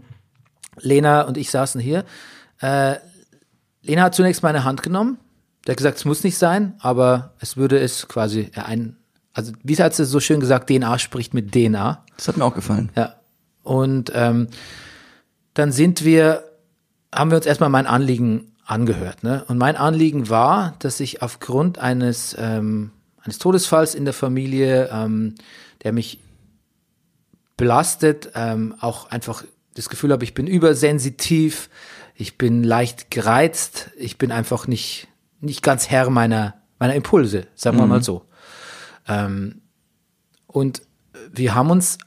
Lena 0.80 1.22
und 1.22 1.38
ich 1.38 1.50
saßen 1.50 1.80
hier. 1.80 2.04
Äh, 2.60 2.96
Lena 3.82 4.04
hat 4.04 4.16
zunächst 4.16 4.44
meine 4.44 4.64
Hand 4.64 4.84
genommen. 4.84 5.18
Der 5.66 5.72
hat 5.72 5.78
gesagt, 5.78 5.98
es 5.98 6.06
muss 6.06 6.24
nicht 6.24 6.38
sein, 6.38 6.76
aber 6.80 7.34
es 7.40 7.58
würde 7.58 7.80
es 7.80 8.08
quasi 8.08 8.52
äh, 8.54 8.62
ein, 8.62 8.98
also 9.36 9.52
wie 9.64 9.76
hat 9.76 9.94
sie 9.94 10.06
so 10.06 10.20
schön 10.20 10.40
gesagt, 10.40 10.70
DNA 10.70 10.98
spricht 10.98 11.34
mit 11.34 11.52
DNA. 11.52 12.04
Das 12.16 12.28
hat 12.28 12.38
mir 12.38 12.46
auch 12.46 12.56
gefallen. 12.56 12.90
Ja. 12.96 13.16
Und 13.64 14.12
ähm, 14.16 14.48
dann 15.54 15.72
sind 15.74 16.06
wir, 16.06 16.46
haben 17.14 17.32
wir 17.32 17.38
uns 17.38 17.46
erstmal 17.46 17.70
mein 17.70 17.86
Anliegen 17.86 18.54
angehört. 18.66 19.24
Ne? 19.24 19.44
Und 19.48 19.58
mein 19.58 19.76
Anliegen 19.76 20.30
war, 20.30 20.76
dass 20.80 21.02
ich 21.02 21.22
aufgrund 21.22 21.80
eines, 21.80 22.36
ähm, 22.40 22.92
eines 23.22 23.38
Todesfalls 23.38 23.94
in 23.94 24.06
der 24.06 24.14
Familie, 24.14 24.90
ähm, 24.92 25.36
der 25.84 25.92
mich 25.92 26.20
belastet, 27.58 28.32
ähm, 28.36 28.74
auch 28.80 29.12
einfach 29.12 29.44
das 29.74 29.90
Gefühl 29.90 30.14
habe, 30.14 30.24
ich 30.24 30.34
bin 30.34 30.48
übersensitiv, 30.48 31.70
ich 32.16 32.38
bin 32.38 32.64
leicht 32.64 33.12
gereizt, 33.12 33.92
ich 33.98 34.18
bin 34.18 34.32
einfach 34.32 34.66
nicht, 34.66 35.10
nicht 35.42 35.62
ganz 35.62 35.90
Herr 35.90 36.10
meiner, 36.10 36.54
meiner 36.80 36.96
Impulse, 36.96 37.48
sagen 37.56 37.78
wir 37.78 37.86
mal 37.86 38.02
so. 38.02 38.26
Ähm, 39.08 39.62
und 40.48 40.82
wir 41.34 41.56
haben 41.56 41.70
uns 41.72 41.98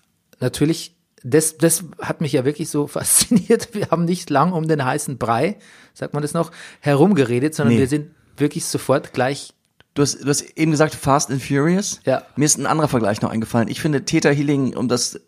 natürlich, 0.41 0.97
das, 1.23 1.59
das 1.59 1.85
hat 2.01 2.21
mich 2.21 2.33
ja 2.33 2.45
wirklich 2.45 2.69
so 2.71 2.87
fasziniert. 2.99 3.75
Wir 3.75 3.91
haben 3.91 4.05
nicht 4.05 4.31
lang 4.31 4.53
um 4.53 4.69
den 4.69 4.85
heißen 4.85 5.19
Brei, 5.19 5.59
sagt 5.95 6.15
man 6.15 6.23
das 6.23 6.35
noch, 6.35 6.51
herumgeredet, 6.81 7.55
sondern 7.55 7.75
Nee. 7.75 7.81
wir 7.81 7.89
sind 7.89 8.11
wirklich 8.37 8.65
sofort 8.65 9.13
gleich, 9.13 9.55
Du 9.95 10.03
hast, 10.03 10.23
du 10.23 10.29
hast 10.29 10.43
eben 10.57 10.71
gesagt 10.71 10.95
Fast 10.95 11.29
and 11.29 11.43
Furious. 11.43 12.01
Ja. 12.05 12.23
Mir 12.37 12.45
ist 12.45 12.57
ein 12.57 12.67
anderer 12.67 12.87
Vergleich 12.87 13.21
noch 13.21 13.31
eingefallen. 13.31 13.67
Ich 13.67 13.81
finde 13.81 14.05
Theta 14.05 14.29
Healing 14.29 14.77
um 14.77 14.87
das, 14.87 15.19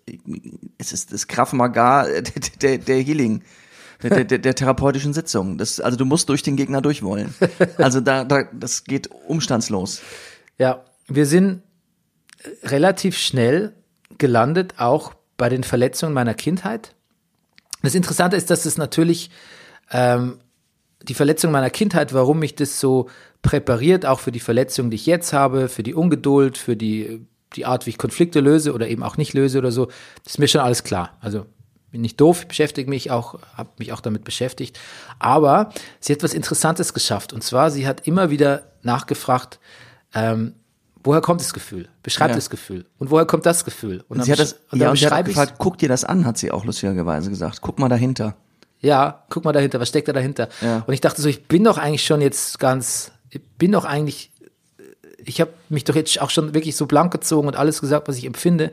es 0.78 0.92
ist 0.92 1.12
das 1.12 1.26
Krav 1.26 1.52
Maga 1.52 2.04
der, 2.08 2.22
der, 2.62 2.78
der 2.78 3.00
Healing. 3.02 3.42
Der, 4.00 4.22
der, 4.24 4.38
der 4.38 4.54
therapeutischen 4.54 5.12
Sitzung. 5.12 5.58
Das, 5.58 5.80
also 5.80 5.96
du 5.98 6.04
musst 6.04 6.28
durch 6.28 6.44
den 6.44 6.54
Gegner 6.54 6.80
durchwollen. 6.82 7.34
Also 7.78 8.00
da, 8.00 8.22
da, 8.22 8.44
das 8.52 8.84
geht 8.84 9.10
umstandslos. 9.26 10.02
ja, 10.56 10.84
wir 11.10 11.26
sind 11.26 11.62
relativ 12.62 13.18
schnell 13.18 13.74
gelandet, 14.18 14.74
auch 14.78 15.14
bei 15.36 15.48
den 15.48 15.64
Verletzungen 15.64 16.14
meiner 16.14 16.34
Kindheit. 16.34 16.94
Das 17.82 17.94
Interessante 17.94 18.36
ist, 18.36 18.50
dass 18.50 18.66
es 18.66 18.78
natürlich 18.78 19.30
ähm, 19.90 20.38
die 21.02 21.14
Verletzung 21.14 21.50
meiner 21.50 21.70
Kindheit, 21.70 22.12
warum 22.12 22.38
mich 22.38 22.54
das 22.54 22.78
so 22.78 23.08
präpariert, 23.42 24.04
auch 24.04 24.20
für 24.20 24.32
die 24.32 24.40
Verletzungen, 24.40 24.90
die 24.90 24.96
ich 24.96 25.06
jetzt 25.06 25.32
habe, 25.32 25.68
für 25.68 25.82
die 25.82 25.94
Ungeduld, 25.94 26.58
für 26.58 26.76
die, 26.76 27.26
die 27.54 27.64
Art, 27.64 27.86
wie 27.86 27.90
ich 27.90 27.98
Konflikte 27.98 28.40
löse 28.40 28.74
oder 28.74 28.88
eben 28.88 29.02
auch 29.02 29.16
nicht 29.16 29.32
löse 29.32 29.58
oder 29.58 29.72
so, 29.72 29.86
das 30.24 30.34
ist 30.34 30.38
mir 30.38 30.48
schon 30.48 30.60
alles 30.60 30.84
klar. 30.84 31.16
Also 31.20 31.46
bin 31.90 32.02
nicht 32.02 32.20
doof, 32.20 32.46
beschäftige 32.46 32.88
mich 32.88 33.10
auch, 33.10 33.40
habe 33.56 33.70
mich 33.78 33.92
auch 33.92 34.00
damit 34.00 34.24
beschäftigt. 34.24 34.78
Aber 35.18 35.72
sie 35.98 36.12
hat 36.12 36.22
was 36.22 36.34
Interessantes 36.34 36.94
geschafft. 36.94 37.32
Und 37.32 37.42
zwar, 37.42 37.70
sie 37.70 37.86
hat 37.86 38.06
immer 38.06 38.30
wieder 38.30 38.72
nachgefragt, 38.82 39.58
ähm, 40.14 40.54
woher 41.02 41.20
kommt 41.20 41.40
das 41.40 41.52
Gefühl? 41.52 41.88
Beschreib 42.02 42.30
Ja. 42.30 42.36
das 42.36 42.50
Gefühl. 42.50 42.86
Und 42.98 43.10
woher 43.10 43.26
kommt 43.26 43.46
das 43.46 43.64
Gefühl? 43.64 44.04
Und, 44.08 44.18
Und 44.18 44.24
sie 44.24 44.32
hat 44.32 44.38
das, 44.38 44.54
und 44.70 44.78
ja, 44.78 44.84
dann 44.86 44.90
und 44.90 44.96
sie 44.98 45.06
hat 45.06 45.24
gefragt, 45.24 45.54
guck 45.58 45.78
dir 45.78 45.88
das 45.88 46.04
an, 46.04 46.24
hat 46.26 46.38
sie 46.38 46.50
auch 46.50 46.64
lustigerweise 46.64 47.30
gesagt. 47.30 47.60
Guck 47.60 47.78
mal 47.78 47.88
dahinter. 47.88 48.36
Ja, 48.80 49.24
guck 49.28 49.44
mal 49.44 49.52
dahinter, 49.52 49.78
was 49.80 49.88
steckt 49.90 50.08
da 50.08 50.12
dahinter? 50.12 50.48
Ja. 50.62 50.84
Und 50.86 50.94
ich 50.94 51.00
dachte 51.00 51.20
so, 51.20 51.28
ich 51.28 51.46
bin 51.46 51.64
doch 51.64 51.76
eigentlich 51.78 52.04
schon 52.04 52.20
jetzt 52.20 52.58
ganz, 52.58 53.12
ich 53.28 53.42
bin 53.58 53.72
doch 53.72 53.84
eigentlich, 53.84 54.32
ich 55.22 55.40
habe 55.40 55.52
mich 55.68 55.84
doch 55.84 55.94
jetzt 55.94 56.20
auch 56.20 56.30
schon 56.30 56.54
wirklich 56.54 56.76
so 56.76 56.86
blank 56.86 57.12
gezogen 57.12 57.46
und 57.46 57.56
alles 57.56 57.80
gesagt, 57.80 58.08
was 58.08 58.16
ich 58.16 58.24
empfinde. 58.24 58.70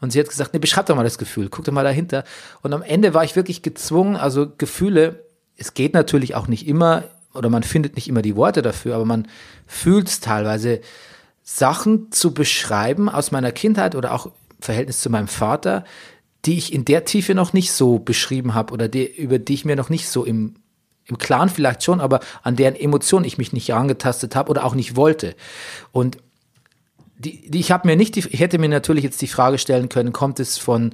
Und 0.00 0.12
sie 0.12 0.20
hat 0.20 0.28
gesagt, 0.28 0.54
nee, 0.54 0.60
beschreib 0.60 0.86
doch 0.86 0.94
mal 0.94 1.02
das 1.02 1.18
Gefühl, 1.18 1.48
guck 1.48 1.64
doch 1.64 1.72
mal 1.72 1.82
dahinter. 1.82 2.22
Und 2.62 2.72
am 2.72 2.82
Ende 2.82 3.14
war 3.14 3.24
ich 3.24 3.34
wirklich 3.34 3.62
gezwungen, 3.62 4.14
also 4.16 4.48
Gefühle, 4.58 5.24
es 5.56 5.74
geht 5.74 5.92
natürlich 5.92 6.36
auch 6.36 6.46
nicht 6.46 6.68
immer, 6.68 7.02
oder 7.34 7.50
man 7.50 7.64
findet 7.64 7.96
nicht 7.96 8.06
immer 8.08 8.22
die 8.22 8.36
Worte 8.36 8.62
dafür, 8.62 8.94
aber 8.94 9.04
man 9.04 9.26
fühlt 9.66 10.06
es 10.08 10.20
teilweise, 10.20 10.80
Sachen 11.50 12.12
zu 12.12 12.34
beschreiben 12.34 13.08
aus 13.08 13.30
meiner 13.30 13.52
Kindheit 13.52 13.94
oder 13.94 14.12
auch 14.12 14.26
im 14.26 14.32
Verhältnis 14.60 15.00
zu 15.00 15.08
meinem 15.08 15.28
Vater, 15.28 15.84
die 16.44 16.58
ich 16.58 16.74
in 16.74 16.84
der 16.84 17.06
Tiefe 17.06 17.34
noch 17.34 17.54
nicht 17.54 17.72
so 17.72 17.98
beschrieben 17.98 18.52
habe 18.52 18.74
oder 18.74 18.86
die, 18.86 19.06
über 19.06 19.38
die 19.38 19.54
ich 19.54 19.64
mir 19.64 19.74
noch 19.74 19.88
nicht 19.88 20.10
so 20.10 20.26
im, 20.26 20.56
im 21.06 21.16
Klaren 21.16 21.48
vielleicht 21.48 21.82
schon, 21.82 22.02
aber 22.02 22.20
an 22.42 22.56
deren 22.56 22.76
Emotionen 22.76 23.24
ich 23.24 23.38
mich 23.38 23.54
nicht 23.54 23.70
herangetastet 23.70 24.36
habe 24.36 24.50
oder 24.50 24.62
auch 24.62 24.74
nicht 24.74 24.94
wollte. 24.94 25.34
Und 25.90 26.18
die, 27.16 27.50
die 27.50 27.60
ich 27.60 27.72
habe 27.72 27.88
mir 27.88 27.96
nicht, 27.96 28.16
die, 28.16 28.28
ich 28.28 28.40
hätte 28.40 28.58
mir 28.58 28.68
natürlich 28.68 29.02
jetzt 29.02 29.22
die 29.22 29.26
Frage 29.26 29.56
stellen 29.56 29.88
können, 29.88 30.12
kommt 30.12 30.40
es 30.40 30.58
von 30.58 30.92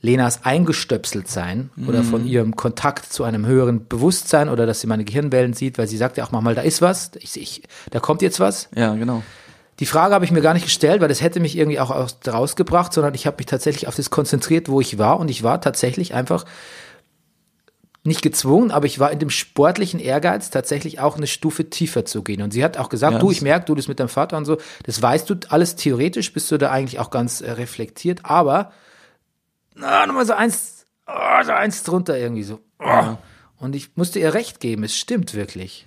Lenas 0.00 0.44
eingestöpselt 0.44 1.28
sein 1.28 1.68
oder 1.86 2.02
von 2.02 2.26
ihrem 2.26 2.56
Kontakt 2.56 3.12
zu 3.12 3.22
einem 3.22 3.44
höheren 3.44 3.86
Bewusstsein 3.86 4.48
oder 4.48 4.64
dass 4.64 4.80
sie 4.80 4.86
meine 4.86 5.04
Gehirnwellen 5.04 5.52
sieht, 5.52 5.76
weil 5.76 5.88
sie 5.88 5.98
sagt 5.98 6.16
ja 6.16 6.24
auch 6.24 6.30
manchmal, 6.30 6.54
da 6.54 6.62
ist 6.62 6.80
was, 6.80 7.12
ich, 7.20 7.38
ich, 7.40 7.62
da 7.90 8.00
kommt 8.00 8.22
jetzt 8.22 8.40
was. 8.40 8.68
Ja, 8.74 8.94
genau. 8.94 9.22
Die 9.80 9.86
Frage 9.86 10.14
habe 10.14 10.24
ich 10.24 10.30
mir 10.30 10.40
gar 10.40 10.54
nicht 10.54 10.66
gestellt, 10.66 11.00
weil 11.00 11.08
das 11.08 11.20
hätte 11.20 11.40
mich 11.40 11.56
irgendwie 11.56 11.80
auch 11.80 11.90
aus, 11.90 12.18
rausgebracht, 12.26 12.92
sondern 12.92 13.14
ich 13.14 13.26
habe 13.26 13.36
mich 13.38 13.46
tatsächlich 13.46 13.88
auf 13.88 13.96
das 13.96 14.10
konzentriert, 14.10 14.68
wo 14.68 14.80
ich 14.80 14.98
war 14.98 15.18
und 15.18 15.28
ich 15.28 15.42
war 15.42 15.60
tatsächlich 15.60 16.14
einfach 16.14 16.44
nicht 18.04 18.20
gezwungen, 18.20 18.70
aber 18.70 18.86
ich 18.86 18.98
war 18.98 19.10
in 19.10 19.18
dem 19.18 19.30
sportlichen 19.30 19.98
Ehrgeiz, 19.98 20.50
tatsächlich 20.50 21.00
auch 21.00 21.16
eine 21.16 21.26
Stufe 21.26 21.70
tiefer 21.70 22.04
zu 22.04 22.22
gehen. 22.22 22.42
Und 22.42 22.52
sie 22.52 22.62
hat 22.62 22.76
auch 22.76 22.90
gesagt, 22.90 23.14
Ja, 23.14 23.18
du, 23.18 23.30
ich 23.30 23.40
merke, 23.40 23.64
du 23.64 23.74
das 23.74 23.88
mit 23.88 23.98
deinem 23.98 24.10
Vater 24.10 24.36
und 24.36 24.44
so, 24.44 24.58
das 24.84 25.00
weißt 25.00 25.28
du 25.28 25.36
alles 25.48 25.74
theoretisch, 25.76 26.32
bist 26.32 26.50
du 26.50 26.58
da 26.58 26.70
eigentlich 26.70 27.00
auch 27.00 27.10
ganz 27.10 27.40
äh, 27.40 27.50
reflektiert, 27.52 28.20
aber 28.24 28.72
na, 29.74 30.06
nochmal 30.06 30.26
so 30.26 30.34
eins, 30.34 30.86
oh, 31.06 31.42
so 31.44 31.52
eins 31.52 31.82
drunter 31.82 32.16
irgendwie 32.16 32.44
so. 32.44 32.60
Oh. 32.78 33.16
Und 33.58 33.74
ich 33.74 33.96
musste 33.96 34.18
ihr 34.18 34.34
recht 34.34 34.60
geben, 34.60 34.84
es 34.84 34.96
stimmt 34.96 35.34
wirklich. 35.34 35.84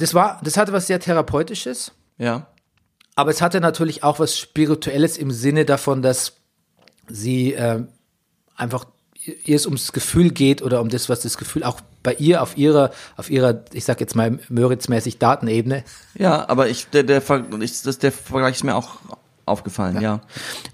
Das 0.00 0.14
war, 0.14 0.40
das 0.42 0.56
hatte 0.56 0.72
was 0.72 0.86
sehr 0.86 1.00
Therapeutisches. 1.00 1.92
Ja. 2.18 2.46
Aber 3.14 3.30
es 3.30 3.42
hatte 3.42 3.60
natürlich 3.60 4.02
auch 4.02 4.18
was 4.18 4.38
Spirituelles 4.38 5.18
im 5.18 5.30
Sinne 5.30 5.64
davon, 5.64 6.02
dass 6.02 6.34
sie 7.08 7.52
ähm, 7.52 7.88
einfach 8.56 8.86
ihr 9.44 9.56
es 9.56 9.66
ums 9.66 9.92
Gefühl 9.92 10.30
geht 10.30 10.62
oder 10.62 10.80
um 10.80 10.88
das, 10.88 11.08
was 11.08 11.20
das 11.20 11.36
Gefühl 11.36 11.62
auch 11.62 11.80
bei 12.02 12.14
ihr 12.14 12.42
auf 12.42 12.56
ihrer, 12.56 12.90
auf 13.16 13.30
ihrer, 13.30 13.64
ich 13.72 13.84
sag 13.84 14.00
jetzt 14.00 14.16
mal 14.16 14.38
Möritz-mäßig 14.48 15.18
Datenebene, 15.18 15.84
Ja, 16.18 16.48
aber 16.48 16.68
ich, 16.68 16.88
der, 16.88 17.02
der, 17.02 17.22
ich, 17.60 17.82
das, 17.82 17.98
der 17.98 18.12
Vergleich 18.12 18.56
ist 18.56 18.64
mir 18.64 18.74
auch 18.74 18.96
aufgefallen, 19.44 20.00
ja. 20.00 20.20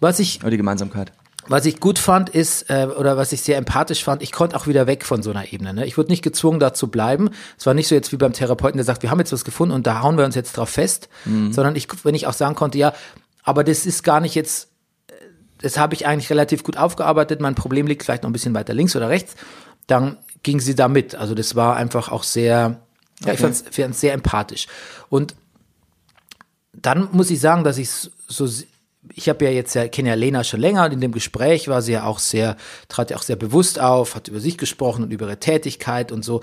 was 0.01 0.21
ich, 0.21 0.41
Oder 0.43 0.51
die 0.51 0.57
Gemeinsamkeit. 0.59 1.13
Was 1.49 1.65
ich 1.67 1.81
gut 1.81 1.99
fand 1.99 2.29
ist, 2.29 2.71
äh, 2.71 2.89
oder 2.99 3.17
was 3.17 3.33
ich 3.33 3.43
sehr 3.43 3.57
empathisch 3.57 4.05
fand, 4.05 4.23
ich 4.23 4.33
konnte 4.33 4.57
auch 4.57 4.67
wieder 4.67 4.87
weg 4.87 5.05
von 5.05 5.23
so 5.23 5.31
einer 5.31 5.53
Ebene. 5.53 5.75
Ne? 5.75 5.87
Ich 5.87 5.97
wurde 5.97 6.11
nicht 6.11 6.23
gezwungen, 6.23 6.61
da 6.61 6.75
zu 6.75 6.89
bleiben. 6.89 7.31
Es 7.59 7.67
war 7.67 7.75
nicht 7.75 7.89
so 7.89 7.95
jetzt 7.95 8.13
wie 8.13 8.17
beim 8.17 8.33
Therapeuten, 8.33 8.79
der 8.79 8.85
sagt, 8.85 9.03
wir 9.03 9.11
haben 9.11 9.19
jetzt 9.19 9.33
was 9.33 9.45
gefunden 9.45 9.75
und 9.75 9.87
da 9.87 10.03
hauen 10.03 10.19
wir 10.19 10.25
uns 10.25 10.35
jetzt 10.35 10.57
drauf 10.57 10.71
fest, 10.71 11.09
sondern 11.25 11.77
ich, 11.77 11.89
wenn 12.05 12.15
ich 12.15 12.27
auch 12.27 12.33
sagen 12.33 12.55
konnte, 12.55 12.79
ja, 12.79 12.93
aber 13.43 13.65
das 13.65 13.87
ist 13.87 14.03
gar 14.03 14.21
nicht 14.21 14.35
jetzt 14.35 14.69
das 15.59 15.79
habe 15.79 15.95
ich 15.95 16.07
eigentlich 16.07 16.31
relativ 16.31 16.63
gut 16.63 16.77
aufgearbeitet. 16.77 17.41
Mein 17.41 17.55
Problem 17.55 17.87
liegt 17.87 18.03
vielleicht 18.03 18.23
noch 18.23 18.31
ein 18.31 18.33
bisschen 18.33 18.55
weiter 18.55 18.75
links 18.75 18.95
oder 18.95 19.09
rechts. 19.09 19.35
Dann 19.87 20.19
ging 20.43 20.61
sie 20.61 20.75
da 20.75 20.89
mit. 20.89 21.15
Also 21.15 21.35
das 21.35 21.57
war 21.57 21.77
einfach 21.77 22.11
auch 22.11 22.23
sehr, 22.23 22.81
ja, 23.25 23.33
ich 23.33 23.41
fand 23.41 23.55
es 23.55 24.01
sehr 24.01 24.13
empathisch. 24.13 24.67
Und 25.09 25.35
dann 26.73 27.09
muss 27.13 27.31
ich 27.31 27.41
sagen, 27.41 27.65
dass 27.65 27.79
ich 27.79 27.89
so, 27.91 28.49
ich 29.15 29.29
habe 29.29 29.45
ja 29.45 29.51
jetzt 29.51 29.75
ja, 29.75 29.89
kenne 29.89 30.09
ja 30.09 30.15
Lena 30.15 30.45
schon 30.45 30.61
länger 30.61 30.85
und 30.85 30.93
in 30.93 31.01
dem 31.01 31.13
Gespräch 31.13 31.69
war 31.69 31.83
sie 31.83 31.93
ja 31.93 32.05
auch 32.05 32.19
sehr, 32.19 32.57
trat 32.89 33.11
ja 33.11 33.17
auch 33.17 33.23
sehr 33.23 33.37
bewusst 33.37 33.81
auf, 33.81 34.15
hat 34.15 34.29
über 34.29 34.41
sich 34.41 34.59
gesprochen 34.59 35.05
und 35.05 35.13
über 35.13 35.27
ihre 35.27 35.39
Tätigkeit 35.39 36.13
und 36.13 36.25
so. 36.25 36.43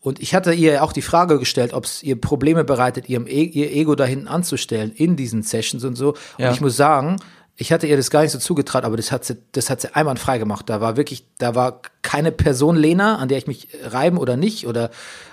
Und 0.00 0.20
ich 0.20 0.34
hatte 0.34 0.52
ihr 0.52 0.74
ja 0.74 0.82
auch 0.82 0.92
die 0.92 1.02
Frage 1.02 1.38
gestellt, 1.38 1.74
ob 1.74 1.84
es 1.84 2.02
ihr 2.02 2.20
Probleme 2.20 2.64
bereitet, 2.64 3.08
ihrem 3.08 3.26
e 3.26 3.42
ihr 3.42 3.72
Ego 3.72 3.94
da 3.94 4.04
hinten 4.04 4.28
anzustellen 4.28 4.92
in 4.92 5.16
diesen 5.16 5.42
Sessions 5.42 5.84
und 5.84 5.96
so. 5.96 6.10
Und 6.10 6.16
Ja. 6.38 6.52
ich 6.52 6.60
muss 6.60 6.76
sagen, 6.76 7.16
ich 7.56 7.72
hatte 7.72 7.88
ihr 7.88 7.96
das 7.96 8.10
gar 8.10 8.22
nicht 8.22 8.30
so 8.30 8.38
zugetraut, 8.38 8.84
aber 8.84 8.96
das 8.96 9.10
hat 9.10 9.24
sie, 9.24 9.36
das 9.50 9.68
hat 9.68 9.80
sie 9.80 9.92
einwandfrei 9.94 10.38
gemacht. 10.38 10.70
Da 10.70 10.80
war 10.80 10.96
wirklich, 10.96 11.24
da 11.38 11.56
war 11.56 11.82
keine 12.02 12.30
Person 12.30 12.76
Lena, 12.76 13.16
an 13.16 13.28
der 13.28 13.38
ich 13.38 13.48
mich 13.48 13.68
reiben 13.82 14.18
oder 14.18 14.36
nicht 14.36 14.68
oder, 14.68 14.90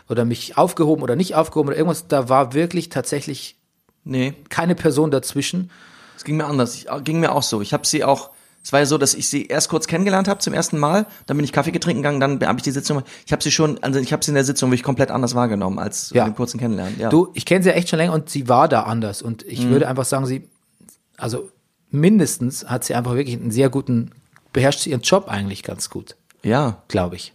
oder 0.09 0.25
mich 0.25 0.57
aufgehoben 0.57 1.03
oder 1.03 1.15
nicht 1.15 1.35
aufgehoben 1.35 1.69
oder 1.69 1.77
irgendwas. 1.77 2.07
Da 2.07 2.27
war 2.27 2.53
wirklich 2.53 2.89
tatsächlich 2.89 3.57
Nee, 4.07 4.33
keine 4.49 4.75
Person 4.75 5.09
dazwischen. 5.09 5.71
Es 6.17 6.23
ging 6.23 6.37
mir 6.37 6.45
anders. 6.45 6.75
Ich, 6.75 6.87
ging 7.03 7.19
mir 7.19 7.31
auch 7.33 7.43
so. 7.43 7.61
Ich 7.61 7.73
habe 7.73 7.85
sie 7.85 8.03
auch, 8.03 8.31
es 8.63 8.73
war 8.73 8.79
ja 8.79 8.85
so, 8.87 8.97
dass 8.97 9.13
ich 9.13 9.29
sie 9.29 9.45
erst 9.45 9.69
kurz 9.69 9.85
kennengelernt 9.87 10.27
habe 10.27 10.39
zum 10.39 10.53
ersten 10.53 10.77
Mal, 10.79 11.05
dann 11.27 11.37
bin 11.37 11.43
ich 11.43 11.51
Kaffee 11.51 11.71
getrinken 11.71 12.01
gegangen, 12.01 12.19
dann 12.39 12.47
habe 12.49 12.57
ich 12.59 12.63
die 12.63 12.71
Sitzung, 12.71 13.03
ich 13.25 13.31
habe 13.31 13.43
sie 13.43 13.51
schon, 13.51 13.77
also 13.83 13.99
ich 13.99 14.11
habe 14.11 14.23
sie 14.25 14.31
in 14.31 14.35
der 14.35 14.43
Sitzung 14.43 14.69
wirklich 14.71 14.81
komplett 14.83 15.11
anders 15.11 15.35
wahrgenommen 15.35 15.77
als 15.77 16.09
Ja. 16.11 16.25
dem 16.25 16.35
kurzen 16.35 16.59
Kennenlernen. 16.59 16.99
Ja. 16.99 17.09
Du, 17.09 17.29
ich 17.35 17.45
kenne 17.45 17.63
sie 17.63 17.69
ja 17.69 17.75
echt 17.75 17.89
schon 17.89 17.97
länger 17.99 18.13
und 18.13 18.29
sie 18.29 18.47
war 18.49 18.67
da 18.67 18.83
anders. 18.83 19.21
Und 19.21 19.43
ich 19.43 19.67
würde 19.69 19.87
einfach 19.87 20.05
sagen, 20.05 20.25
sie, 20.25 20.47
also 21.17 21.49
mindestens 21.91 22.65
hat 22.65 22.83
sie 22.83 22.95
einfach 22.95 23.15
wirklich 23.15 23.35
einen 23.39 23.51
sehr 23.51 23.69
guten, 23.69 24.11
beherrscht 24.53 24.79
sie 24.81 24.91
ihren 24.91 25.01
Job 25.01 25.27
eigentlich 25.27 25.63
ganz 25.63 25.89
gut, 25.89 26.15
ja, 26.43 26.81
glaube 26.87 27.15
ich. 27.17 27.33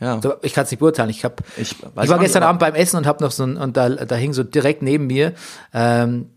ja. 0.00 0.20
Ich 0.42 0.52
kann 0.54 0.64
es 0.64 0.70
nicht 0.70 0.80
beurteilen. 0.80 1.10
Ich 1.10 1.24
habe, 1.24 1.36
Ich 1.56 1.72
ich, 1.72 1.82
war 1.82 2.04
nicht, 2.06 2.20
gestern 2.20 2.42
aber- 2.42 2.48
Abend 2.50 2.60
beim 2.60 2.74
Essen 2.74 2.96
und 2.96 3.06
habe 3.06 3.22
noch 3.22 3.30
so 3.30 3.44
ein, 3.44 3.56
und 3.56 3.76
da, 3.76 3.88
da 3.90 4.14
hing 4.16 4.32
so 4.32 4.42
direkt 4.42 4.82
neben 4.82 5.06
mir, 5.06 5.34
ähm, 5.74 6.30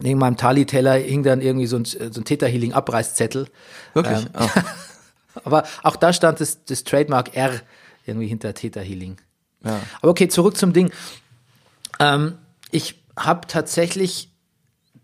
neben 0.00 0.18
meinem 0.20 0.36
Tali-Teller 0.36 0.94
hing 0.94 1.22
dann 1.22 1.40
irgendwie 1.40 1.66
so 1.66 1.76
ein, 1.76 1.84
so 1.84 1.98
ein 2.02 2.24
Theta-Healing-Abreißzettel. 2.24 3.46
Wirklich. 3.94 4.18
Ähm, 4.24 4.28
Ah. 4.34 4.48
Aber 5.44 5.64
auch 5.82 5.96
da 5.96 6.12
stand 6.12 6.40
das, 6.40 6.64
das 6.64 6.84
Trademark 6.84 7.36
R 7.36 7.60
irgendwie 8.06 8.28
hinter 8.28 8.54
Theta 8.54 8.80
Healing. 8.80 9.16
Ja. 9.64 9.80
Aber 10.00 10.10
okay, 10.12 10.28
zurück 10.28 10.56
zum 10.56 10.72
Ding. 10.72 10.90
Ähm, 11.98 12.34
ich 12.70 13.02
habe 13.18 13.46
tatsächlich 13.48 14.30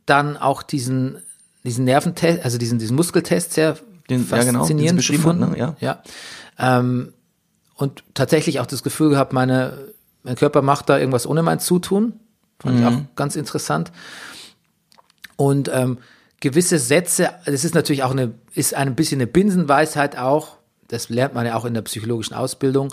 dann 0.06 0.36
auch 0.36 0.62
diesen, 0.62 1.18
diesen 1.64 1.84
Nerventest, 1.84 2.44
also 2.44 2.58
diesen, 2.58 2.78
diesen 2.78 2.94
Muskeltest 2.96 3.52
sehr 3.54 3.76
Den- 4.08 4.28
ja, 4.28 4.42
genau, 4.44 4.60
faszinierend 4.60 4.98
beschrieben 4.98 5.22
gefunden. 5.22 5.50
ne? 5.52 5.76
ja. 5.80 6.02
Ähm, 6.58 7.12
und 7.74 8.04
tatsächlich 8.14 8.60
auch 8.60 8.66
das 8.66 8.82
Gefühl 8.82 9.10
gehabt, 9.10 9.32
meine, 9.32 9.78
mein 10.22 10.36
Körper 10.36 10.62
macht 10.62 10.88
da 10.90 10.98
irgendwas 10.98 11.26
ohne 11.26 11.42
mein 11.42 11.58
Zutun. 11.60 12.20
Fand 12.60 12.76
Mhm. 12.76 12.80
ich 12.82 12.86
auch 12.88 13.00
ganz 13.16 13.36
interessant. 13.36 13.90
Und 15.40 15.70
ähm, 15.72 15.96
gewisse 16.40 16.78
Sätze, 16.78 17.30
das 17.46 17.64
ist 17.64 17.74
natürlich 17.74 18.02
auch 18.02 18.10
eine, 18.10 18.34
ist 18.52 18.74
ein 18.74 18.94
bisschen 18.94 19.22
eine 19.22 19.26
Binsenweisheit 19.26 20.18
auch. 20.18 20.58
Das 20.88 21.08
lernt 21.08 21.32
man 21.32 21.46
ja 21.46 21.54
auch 21.54 21.64
in 21.64 21.72
der 21.72 21.80
psychologischen 21.80 22.34
Ausbildung. 22.34 22.92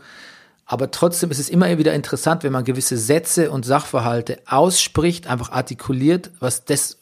Aber 0.65 0.89
trotzdem 0.89 1.29
ist 1.29 1.39
es 1.39 1.49
immer 1.49 1.77
wieder 1.77 1.93
interessant, 1.93 2.45
wenn 2.45 2.53
man 2.53 2.63
gewisse 2.63 2.95
Sätze 2.95 3.51
und 3.51 3.65
Sachverhalte 3.65 4.39
ausspricht, 4.45 5.27
einfach 5.27 5.51
artikuliert, 5.51 6.31
was 6.39 6.63
das, 6.63 6.97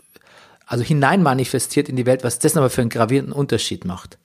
also 0.65 0.83
hinein 0.83 1.21
manifestiert 1.21 1.89
in 1.89 1.95
die 1.95 2.07
Welt, 2.07 2.23
was 2.23 2.39
das 2.39 2.57
aber 2.57 2.71
für 2.71 2.81
einen 2.81 2.89
gravierenden 2.89 3.33
Unterschied 3.33 3.85
macht. 3.85 4.17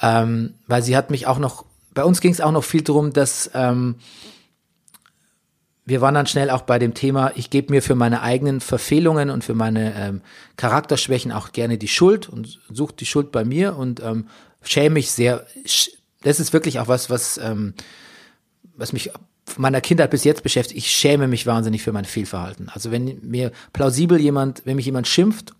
Ähm, 0.00 0.54
weil 0.66 0.82
sie 0.82 0.96
hat 0.96 1.10
mich 1.10 1.26
auch 1.26 1.38
noch, 1.38 1.66
bei 1.92 2.02
uns 2.02 2.22
ging 2.22 2.32
es 2.32 2.40
auch 2.40 2.50
noch 2.50 2.64
viel 2.64 2.80
darum, 2.80 3.12
dass 3.12 3.50
ähm, 3.52 3.96
wir 5.86 6.00
waren 6.00 6.14
dann 6.14 6.26
schnell 6.26 6.50
auch 6.50 6.62
bei 6.62 6.78
dem 6.78 6.94
Thema, 6.94 7.32
ich 7.34 7.50
gebe 7.50 7.72
mir 7.72 7.82
für 7.82 7.94
meine 7.94 8.22
eigenen 8.22 8.60
Verfehlungen 8.60 9.30
und 9.30 9.44
für 9.44 9.54
meine 9.54 9.94
ähm, 9.94 10.22
Charakterschwächen 10.56 11.30
auch 11.30 11.52
gerne 11.52 11.76
die 11.76 11.88
Schuld 11.88 12.28
und 12.28 12.60
suche 12.70 12.94
die 12.94 13.06
Schuld 13.06 13.32
bei 13.32 13.44
mir 13.44 13.76
und 13.76 14.00
ähm, 14.00 14.28
schäme 14.62 14.94
mich 14.94 15.10
sehr. 15.10 15.46
Das 16.22 16.40
ist 16.40 16.52
wirklich 16.54 16.80
auch 16.80 16.88
was, 16.88 17.10
was, 17.10 17.38
ähm, 17.38 17.74
was 18.76 18.94
mich 18.94 19.10
meiner 19.58 19.82
Kindheit 19.82 20.10
bis 20.10 20.24
jetzt 20.24 20.42
beschäftigt. 20.42 20.78
Ich 20.78 20.90
schäme 20.90 21.28
mich 21.28 21.46
wahnsinnig 21.46 21.82
für 21.82 21.92
mein 21.92 22.06
Fehlverhalten. 22.06 22.70
Also 22.70 22.90
wenn 22.90 23.20
mir 23.22 23.52
plausibel 23.74 24.18
jemand, 24.18 24.62
wenn 24.64 24.76
mich 24.76 24.86
jemand 24.86 25.06
schimpft 25.06 25.52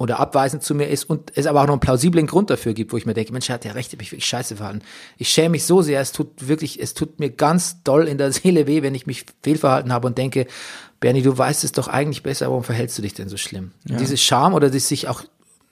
oder 0.00 0.18
abweisend 0.18 0.62
zu 0.62 0.74
mir 0.74 0.86
ist 0.88 1.04
und 1.04 1.30
es 1.36 1.46
aber 1.46 1.60
auch 1.60 1.66
noch 1.66 1.74
einen 1.74 1.80
plausiblen 1.80 2.26
Grund 2.26 2.48
dafür 2.48 2.72
gibt, 2.72 2.92
wo 2.92 2.96
ich 2.96 3.04
mir 3.04 3.12
denke, 3.14 3.32
Mensch, 3.32 3.50
er 3.50 3.54
hat 3.56 3.64
ja 3.66 3.72
recht, 3.72 3.92
ich 3.92 3.98
mich 3.98 4.10
wirklich 4.10 4.26
scheiße 4.26 4.56
verhalten. 4.56 4.80
Ich 5.18 5.28
schäme 5.28 5.50
mich 5.50 5.64
so 5.66 5.82
sehr, 5.82 6.00
es 6.00 6.12
tut 6.12 6.48
wirklich, 6.48 6.80
es 6.80 6.94
tut 6.94 7.20
mir 7.20 7.28
ganz 7.30 7.82
doll 7.84 8.08
in 8.08 8.16
der 8.18 8.32
Seele 8.32 8.66
weh, 8.66 8.82
wenn 8.82 8.94
ich 8.94 9.06
mich 9.06 9.26
fehlverhalten 9.42 9.92
habe 9.92 10.06
und 10.06 10.16
denke, 10.16 10.46
Bernie, 11.00 11.22
du 11.22 11.36
weißt 11.36 11.64
es 11.64 11.72
doch 11.72 11.86
eigentlich 11.88 12.22
besser, 12.22 12.48
warum 12.48 12.64
verhältst 12.64 12.96
du 12.98 13.02
dich 13.02 13.12
denn 13.14 13.28
so 13.28 13.36
schlimm? 13.36 13.72
Und 13.88 14.00
Diese 14.00 14.16
Scham 14.16 14.54
oder 14.54 14.70
das 14.70 14.88
sich 14.88 15.06
auch 15.06 15.22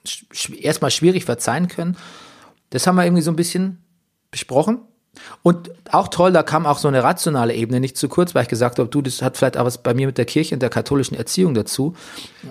sch- 0.06 0.54
erstmal 0.54 0.90
schwierig 0.90 1.24
verzeihen 1.24 1.68
können, 1.68 1.96
das 2.70 2.86
haben 2.86 2.96
wir 2.96 3.04
irgendwie 3.04 3.22
so 3.22 3.30
ein 3.30 3.36
bisschen 3.36 3.78
besprochen. 4.30 4.80
Und 5.42 5.70
auch 5.90 6.08
toll, 6.08 6.32
da 6.32 6.42
kam 6.42 6.66
auch 6.66 6.78
so 6.78 6.88
eine 6.88 7.02
rationale 7.02 7.54
Ebene 7.54 7.80
nicht 7.80 7.96
zu 7.96 8.08
kurz, 8.08 8.34
weil 8.34 8.42
ich 8.42 8.48
gesagt 8.48 8.78
habe, 8.78 8.88
du, 8.88 9.02
das 9.02 9.22
hat 9.22 9.36
vielleicht 9.36 9.56
auch 9.56 9.64
was 9.64 9.78
bei 9.78 9.94
mir 9.94 10.06
mit 10.06 10.18
der 10.18 10.24
Kirche 10.24 10.54
und 10.54 10.60
der 10.60 10.70
katholischen 10.70 11.16
Erziehung 11.16 11.54
dazu 11.54 11.94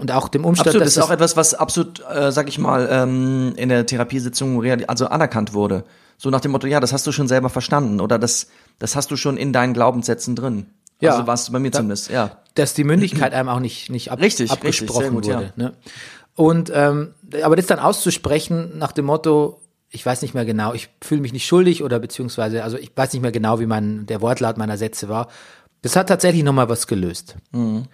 und 0.01 0.11
auch 0.11 0.29
dem 0.29 0.45
Umstand, 0.45 0.69
Absolut, 0.69 0.85
dass 0.85 0.95
das 0.95 1.03
ist 1.03 1.09
auch 1.09 1.13
etwas, 1.13 1.37
was 1.37 1.53
absolut, 1.53 2.03
äh, 2.09 2.31
sag 2.31 2.47
ich 2.47 2.57
mal, 2.59 2.87
ähm, 2.91 3.53
in 3.55 3.69
der 3.69 3.85
Therapiesitzung 3.85 4.63
also 4.87 5.07
anerkannt 5.07 5.53
wurde. 5.53 5.83
So 6.17 6.29
nach 6.29 6.41
dem 6.41 6.51
Motto, 6.51 6.67
ja, 6.67 6.79
das 6.79 6.93
hast 6.93 7.05
du 7.05 7.11
schon 7.11 7.27
selber 7.27 7.49
verstanden 7.49 8.01
oder 8.01 8.17
das, 8.17 8.47
das 8.79 8.95
hast 8.95 9.11
du 9.11 9.15
schon 9.15 9.37
in 9.37 9.53
deinen 9.53 9.73
Glaubenssätzen 9.73 10.35
drin. 10.35 10.67
Ja. 10.99 11.11
Also 11.11 11.27
warst 11.27 11.47
du 11.47 11.51
bei 11.51 11.59
mir 11.59 11.71
zumindest, 11.71 12.09
ja. 12.09 12.37
dass 12.55 12.73
die 12.73 12.83
Mündigkeit 12.83 13.33
einem 13.33 13.49
auch 13.49 13.59
nicht, 13.59 13.91
nicht 13.91 14.11
ab, 14.11 14.19
Richtig, 14.19 14.49
abgesprochen 14.49 15.17
richtig, 15.17 15.25
sehr 15.25 15.35
gut, 15.35 15.47
wurde. 15.47 15.53
Ne? 15.55 15.73
Und 16.35 16.71
ähm, 16.73 17.13
aber 17.43 17.55
das 17.55 17.67
dann 17.67 17.79
auszusprechen 17.79 18.77
nach 18.77 18.91
dem 18.91 19.05
Motto, 19.05 19.59
ich 19.89 20.05
weiß 20.05 20.21
nicht 20.21 20.33
mehr 20.33 20.45
genau, 20.45 20.73
ich 20.73 20.89
fühle 21.01 21.21
mich 21.21 21.33
nicht 21.33 21.45
schuldig 21.47 21.83
oder 21.83 21.99
beziehungsweise, 21.99 22.63
also 22.63 22.77
ich 22.77 22.91
weiß 22.95 23.13
nicht 23.13 23.21
mehr 23.21 23.31
genau, 23.31 23.59
wie 23.59 23.65
mein 23.65 24.05
der 24.05 24.21
Wortlaut 24.21 24.57
meiner 24.57 24.77
Sätze 24.77 25.07
war. 25.09 25.27
Das 25.81 25.95
hat 25.95 26.07
tatsächlich 26.09 26.43
nochmal 26.43 26.69
was 26.69 26.87
gelöst. 26.87 27.35
Mhm. 27.51 27.85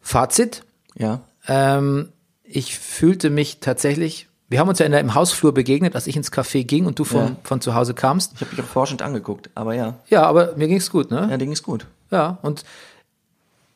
Fazit, 0.00 0.64
Ja. 0.96 1.20
ähm, 1.46 2.08
ich 2.44 2.76
fühlte 2.78 3.30
mich 3.30 3.60
tatsächlich, 3.60 4.28
wir 4.48 4.58
haben 4.58 4.68
uns 4.68 4.78
ja 4.78 4.86
in 4.86 4.92
der, 4.92 5.00
im 5.00 5.14
Hausflur 5.14 5.54
begegnet, 5.54 5.94
als 5.94 6.06
ich 6.06 6.16
ins 6.16 6.32
Café 6.32 6.64
ging 6.64 6.86
und 6.86 6.98
du 6.98 7.04
von, 7.04 7.20
Ja. 7.20 7.36
von 7.44 7.60
zu 7.60 7.74
Hause 7.74 7.94
kamst. 7.94 8.32
Ich 8.34 8.40
habe 8.40 8.50
dich 8.54 8.60
auch 8.64 8.68
forschend 8.68 9.00
angeguckt, 9.02 9.50
aber 9.54 9.74
ja, 9.74 9.98
Ja, 10.08 10.24
aber 10.24 10.56
mir 10.56 10.68
ging's 10.68 10.90
gut, 10.90 11.10
ne? 11.10 11.28
ja, 11.30 11.36
Ding 11.36 11.52
ist 11.52 11.62
gut. 11.62 11.86
Ja, 12.10 12.38
und 12.42 12.64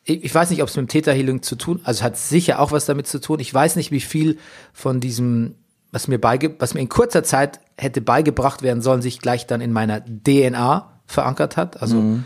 ich, 0.03 0.23
ich 0.23 0.35
weiß 0.35 0.49
nicht, 0.51 0.61
ob 0.61 0.69
es 0.69 0.75
mit 0.75 0.85
dem 0.85 0.89
Theta 0.89 1.11
Healing 1.11 1.41
zu 1.41 1.55
tun, 1.55 1.79
also 1.83 1.99
es 1.99 2.03
hat 2.03 2.17
sicher 2.17 2.59
auch 2.59 2.71
was 2.71 2.85
damit 2.85 3.07
zu 3.07 3.19
tun. 3.19 3.39
Ich 3.39 3.53
weiß 3.53 3.75
nicht, 3.77 3.91
wie 3.91 4.01
viel 4.01 4.37
von 4.73 4.99
diesem, 4.99 5.55
was 5.91 6.07
mir 6.07 6.19
beige, 6.19 6.55
was 6.59 6.73
mir 6.73 6.81
in 6.81 6.89
kurzer 6.89 7.23
Zeit 7.23 7.59
hätte 7.77 8.01
beigebracht 8.01 8.61
werden 8.61 8.81
sollen, 8.81 9.01
sich 9.01 9.19
gleich 9.19 9.47
dann 9.47 9.61
in 9.61 9.71
meiner 9.71 10.01
DNA 10.03 10.89
verankert 11.05 11.57
hat. 11.57 11.81
Also 11.81 12.19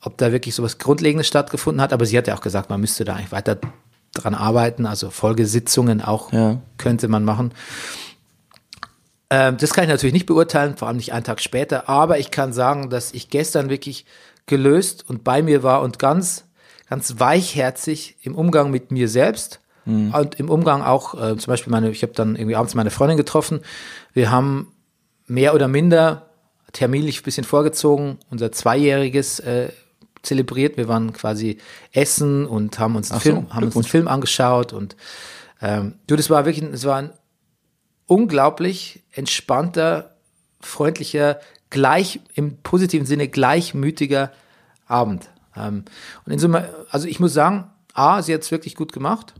ob 0.00 0.18
da 0.18 0.32
wirklich 0.32 0.54
sowas 0.54 0.78
Grundlegendes 0.78 1.26
stattgefunden 1.26 1.80
hat. 1.80 1.92
Aber 1.92 2.06
sie 2.06 2.16
hat 2.18 2.26
ja 2.26 2.34
auch 2.36 2.40
gesagt, 2.40 2.70
man 2.70 2.80
müsste 2.80 3.04
da 3.04 3.14
eigentlich 3.14 3.32
weiter 3.32 3.58
dran 4.14 4.34
arbeiten. 4.34 4.86
Also 4.86 5.10
Folgesitzungen 5.10 6.00
auch 6.02 6.32
Ja. 6.32 6.60
könnte 6.78 7.08
man 7.08 7.24
machen. 7.24 7.52
Ähm, 9.30 9.56
das 9.58 9.72
kann 9.72 9.84
ich 9.84 9.90
natürlich 9.90 10.12
nicht 10.12 10.26
beurteilen, 10.26 10.76
vor 10.76 10.88
allem 10.88 10.98
nicht 10.98 11.12
einen 11.12 11.24
Tag 11.24 11.40
später, 11.40 11.88
aber 11.88 12.18
ich 12.18 12.30
kann 12.30 12.52
sagen, 12.52 12.90
dass 12.90 13.12
ich 13.12 13.30
gestern 13.30 13.70
wirklich 13.70 14.04
gelöst 14.46 15.08
und 15.08 15.24
bei 15.24 15.42
mir 15.42 15.62
war 15.62 15.80
und 15.80 15.98
ganz, 15.98 16.44
ganz 16.90 17.18
weichherzig 17.18 18.16
im 18.20 18.34
Umgang 18.34 18.70
mit 18.70 18.90
mir 18.90 19.08
selbst 19.08 19.60
und 19.86 20.34
im 20.36 20.48
Umgang 20.48 20.82
auch, 20.82 21.14
äh, 21.14 21.36
zum 21.36 21.50
Beispiel 21.50 21.70
meine, 21.70 21.90
ich 21.90 22.02
habe 22.02 22.12
dann 22.12 22.36
irgendwie 22.36 22.56
abends 22.56 22.74
meine 22.74 22.90
Freundin 22.90 23.16
getroffen. 23.16 23.60
Wir 24.12 24.30
haben 24.30 24.72
mehr 25.26 25.54
oder 25.54 25.68
minder 25.68 26.30
terminlich 26.72 27.20
ein 27.20 27.24
bisschen 27.24 27.44
vorgezogen, 27.44 28.18
unser 28.30 28.50
Zweijähriges 28.52 29.40
äh, 29.40 29.68
zelebriert. 30.22 30.76
Wir 30.76 30.88
waren 30.88 31.12
quasi 31.12 31.58
essen 31.92 32.46
und 32.46 32.78
haben 32.78 32.96
uns 32.96 33.10
einen, 33.10 33.18
Ach 33.18 33.24
so, 33.24 33.30
Film, 33.30 33.54
haben 33.54 33.64
uns 33.64 33.76
einen. 33.76 33.84
Film 33.84 34.08
angeschaut 34.08 34.72
und 34.72 34.96
ähm, 35.60 35.94
du, 36.06 36.16
das 36.16 36.30
war 36.30 36.44
wirklich, 36.44 36.64
es 36.72 36.84
war 36.84 36.96
ein 36.96 37.10
unglaublich 38.06 39.02
entspannter, 39.12 40.16
freundlicher, 40.60 41.40
gleich 41.70 42.20
im 42.34 42.58
positiven 42.62 43.06
Sinne 43.06 43.28
gleichmütiger 43.28 44.32
Abend. 44.86 45.30
Ähm, 45.56 45.84
und 46.24 46.32
in 46.32 46.38
Summe, 46.38 46.68
also 46.90 47.06
ich 47.08 47.20
muss 47.20 47.32
sagen, 47.32 47.70
A, 47.92 48.22
sie 48.22 48.34
hat 48.34 48.42
es 48.42 48.50
wirklich 48.50 48.74
gut 48.74 48.92
gemacht. 48.92 49.34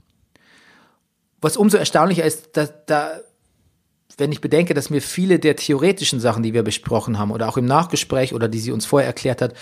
Was 1.44 1.58
umso 1.58 1.76
erstaunlicher 1.76 2.24
ist, 2.24 2.56
dass 2.56 2.72
da, 2.86 3.20
wenn 4.16 4.32
ich 4.32 4.40
bedenke, 4.40 4.72
dass 4.72 4.88
mir 4.88 5.02
viele 5.02 5.38
der 5.38 5.56
theoretischen 5.56 6.18
Sachen, 6.18 6.42
die 6.42 6.54
wir 6.54 6.62
besprochen 6.62 7.18
haben, 7.18 7.30
oder 7.30 7.50
auch 7.50 7.58
im 7.58 7.66
Nachgespräch 7.66 8.32
oder 8.32 8.48
die 8.48 8.60
sie 8.60 8.72
uns 8.72 8.86
vorher 8.86 9.06
erklärt 9.06 9.42
hat, 9.42 9.52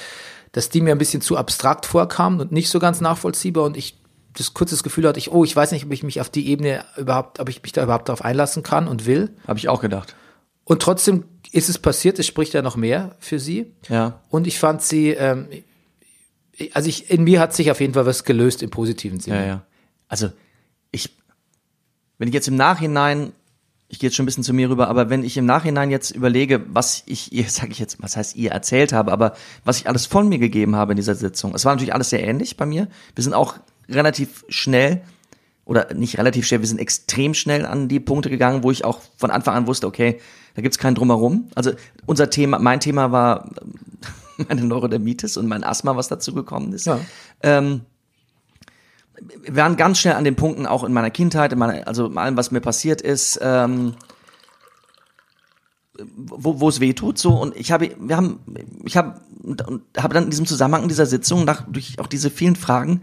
dass 0.52 0.68
die 0.68 0.80
mir 0.80 0.92
ein 0.92 0.98
bisschen 0.98 1.22
zu 1.22 1.36
abstrakt 1.36 1.84
vorkamen 1.84 2.40
und 2.40 2.52
nicht 2.52 2.68
so 2.68 2.78
ganz 2.78 3.00
nachvollziehbar 3.00 3.64
und 3.64 3.76
ich 3.76 3.98
das 4.34 4.54
kurzes 4.54 4.84
Gefühl 4.84 5.08
hatte, 5.08 5.18
ich, 5.18 5.32
oh, 5.32 5.42
ich 5.42 5.56
weiß 5.56 5.72
nicht, 5.72 5.84
ob 5.84 5.92
ich 5.92 6.04
mich 6.04 6.20
auf 6.20 6.30
die 6.30 6.48
Ebene 6.48 6.84
überhaupt, 6.96 7.40
ob 7.40 7.48
ich 7.48 7.60
mich 7.62 7.72
da 7.72 7.82
überhaupt 7.82 8.08
darauf 8.08 8.24
einlassen 8.24 8.62
kann 8.62 8.86
und 8.86 9.04
will. 9.04 9.30
Habe 9.48 9.58
ich 9.58 9.68
auch 9.68 9.80
gedacht. 9.80 10.14
Und 10.62 10.82
trotzdem 10.82 11.24
ist 11.50 11.68
es 11.68 11.80
passiert, 11.80 12.18
es 12.20 12.28
spricht 12.28 12.54
ja 12.54 12.62
noch 12.62 12.76
mehr 12.76 13.16
für 13.18 13.40
sie. 13.40 13.74
Ja. 13.88 14.20
Und 14.28 14.46
ich 14.46 14.60
fand 14.60 14.82
sie, 14.82 15.10
ähm, 15.10 15.48
also 16.74 16.88
ich, 16.88 17.10
in 17.10 17.24
mir 17.24 17.40
hat 17.40 17.54
sich 17.54 17.72
auf 17.72 17.80
jeden 17.80 17.94
Fall 17.94 18.06
was 18.06 18.22
gelöst 18.22 18.62
im 18.62 18.70
positiven 18.70 19.18
Sinne. 19.18 19.40
Ja, 19.40 19.46
ja. 19.46 19.66
Also, 20.06 20.30
ich 20.92 21.21
wenn 22.22 22.28
ich 22.28 22.34
jetzt 22.34 22.46
im 22.46 22.54
Nachhinein, 22.54 23.32
ich 23.88 23.98
gehe 23.98 24.06
jetzt 24.06 24.14
schon 24.14 24.22
ein 24.22 24.26
bisschen 24.26 24.44
zu 24.44 24.54
mir 24.54 24.70
rüber, 24.70 24.86
aber 24.86 25.10
wenn 25.10 25.24
ich 25.24 25.36
im 25.36 25.44
Nachhinein 25.44 25.90
jetzt 25.90 26.12
überlege, 26.12 26.62
was 26.68 27.02
ich 27.06 27.32
ihr, 27.32 27.42
sage 27.50 27.72
ich 27.72 27.80
jetzt, 27.80 28.00
was 28.00 28.16
heißt 28.16 28.36
ihr 28.36 28.52
erzählt 28.52 28.92
habe, 28.92 29.10
aber 29.10 29.34
was 29.64 29.80
ich 29.80 29.88
alles 29.88 30.06
von 30.06 30.28
mir 30.28 30.38
gegeben 30.38 30.76
habe 30.76 30.92
in 30.92 30.96
dieser 30.96 31.16
Sitzung, 31.16 31.52
es 31.52 31.64
war 31.64 31.74
natürlich 31.74 31.92
alles 31.92 32.10
sehr 32.10 32.22
ähnlich 32.22 32.56
bei 32.56 32.64
mir. 32.64 32.86
Wir 33.16 33.24
sind 33.24 33.34
auch 33.34 33.56
relativ 33.88 34.44
schnell 34.48 35.02
oder 35.64 35.92
nicht 35.94 36.16
relativ 36.16 36.46
schnell, 36.46 36.60
wir 36.60 36.68
sind 36.68 36.78
extrem 36.78 37.34
schnell 37.34 37.66
an 37.66 37.88
die 37.88 37.98
Punkte 37.98 38.30
gegangen, 38.30 38.62
wo 38.62 38.70
ich 38.70 38.84
auch 38.84 39.00
von 39.16 39.32
Anfang 39.32 39.56
an 39.56 39.66
wusste, 39.66 39.88
okay, 39.88 40.20
da 40.54 40.62
gibt's 40.62 40.78
keinen 40.78 40.94
drumherum. 40.94 41.48
Also 41.56 41.72
unser 42.06 42.30
Thema, 42.30 42.60
mein 42.60 42.78
Thema 42.78 43.10
war 43.10 43.50
meine 44.48 44.62
Neurodermitis 44.62 45.36
und 45.36 45.48
mein 45.48 45.64
Asthma, 45.64 45.96
was 45.96 46.06
dazu 46.06 46.32
gekommen 46.34 46.72
ist. 46.72 46.86
Ja. 46.86 47.00
Ähm, 47.42 47.80
waren 49.48 49.76
ganz 49.76 49.98
schnell 49.98 50.14
an 50.14 50.24
den 50.24 50.36
Punkten, 50.36 50.66
auch 50.66 50.84
in 50.84 50.92
meiner 50.92 51.10
Kindheit, 51.10 51.52
in 51.52 51.58
meiner, 51.58 51.86
also 51.86 52.06
in 52.06 52.18
allem, 52.18 52.36
was 52.36 52.50
mir 52.50 52.60
passiert 52.60 53.00
ist, 53.00 53.38
ähm, 53.42 53.94
wo, 55.98 56.60
wo 56.60 56.68
es 56.68 56.80
weh 56.80 56.94
tut, 56.94 57.18
so. 57.18 57.30
Und 57.34 57.56
ich 57.56 57.72
habe, 57.72 57.94
wir 57.98 58.16
haben, 58.16 58.40
ich 58.84 58.96
habe, 58.96 59.20
und 59.42 59.62
habe 59.96 60.14
dann 60.14 60.24
in 60.24 60.30
diesem 60.30 60.46
Zusammenhang 60.46 60.82
in 60.82 60.88
dieser 60.88 61.06
Sitzung 61.06 61.44
nach 61.44 61.64
durch 61.68 61.98
auch 61.98 62.06
diese 62.06 62.30
vielen 62.30 62.56
Fragen, 62.56 63.02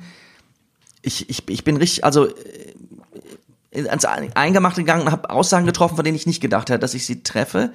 ich, 1.01 1.29
ich, 1.29 1.47
ich 1.47 1.63
bin 1.63 1.77
richtig, 1.77 2.03
also 2.03 2.27
äh, 2.27 3.87
ans 3.87 4.05
Eingemachte 4.05 4.81
gegangen 4.81 5.03
und 5.03 5.11
habe 5.11 5.29
Aussagen 5.29 5.65
getroffen, 5.65 5.95
von 5.95 6.03
denen 6.03 6.15
ich 6.17 6.25
nicht 6.25 6.41
gedacht 6.41 6.69
hätte, 6.69 6.79
dass 6.79 6.93
ich 6.93 7.05
sie 7.05 7.23
treffe, 7.23 7.71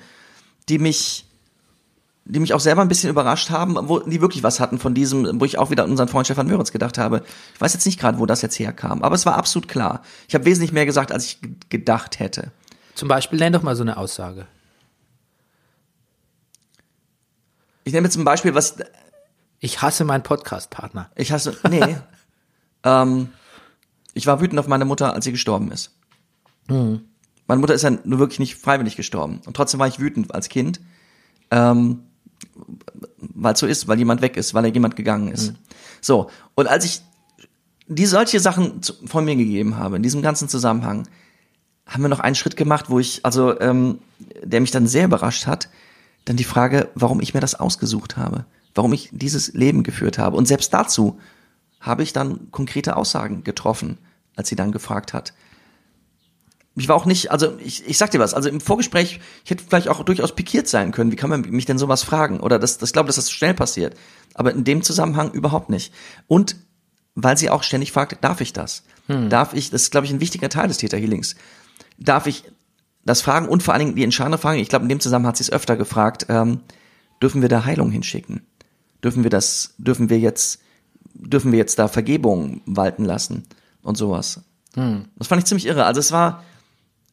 die 0.69 0.79
mich 0.79 1.27
die 2.27 2.41
mich 2.41 2.55
auch 2.55 2.61
selber 2.61 2.81
ein 2.81 2.89
bisschen 2.89 3.11
überrascht 3.11 3.51
haben, 3.51 3.77
wo 3.89 3.99
die 3.99 4.21
wirklich 4.21 4.43
was 4.43 4.59
hatten 4.59 4.79
von 4.79 4.95
diesem, 4.95 5.41
wo 5.41 5.45
ich 5.45 5.59
auch 5.59 5.71
wieder 5.71 5.85
an 5.85 5.91
unseren 5.91 6.09
Freund 6.09 6.27
Stefan 6.27 6.47
Möritz 6.47 6.73
gedacht 6.73 6.97
habe. 6.97 7.23
Ich 7.55 7.61
weiß 7.61 7.75
jetzt 7.75 7.85
nicht 7.85 8.01
gerade, 8.01 8.19
wo 8.19 8.25
das 8.25 8.41
jetzt 8.41 8.59
herkam, 8.59 9.03
aber 9.03 9.15
es 9.15 9.27
war 9.27 9.37
absolut 9.37 9.69
klar. 9.69 10.03
Ich 10.27 10.35
habe 10.35 10.47
wesentlich 10.47 10.73
mehr 10.73 10.87
gesagt, 10.87 11.13
als 11.13 11.27
ich 11.27 11.39
gedacht 11.69 12.19
hätte. 12.21 12.51
Zum 12.95 13.09
Beispiel, 13.09 13.39
nenn 13.39 13.53
doch 13.53 13.63
mal 13.63 13.77
so 13.77 13.83
eine 13.83 13.99
Aussage. 13.99 14.47
Ich 17.85 17.93
nehme 17.93 18.07
jetzt 18.07 18.15
zum 18.15 18.25
Beispiel, 18.25 18.55
was 18.55 18.77
Ich 19.61 19.83
hasse 19.83 20.05
meinen 20.05 20.23
Podcast-Partner. 20.23 21.11
ich 21.17 21.31
hasse, 21.31 21.55
nee, 21.69 21.97
ähm, 22.85 23.29
ich 24.15 24.27
war 24.27 24.41
wütend 24.41 24.59
auf 24.59 24.67
meine 24.67 24.87
Mutter, 24.87 25.13
als 25.13 25.27
sie 25.27 25.33
gestorben 25.33 25.71
ist. 25.73 25.91
Meine 27.47 27.61
Mutter 27.61 27.75
ist 27.75 27.83
ja 27.83 27.91
nur 27.91 28.19
wirklich 28.19 28.39
nicht 28.39 28.55
freiwillig 28.55 28.97
gestorben 28.97 29.43
und 29.45 29.55
trotzdem 29.55 29.79
war 29.79 29.89
ich 29.89 29.99
wütend 29.99 30.35
als 30.35 30.49
Kind. 30.49 30.81
Ähm, 31.51 32.05
weil 33.17 33.55
es 33.55 33.61
so 33.61 33.67
ist, 33.67 33.89
weil 33.89 33.99
jemand 33.99 34.23
weg 34.23 34.37
ist, 34.37 34.55
weil 34.55 34.65
er 34.65 34.73
jemand 34.73 34.97
gegangen 34.97 35.29
ist. 35.29 35.55
So, 36.01 36.31
und 36.55 36.69
als 36.69 36.85
ich 36.85 37.03
die 37.87 38.07
solche 38.07 38.41
Sachen 38.41 38.81
von 39.07 39.25
mir 39.25 39.37
gegeben 39.37 39.77
habe, 39.77 39.97
in 39.97 40.03
diesem 40.03 40.23
ganzen 40.23 40.49
Zusammenhang, 40.49 41.07
haben 41.87 42.03
wir 42.03 42.09
noch 42.09 42.21
einen 42.21 42.35
Schritt 42.35 42.57
gemacht, 42.57 42.89
wo 42.89 42.99
ich, 42.99 43.25
also, 43.25 43.59
ähm, 43.61 43.99
der 44.43 44.61
mich 44.61 44.71
dann 44.71 44.87
sehr 44.87 45.05
überrascht 45.05 45.47
hat, 45.47 45.69
dann 46.25 46.37
die 46.37 46.45
Frage, 46.45 46.91
warum 46.95 47.21
ich 47.21 47.35
mir 47.35 47.41
das 47.41 47.55
ausgesucht 47.55 48.17
habe, 48.17 48.47
warum 48.75 48.93
ich 48.95 49.11
dieses 49.13 49.53
Leben 49.53 49.83
geführt 49.83 50.19
habe. 50.19 50.37
Und 50.37 50.49
selbst 50.49 50.73
dazu 50.73 51.19
habe 51.81 52.03
ich 52.03 52.15
dann 52.15 52.51
konkrete 52.51 52.97
Aussagen 52.97 53.45
getroffen, 53.45 53.99
als 54.37 54.49
sie 54.49 54.57
dann 54.57 54.73
gefragt 54.73 55.13
hat. 55.13 55.35
Ich 56.77 56.89
war 56.89 56.97
auch 56.97 57.07
nicht, 57.07 57.31
also 57.31 57.57
ich, 57.59 57.87
ich 57.87 57.99
sag 57.99 58.11
dir 58.11 58.19
was, 58.19 58.35
also 58.35 58.49
im 58.49 58.61
Vorgespräch, 58.61 59.21
ich 59.45 59.51
hätte 59.51 59.63
vielleicht 59.67 59.89
auch 59.89 60.03
durchaus 60.05 60.35
pikiert 60.35 60.67
sein 60.67 60.91
können, 60.91 61.13
wie 61.13 61.17
kann 61.17 61.31
man 61.31 61.43
mich 61.43 61.67
denn 61.67 61.79
sowas 61.79 62.03
fragen? 62.03 62.41
Oder 62.41 62.59
das, 62.59 62.79
das 62.79 62.89
ich 62.89 62.93
glaube, 62.93 63.07
dass 63.07 63.17
das 63.17 63.31
schnell 63.31 63.55
passiert. 63.55 63.97
Aber 64.35 64.53
in 64.53 64.65
dem 64.65 64.83
Zusammenhang 64.83 65.31
überhaupt 65.31 65.71
nicht. 65.71 65.93
Und 66.27 66.57
weil 67.15 67.39
sie 67.39 67.49
auch 67.49 67.63
ständig 67.63 67.93
fragt, 67.93 68.25
darf 68.25 68.41
ich 68.41 68.53
das? 68.53 68.83
Darf 69.29 69.55
ich, 69.55 69.71
das 69.71 69.83
ist, 69.83 69.91
glaube 69.93 70.07
ich, 70.07 70.13
ein 70.13 70.21
wichtiger 70.21 70.49
Teil 70.49 70.67
des 70.67 70.79
Täterhealings. 70.79 71.37
Darf 71.97 72.27
ich 72.27 72.45
das 73.05 73.21
fragen 73.21 73.49
und 73.49 73.63
vor 73.63 73.75
allen 73.75 73.87
Dingen 73.87 73.97
die 73.97 74.03
entscheidende 74.03 74.39
Frage, 74.39 74.61
ich 74.61 74.69
glaube, 74.69 74.85
in 74.85 74.89
dem 74.89 75.01
Zusammenhang 75.01 75.29
hat 75.29 75.37
sie 75.37 75.45
es 75.45 75.53
öfter 75.53 75.77
gefragt, 75.77 76.27
ähm, 76.29 76.61
dürfen 77.23 77.43
wir 77.43 77.49
da 77.49 77.65
Heilung 77.65 77.91
hinschicken? 77.91 78.47
Dürfen 79.05 79.23
wir 79.23 79.31
das, 79.31 79.75
dürfen 79.79 80.09
wir 80.11 80.19
jetzt, 80.19 80.61
dürfen 81.13 81.53
wir 81.53 81.59
jetzt 81.59 81.79
da 81.79 81.87
Vergebung 81.87 82.63
walten 82.67 83.05
lassen 83.05 83.45
und 83.83 83.97
sowas? 83.97 84.41
Das 85.17 85.29
fand 85.29 85.41
ich 85.41 85.47
ziemlich 85.47 85.67
irre. 85.67 85.85
Also 85.85 86.01
es 86.01 86.11
war, 86.11 86.43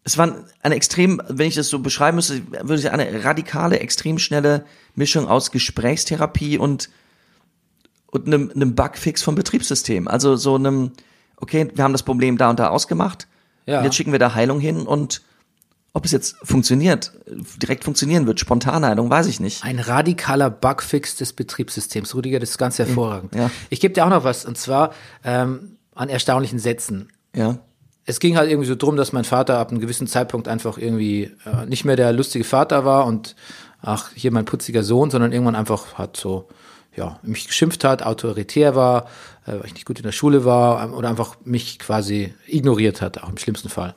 es 0.04 0.18
war 0.18 0.36
eine 0.62 0.76
extrem, 0.76 1.22
wenn 1.28 1.48
ich 1.48 1.56
das 1.56 1.70
so 1.70 1.80
beschreiben 1.80 2.16
müsste, 2.16 2.42
würde 2.52 2.76
ich 2.76 2.82
sagen, 2.82 3.00
eine 3.00 3.24
radikale, 3.24 3.80
extrem 3.80 4.18
schnelle 4.18 4.66
Mischung 4.96 5.28
aus 5.28 5.52
Gesprächstherapie 5.52 6.58
und, 6.58 6.90
und 8.08 8.26
einem, 8.28 8.52
einem 8.56 8.76
Bugfix 8.76 9.22
vom 9.22 9.36
Betriebssystem. 9.36 10.08
Also 10.08 10.36
so 10.36 10.56
einem, 10.56 10.92
okay, 11.38 11.70
wir 11.74 11.84
haben 11.84 11.92
das 11.94 12.04
Problem 12.04 12.38
da 12.38 12.50
und 12.50 12.60
da 12.60 12.70
ausgemacht, 12.70 13.28
Ja. 13.68 13.84
jetzt 13.84 13.96
schicken 13.96 14.12
wir 14.12 14.20
da 14.20 14.34
Heilung 14.34 14.60
hin 14.60 14.82
und 14.88 15.22
ob 15.94 16.06
es 16.06 16.12
jetzt 16.12 16.38
funktioniert, 16.42 17.12
direkt 17.62 17.84
funktionieren 17.84 18.26
wird, 18.26 18.40
spontane 18.40 18.88
Heilung, 18.88 19.10
weiß 19.10 19.28
ich 19.28 19.42
nicht. 19.42 19.64
Ein 19.66 19.78
radikaler 19.78 20.50
Bugfix 20.50 21.18
des 21.18 21.34
Betriebssystems. 21.34 22.16
Rüdiger, 22.16 22.40
das 22.40 22.52
ist 22.52 22.58
ganz 22.58 22.80
hervorragend. 22.80 23.36
Ja. 23.36 23.52
Ich 23.70 23.82
gebe 23.82 23.94
dir 23.94 24.06
auch 24.06 24.10
noch 24.10 24.24
was, 24.24 24.46
und 24.46 24.58
zwar 24.58 24.94
ähm, 25.26 25.76
an 25.94 26.08
erstaunlichen 26.08 26.60
Sätzen. 26.60 27.12
Ja, 27.36 27.60
Es 28.06 28.20
ging 28.20 28.38
halt 28.38 28.50
irgendwie 28.50 28.68
so 28.68 28.76
drum, 28.76 28.96
dass 28.96 29.14
mein 29.14 29.26
Vater 29.26 29.60
ab 29.60 29.70
einem 29.70 29.80
gewissen 29.80 30.08
Zeitpunkt 30.08 30.48
einfach 30.48 30.78
irgendwie 30.78 31.32
äh, 31.46 31.66
nicht 31.68 31.86
mehr 31.86 31.96
der 31.96 32.14
lustige 32.14 32.44
Vater 32.44 32.84
war 32.84 33.06
und 33.06 33.36
ach, 33.82 34.10
hier 34.16 34.32
mein 34.32 34.46
putziger 34.46 34.84
Sohn, 34.84 35.12
sondern 35.12 35.32
irgendwann 35.32 35.56
einfach 35.56 35.96
hat 35.96 36.18
so, 36.18 36.48
ja, 36.96 37.20
mich 37.24 37.48
geschimpft 37.48 37.84
hat, 37.84 38.04
autoritär 38.04 38.76
war, 38.76 39.06
äh, 39.46 39.54
weil 39.54 39.66
ich 39.66 39.74
nicht 39.74 39.86
gut 39.86 40.00
in 40.00 40.04
der 40.04 40.12
Schule 40.12 40.46
war 40.46 40.84
ähm, 40.84 40.94
oder 40.94 41.10
einfach 41.10 41.38
mich 41.44 41.80
quasi 41.80 42.34
ignoriert 42.48 43.02
hat, 43.02 43.24
auch 43.24 43.30
im 43.30 43.38
schlimmsten 43.38 43.70
Fall. 43.70 43.96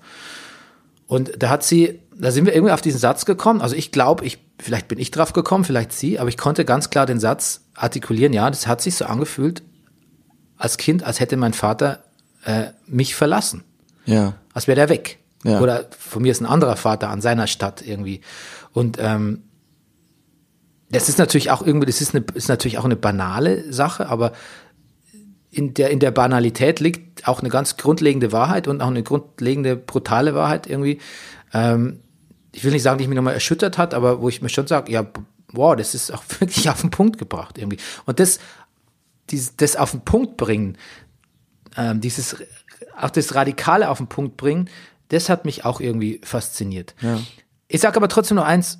Und 1.07 1.43
da 1.43 1.51
hat 1.51 1.63
sie, 1.63 2.01
da 2.17 2.31
sind 2.31 2.47
wir 2.47 2.55
irgendwie 2.55 2.73
auf 2.73 2.81
diesen 2.81 2.99
Satz 2.99 3.25
gekommen. 3.25 3.61
Also 3.61 3.77
ich 3.77 3.93
glaube, 3.93 4.25
ich, 4.25 4.39
vielleicht 4.59 4.89
bin 4.89 4.99
ich 4.99 5.11
drauf 5.11 5.33
gekommen, 5.33 5.65
vielleicht 5.65 5.93
sie, 5.93 6.19
aber 6.19 6.29
ich 6.29 6.39
konnte 6.39 6.65
ganz 6.65 6.91
klar 6.91 7.07
den 7.07 7.21
Satz 7.21 7.63
artikulieren. 7.75 8.33
Ja, 8.33 8.49
das 8.49 8.67
hat 8.67 8.81
sich 8.81 8.95
so 8.95 9.05
angefühlt 9.05 9.63
als 10.57 10.77
Kind, 10.77 11.03
als 11.03 11.21
hätte 11.21 11.37
mein 11.37 11.53
Vater 11.53 12.05
äh, 12.45 12.67
mich 12.87 13.15
verlassen. 13.15 13.65
Ja, 14.07 14.35
Als 14.53 14.67
wäre 14.67 14.77
der 14.77 14.89
weg. 14.89 15.19
Ja. 15.45 15.61
Oder 15.61 15.89
von 15.99 16.23
mir 16.23 16.33
ist 16.33 16.41
ein 16.41 16.47
anderer 16.47 16.77
Vater 16.77 17.11
an 17.11 17.21
seiner 17.21 17.47
Stadt 17.47 17.83
irgendwie. 17.87 18.23
Und 18.73 18.99
ähm, 18.99 19.43
das 20.91 21.09
ist 21.09 21.19
natürlich 21.19 21.51
auch 21.51 21.65
irgendwie, 21.65 21.87
das 21.87 22.01
ist, 22.01 22.15
eine, 22.15 22.25
ist 22.35 22.49
natürlich 22.49 22.79
auch 22.79 22.85
eine 22.85 22.97
banale 22.97 23.73
Sache, 23.73 24.09
aber 24.09 24.33
in 25.51 25.75
der, 25.75 25.91
in 25.91 26.01
der 26.01 26.11
Banalität 26.11 26.81
liegt 26.81 27.29
auch 27.29 27.41
eine 27.41 27.49
ganz 27.49 27.77
grundlegende 27.77 28.33
Wahrheit 28.33 28.69
und 28.69 28.81
auch 28.81 28.89
eine 28.89 29.03
grundlegende 29.03 29.77
brutale 29.77 30.35
Wahrheit 30.35 30.67
irgendwie. 30.67 31.01
Ähm, 31.53 32.01
ich 32.53 32.65
will 32.65 32.73
nicht 32.73 32.83
sagen, 32.83 32.99
die 32.99 33.07
mich 33.07 33.17
nochmal 33.17 33.35
erschüttert 33.35 33.79
hat, 33.79 33.95
aber 33.95 34.21
wo 34.21 34.29
ich 34.29 34.43
mir 34.43 34.49
schon 34.49 34.67
sage, 34.67 34.93
ja, 34.93 35.07
wow, 35.53 35.77
das 35.77 35.95
ist 35.95 36.13
auch 36.13 36.23
wirklich 36.41 36.69
auf 36.71 36.81
den 36.81 36.91
Punkt 36.91 37.19
gebracht 37.19 37.59
irgendwie. 37.59 37.79
Und 38.07 38.19
das, 38.19 38.39
dieses, 39.31 39.57
das 39.57 39.77
auf 39.77 39.93
den 39.93 40.01
Punkt 40.01 40.37
bringen, 40.37 40.77
ähm, 41.77 42.01
dieses, 42.01 42.37
auch 43.01 43.11
das 43.11 43.35
Radikale 43.35 43.89
auf 43.89 43.99
den 43.99 44.07
Punkt 44.07 44.37
bringen, 44.37 44.69
das 45.09 45.29
hat 45.29 45.45
mich 45.45 45.65
auch 45.65 45.81
irgendwie 45.81 46.21
fasziniert. 46.25 46.95
Ich 47.69 47.81
sage 47.81 47.97
aber 47.97 48.09
trotzdem 48.09 48.37
nur 48.37 48.47
eins, 48.47 48.79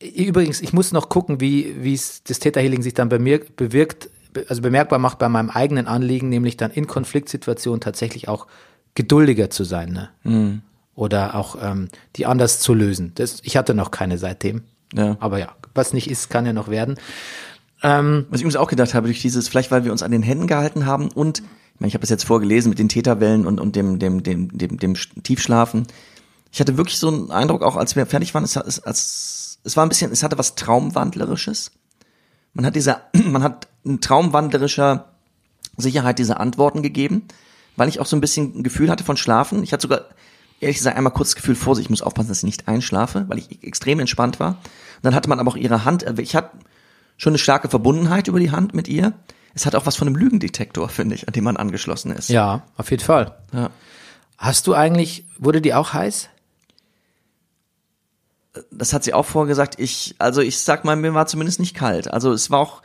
übrigens, 0.00 0.60
ich 0.60 0.72
muss 0.72 0.92
noch 0.92 1.08
gucken, 1.08 1.40
wie, 1.40 1.82
wie 1.82 1.94
es 1.94 2.22
das 2.24 2.38
Täterhealing 2.38 2.82
sich 2.82 2.94
dann 2.94 3.08
bei 3.08 3.18
mir 3.18 3.40
bewirkt, 3.56 4.10
be- 4.32 4.44
also 4.48 4.60
bemerkbar 4.62 4.98
macht 4.98 5.18
bei 5.18 5.28
meinem 5.28 5.50
eigenen 5.50 5.86
Anliegen, 5.86 6.28
nämlich 6.28 6.56
dann 6.56 6.70
in 6.70 6.86
Konfliktsituationen 6.86 7.80
tatsächlich 7.80 8.28
auch 8.28 8.46
geduldiger 8.94 9.50
zu 9.50 9.64
sein, 9.64 9.92
ne? 10.24 10.60
Oder 10.94 11.34
auch 11.34 11.56
ähm, 11.60 11.88
die 12.16 12.26
anders 12.26 12.60
zu 12.60 12.72
lösen. 12.72 13.12
Das, 13.16 13.40
ich 13.42 13.56
hatte 13.56 13.74
noch 13.74 13.90
keine 13.90 14.16
seitdem. 14.18 14.62
Ja. 14.94 15.16
Aber 15.18 15.38
ja, 15.38 15.48
was 15.74 15.92
nicht 15.92 16.08
ist, 16.08 16.30
kann 16.30 16.46
ja 16.46 16.52
noch 16.52 16.68
werden. 16.68 16.96
Was 17.84 18.40
ich 18.40 18.40
übrigens 18.40 18.56
auch 18.56 18.68
gedacht 18.68 18.94
habe, 18.94 19.08
durch 19.08 19.20
dieses, 19.20 19.46
vielleicht 19.46 19.70
weil 19.70 19.84
wir 19.84 19.92
uns 19.92 20.02
an 20.02 20.10
den 20.10 20.22
Händen 20.22 20.46
gehalten 20.46 20.86
haben 20.86 21.10
und, 21.10 21.40
ich 21.40 21.80
meine, 21.80 21.88
ich 21.88 21.94
habe 21.94 22.00
das 22.00 22.08
jetzt 22.08 22.24
vorgelesen 22.24 22.70
mit 22.70 22.78
den 22.78 22.88
Täterwellen 22.88 23.46
und, 23.46 23.60
und 23.60 23.76
dem, 23.76 23.98
dem, 23.98 24.22
dem, 24.22 24.56
dem, 24.56 24.78
dem 24.78 24.94
Tiefschlafen. 25.22 25.86
Ich 26.50 26.60
hatte 26.60 26.78
wirklich 26.78 26.98
so 26.98 27.08
einen 27.08 27.30
Eindruck, 27.30 27.62
auch 27.62 27.76
als 27.76 27.94
wir 27.94 28.06
fertig 28.06 28.32
waren, 28.32 28.42
es, 28.44 28.56
es, 28.56 28.78
es, 28.78 29.58
es 29.64 29.76
war 29.76 29.84
ein 29.84 29.90
bisschen, 29.90 30.12
es 30.12 30.22
hatte 30.22 30.38
was 30.38 30.54
Traumwandlerisches. 30.54 31.72
Man 32.54 32.64
hat 32.64 32.74
dieser, 32.74 33.02
man 33.12 33.42
hat 33.42 33.68
in 33.84 34.00
traumwandlerischer 34.00 35.12
Sicherheit 35.76 36.18
diese 36.18 36.40
Antworten 36.40 36.82
gegeben, 36.82 37.24
weil 37.76 37.90
ich 37.90 38.00
auch 38.00 38.06
so 38.06 38.16
ein 38.16 38.22
bisschen 38.22 38.60
ein 38.60 38.62
Gefühl 38.62 38.90
hatte 38.90 39.04
von 39.04 39.18
Schlafen. 39.18 39.62
Ich 39.62 39.74
hatte 39.74 39.82
sogar, 39.82 40.06
ehrlich 40.58 40.78
gesagt, 40.78 40.96
einmal 40.96 41.12
kurz 41.12 41.30
das 41.30 41.36
Gefühl, 41.36 41.54
Vorsicht, 41.54 41.84
ich 41.84 41.90
muss 41.90 42.00
aufpassen, 42.00 42.28
dass 42.28 42.38
ich 42.38 42.44
nicht 42.44 42.66
einschlafe, 42.66 43.26
weil 43.28 43.36
ich 43.36 43.62
extrem 43.62 44.00
entspannt 44.00 44.40
war. 44.40 44.52
Und 44.52 45.02
dann 45.02 45.14
hatte 45.14 45.28
man 45.28 45.38
aber 45.38 45.50
auch 45.50 45.56
ihre 45.56 45.84
Hand, 45.84 46.06
ich 46.18 46.34
hatte 46.34 46.52
schon 47.16 47.32
eine 47.32 47.38
starke 47.38 47.68
Verbundenheit 47.68 48.28
über 48.28 48.40
die 48.40 48.50
Hand 48.50 48.74
mit 48.74 48.88
ihr. 48.88 49.12
Es 49.54 49.66
hat 49.66 49.74
auch 49.74 49.86
was 49.86 49.96
von 49.96 50.08
einem 50.08 50.16
Lügendetektor, 50.16 50.88
finde 50.88 51.14
ich, 51.14 51.28
an 51.28 51.32
dem 51.32 51.44
man 51.44 51.56
angeschlossen 51.56 52.10
ist. 52.10 52.28
Ja, 52.28 52.62
auf 52.76 52.90
jeden 52.90 53.02
Fall. 53.02 53.36
Ja. 53.52 53.70
Hast 54.36 54.66
du 54.66 54.74
eigentlich, 54.74 55.24
wurde 55.38 55.60
die 55.60 55.74
auch 55.74 55.92
heiß? 55.92 56.28
Das 58.70 58.92
hat 58.92 59.04
sie 59.04 59.14
auch 59.14 59.26
vorgesagt. 59.26 59.78
Ich, 59.78 60.16
also 60.18 60.40
ich 60.40 60.58
sag 60.58 60.84
mal, 60.84 60.96
mir 60.96 61.14
war 61.14 61.26
zumindest 61.26 61.60
nicht 61.60 61.74
kalt. 61.74 62.12
Also 62.12 62.32
es 62.32 62.50
war 62.50 62.58
auch, 62.58 62.82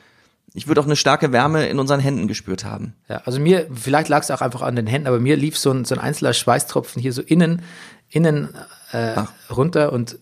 ich 0.53 0.67
würde 0.67 0.81
auch 0.81 0.85
eine 0.85 0.95
starke 0.95 1.31
Wärme 1.31 1.67
in 1.67 1.79
unseren 1.79 1.99
Händen 1.99 2.27
gespürt 2.27 2.65
haben. 2.65 2.95
Ja, 3.07 3.21
also 3.25 3.39
mir, 3.39 3.67
vielleicht 3.73 4.09
lag 4.09 4.21
es 4.21 4.31
auch 4.31 4.41
einfach 4.41 4.61
an 4.61 4.75
den 4.75 4.87
Händen, 4.87 5.07
aber 5.07 5.19
mir 5.19 5.37
lief 5.37 5.57
so 5.57 5.71
ein, 5.71 5.85
so 5.85 5.95
ein 5.95 6.01
einzelner 6.01 6.33
Schweißtropfen 6.33 7.01
hier 7.01 7.13
so 7.13 7.21
innen 7.21 7.63
innen 8.09 8.49
äh, 8.91 9.21
runter 9.49 9.93
und 9.93 10.17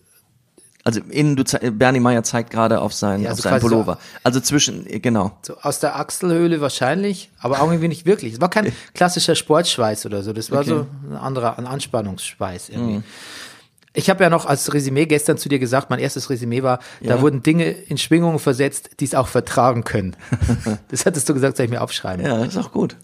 Also 0.88 1.00
innen, 1.10 1.36
du 1.36 1.44
Bernie 1.72 2.00
Meyer 2.00 2.22
zeigt 2.22 2.48
gerade 2.50 2.80
auf 2.80 2.94
sein, 2.94 3.20
Ja, 3.22 3.32
auf 3.32 3.36
so 3.36 3.42
seinen 3.42 3.52
quasi 3.58 3.66
so- 3.66 3.68
Pullover. 3.68 3.98
Also 4.22 4.40
zwischen, 4.40 4.86
äh, 4.86 5.00
genau. 5.00 5.36
so 5.42 5.58
aus 5.60 5.80
der 5.80 5.96
Achselhöhle 5.96 6.62
wahrscheinlich, 6.62 7.30
aber 7.40 7.60
auch 7.60 7.68
irgendwie 7.70 7.88
nicht 7.88 8.06
wirklich. 8.06 8.32
Es 8.32 8.40
war 8.40 8.48
kein 8.48 8.72
klassischer 8.94 9.34
Sportschweiß 9.34 10.06
oder 10.06 10.22
so, 10.22 10.32
das 10.32 10.50
war 10.50 10.60
Okay. 10.60 10.70
so 10.70 10.86
ein 11.10 11.16
anderer, 11.16 11.58
ein 11.58 11.66
Anspannungsschweiß 11.66 12.70
irgendwie. 12.70 13.02
Ich 13.92 14.08
habe 14.08 14.24
ja 14.24 14.30
noch 14.30 14.46
als 14.46 14.72
Resümee 14.72 15.04
gestern 15.04 15.36
zu 15.36 15.50
dir 15.50 15.58
gesagt, 15.58 15.90
mein 15.90 15.98
erstes 15.98 16.30
Resümee 16.30 16.62
war, 16.62 16.78
da 17.02 17.16
Ja. 17.16 17.20
wurden 17.20 17.42
Dinge 17.42 17.68
in 17.70 17.98
Schwingungen 17.98 18.38
versetzt, 18.38 18.90
die 19.00 19.04
es 19.04 19.14
auch 19.14 19.28
vertragen 19.28 19.84
können. 19.84 20.16
das 20.88 21.04
hattest 21.04 21.28
du 21.28 21.34
gesagt, 21.34 21.58
soll 21.58 21.64
ich 21.66 21.70
mir 21.70 21.82
aufschreiben. 21.82 22.24
Ja, 22.24 22.44
ist 22.44 22.56
auch 22.56 22.72
gut. 22.72 22.96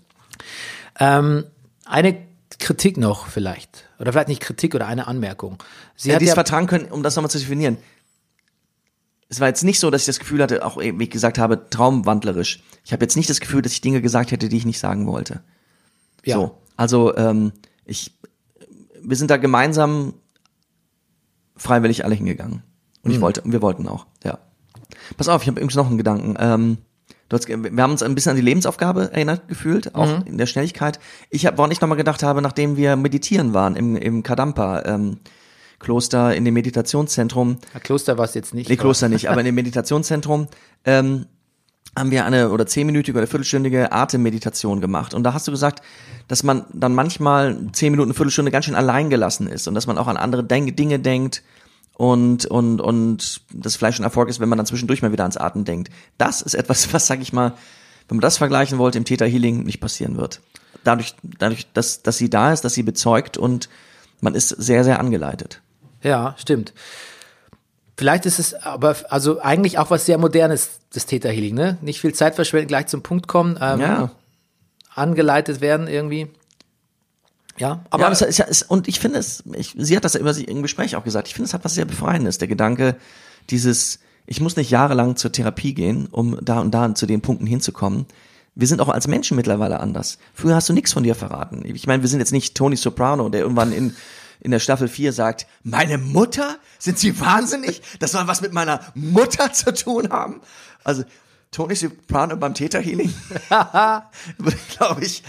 Ähm, 0.98 1.44
eine 1.84 2.16
Kritik 2.58 2.96
noch 2.96 3.26
vielleicht. 3.26 3.88
Oder 3.98 4.12
vielleicht 4.12 4.28
nicht 4.28 4.40
Kritik 4.40 4.74
oder 4.74 4.86
eine 4.86 5.06
Anmerkung. 5.06 5.62
Sie 5.96 6.08
Ja, 6.08 6.14
hat 6.14 6.20
die 6.20 6.26
es 6.26 6.30
ja, 6.30 6.34
vertragen 6.34 6.66
können, 6.66 6.86
um 6.86 7.02
das 7.02 7.16
nochmal 7.16 7.30
zu 7.30 7.38
definieren. 7.38 7.78
Es 9.28 9.40
war 9.40 9.48
jetzt 9.48 9.64
nicht 9.64 9.80
so, 9.80 9.90
dass 9.90 10.02
ich 10.02 10.06
das 10.06 10.18
Gefühl 10.18 10.42
hatte, 10.42 10.64
auch 10.64 10.76
wie 10.78 11.02
ich 11.02 11.10
gesagt 11.10 11.38
habe, 11.38 11.68
traumwandlerisch. 11.70 12.62
Ich 12.84 12.92
habe 12.92 13.04
jetzt 13.04 13.16
nicht 13.16 13.30
das 13.30 13.40
Gefühl, 13.40 13.62
dass 13.62 13.72
ich 13.72 13.80
Dinge 13.80 14.00
gesagt 14.00 14.30
hätte, 14.30 14.48
die 14.48 14.56
ich 14.56 14.66
nicht 14.66 14.78
sagen 14.78 15.06
wollte. 15.06 15.42
ja, 16.24 16.36
So, 16.36 16.58
also 16.76 17.16
ähm, 17.16 17.52
ich, 17.84 18.12
wir 19.02 19.16
sind 19.16 19.30
da 19.30 19.36
gemeinsam 19.36 20.14
freiwillig 21.56 22.04
alle 22.04 22.14
hingegangen. 22.14 22.62
Und 23.02 23.10
ich 23.10 23.20
wollte, 23.20 23.42
und 23.42 23.52
wir 23.52 23.60
wollten 23.62 23.86
auch, 23.86 24.06
ja. 24.24 24.38
Pass 25.16 25.28
auf, 25.28 25.42
ich 25.42 25.48
habe 25.48 25.58
übrigens 25.60 25.74
noch 25.74 25.86
einen 25.88 25.98
Gedanken. 25.98 26.36
Ähm, 26.38 26.78
hast, 27.32 27.46
ge- 27.46 27.58
wir 27.72 27.82
haben 27.82 27.90
uns 27.92 28.02
ein 28.02 28.14
bisschen 28.14 28.30
an 28.30 28.36
die 28.36 28.42
Lebensaufgabe 28.42 29.10
erinnert 29.12 29.48
gefühlt, 29.48 29.94
auch 29.94 30.18
Mhm. 30.20 30.26
in 30.26 30.38
der 30.38 30.46
Schnelligkeit. 30.46 30.98
Ich 31.30 31.46
habe, 31.46 31.56
woran 31.58 31.70
ich 31.70 31.80
nochmal 31.80 31.96
gedacht 31.98 32.22
habe, 32.22 32.42
nachdem 32.42 32.76
wir 32.76 32.96
meditieren 32.96 33.54
waren 33.54 33.76
im, 33.76 33.96
im 33.96 34.22
Kadampa, 34.22 34.82
ähm, 34.84 35.18
Kloster 35.80 36.34
in 36.34 36.44
dem 36.44 36.54
Meditationszentrum, 36.54 37.58
Ein 37.74 37.82
Kloster 37.82 38.16
war 38.18 38.24
es 38.24 38.34
jetzt 38.34 38.54
nicht. 38.54 38.70
Nee, 38.70 38.76
Kloster 38.76 39.08
nicht, 39.08 39.28
aber 39.28 39.40
in 39.40 39.46
dem 39.46 39.54
Meditationszentrum 39.56 40.48
ähm, 40.84 41.26
haben 41.96 42.10
wir 42.10 42.24
eine 42.24 42.50
oder 42.50 42.66
zehnminütige 42.66 43.18
oder 43.18 43.26
viertelstündige 43.26 43.92
Atemmeditation 43.92 44.80
gemacht. 44.80 45.14
Und 45.14 45.22
da 45.24 45.32
hast 45.34 45.46
du 45.46 45.52
gesagt, 45.52 45.82
dass 46.26 46.42
man 46.42 46.64
dann 46.72 46.94
manchmal 46.94 47.56
zehn 47.72 47.90
Minuten, 47.92 48.08
eine 48.10 48.14
Viertelstunde 48.14 48.50
ganz 48.50 48.64
schön 48.64 48.74
allein 48.74 49.10
gelassen 49.10 49.46
ist 49.46 49.68
und 49.68 49.74
dass 49.74 49.86
man 49.86 49.98
auch 49.98 50.06
an 50.08 50.16
andere 50.16 50.42
Dinge 50.42 50.98
denkt 50.98 51.42
und, 51.96 52.46
und, 52.46 52.80
und 52.80 53.40
das 53.52 53.76
vielleicht 53.76 53.96
schon 53.96 54.04
Erfolg 54.04 54.28
ist, 54.28 54.40
wenn 54.40 54.48
man 54.48 54.58
dann 54.58 54.66
zwischendurch 54.66 55.02
mal 55.02 55.12
wieder 55.12 55.24
ans 55.24 55.36
Atmen 55.36 55.64
denkt. 55.64 55.90
Das 56.18 56.42
ist 56.42 56.54
etwas, 56.54 56.92
was, 56.92 57.06
sag 57.06 57.20
ich 57.20 57.32
mal, 57.32 57.52
wenn 58.08 58.16
man 58.16 58.22
das 58.22 58.36
vergleichen 58.38 58.78
wollte, 58.78 58.98
im 58.98 59.04
Theta 59.04 59.24
Healing 59.24 59.62
nicht 59.64 59.80
passieren 59.80 60.16
wird. 60.16 60.40
Dadurch, 60.82 61.14
dadurch, 61.22 61.66
dass, 61.72 62.02
dass 62.02 62.18
sie 62.18 62.28
da 62.28 62.52
ist, 62.52 62.62
dass 62.64 62.74
sie 62.74 62.82
bezeugt 62.82 63.38
und 63.38 63.68
man 64.20 64.34
ist 64.34 64.48
sehr, 64.48 64.84
sehr 64.84 65.00
angeleitet. 65.00 65.62
Ja, 66.02 66.34
stimmt. 66.38 66.74
Vielleicht 67.96 68.26
ist 68.26 68.38
es 68.38 68.54
aber, 68.54 68.96
also 69.08 69.40
eigentlich 69.40 69.78
auch 69.78 69.90
was 69.90 70.04
sehr 70.04 70.18
Modernes, 70.18 70.80
das 70.92 71.06
Theta 71.06 71.28
Healing, 71.28 71.54
ne? 71.54 71.78
Nicht 71.80 72.00
viel 72.00 72.12
Zeit 72.12 72.34
verschwenden, 72.34 72.68
gleich 72.68 72.88
zum 72.88 73.02
Punkt 73.02 73.28
kommen, 73.28 73.56
ähm, 73.60 73.80
Ja. 73.80 74.10
angeleitet 74.94 75.60
werden 75.60 75.86
irgendwie. 75.86 76.28
Ja, 77.56 77.84
aber 77.90 78.04
ja, 78.04 78.10
es 78.10 78.20
ist 78.20 78.38
ja, 78.38 78.46
es, 78.48 78.62
und 78.62 78.88
ich 78.88 78.98
finde 78.98 79.18
es, 79.18 79.44
ich, 79.54 79.74
sie 79.78 79.96
hat 79.96 80.04
das 80.04 80.14
ja 80.14 80.20
über 80.20 80.34
sie 80.34 80.44
im 80.44 80.62
Gespräch 80.62 80.96
auch 80.96 81.04
gesagt, 81.04 81.28
ich 81.28 81.34
finde 81.34 81.46
es 81.46 81.54
hat 81.54 81.64
was 81.64 81.74
sehr 81.74 81.84
Befreiendes, 81.84 82.38
der 82.38 82.48
Gedanke, 82.48 82.96
dieses, 83.50 84.00
ich 84.26 84.40
muss 84.40 84.56
nicht 84.56 84.70
jahrelang 84.70 85.16
zur 85.16 85.30
Therapie 85.30 85.74
gehen, 85.74 86.08
um 86.10 86.38
da 86.42 86.60
und 86.60 86.72
da 86.72 86.94
zu 86.94 87.06
den 87.06 87.20
Punkten 87.20 87.46
hinzukommen. 87.46 88.06
Wir 88.56 88.66
sind 88.66 88.80
auch 88.80 88.88
als 88.88 89.08
Menschen 89.08 89.36
mittlerweile 89.36 89.80
anders. 89.80 90.18
Früher 90.32 90.54
hast 90.54 90.68
du 90.68 90.72
nichts 90.72 90.92
von 90.92 91.02
dir 91.02 91.14
verraten. 91.14 91.62
Ich 91.64 91.86
meine, 91.86 92.02
wir 92.02 92.08
sind 92.08 92.20
jetzt 92.20 92.32
nicht 92.32 92.56
Tony 92.56 92.76
Soprano, 92.76 93.28
der 93.28 93.40
irgendwann 93.40 93.72
in, 93.72 93.96
in 94.40 94.50
der 94.50 94.60
Staffel 94.60 94.88
4 94.88 95.12
sagt, 95.12 95.46
meine 95.62 95.98
Mutter? 95.98 96.56
Sind 96.78 96.98
Sie 96.98 97.18
wahnsinnig? 97.18 97.82
Das 97.98 98.12
soll 98.12 98.26
was 98.26 98.40
mit 98.40 98.52
meiner 98.52 98.80
Mutter 98.94 99.52
zu 99.52 99.74
tun 99.74 100.10
haben? 100.10 100.40
Also, 100.84 101.04
Tony 101.50 101.74
Soprano 101.76 102.36
beim 102.36 102.54
Theta 102.54 102.78
Healing 102.78 103.14
würde, 104.38 104.58
glaube 104.76 105.04
ich, 105.04 105.22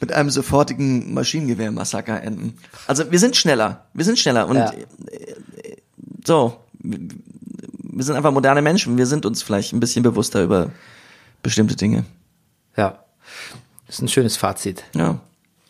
mit 0.00 0.12
einem 0.12 0.30
sofortigen 0.30 1.12
Maschinengewehrmassaker 1.14 2.22
enden. 2.22 2.56
Also 2.86 3.10
wir 3.12 3.18
sind 3.18 3.36
schneller, 3.36 3.84
wir 3.92 4.04
sind 4.04 4.18
schneller 4.18 4.48
und 4.48 4.56
Ja. 4.56 4.72
äh, 4.72 5.76
so, 6.24 6.56
wir 6.82 8.04
sind 8.04 8.16
einfach 8.16 8.32
moderne 8.32 8.62
Menschen, 8.62 8.96
wir 8.96 9.06
sind 9.06 9.26
uns 9.26 9.42
vielleicht 9.42 9.72
ein 9.72 9.80
bisschen 9.80 10.02
bewusster 10.02 10.42
über 10.42 10.70
bestimmte 11.42 11.76
Dinge. 11.76 12.04
ja. 12.76 12.98
Das 13.86 13.96
ist 13.96 14.02
ein 14.02 14.08
schönes 14.08 14.36
Fazit, 14.36 14.84
Ja, 14.94 15.18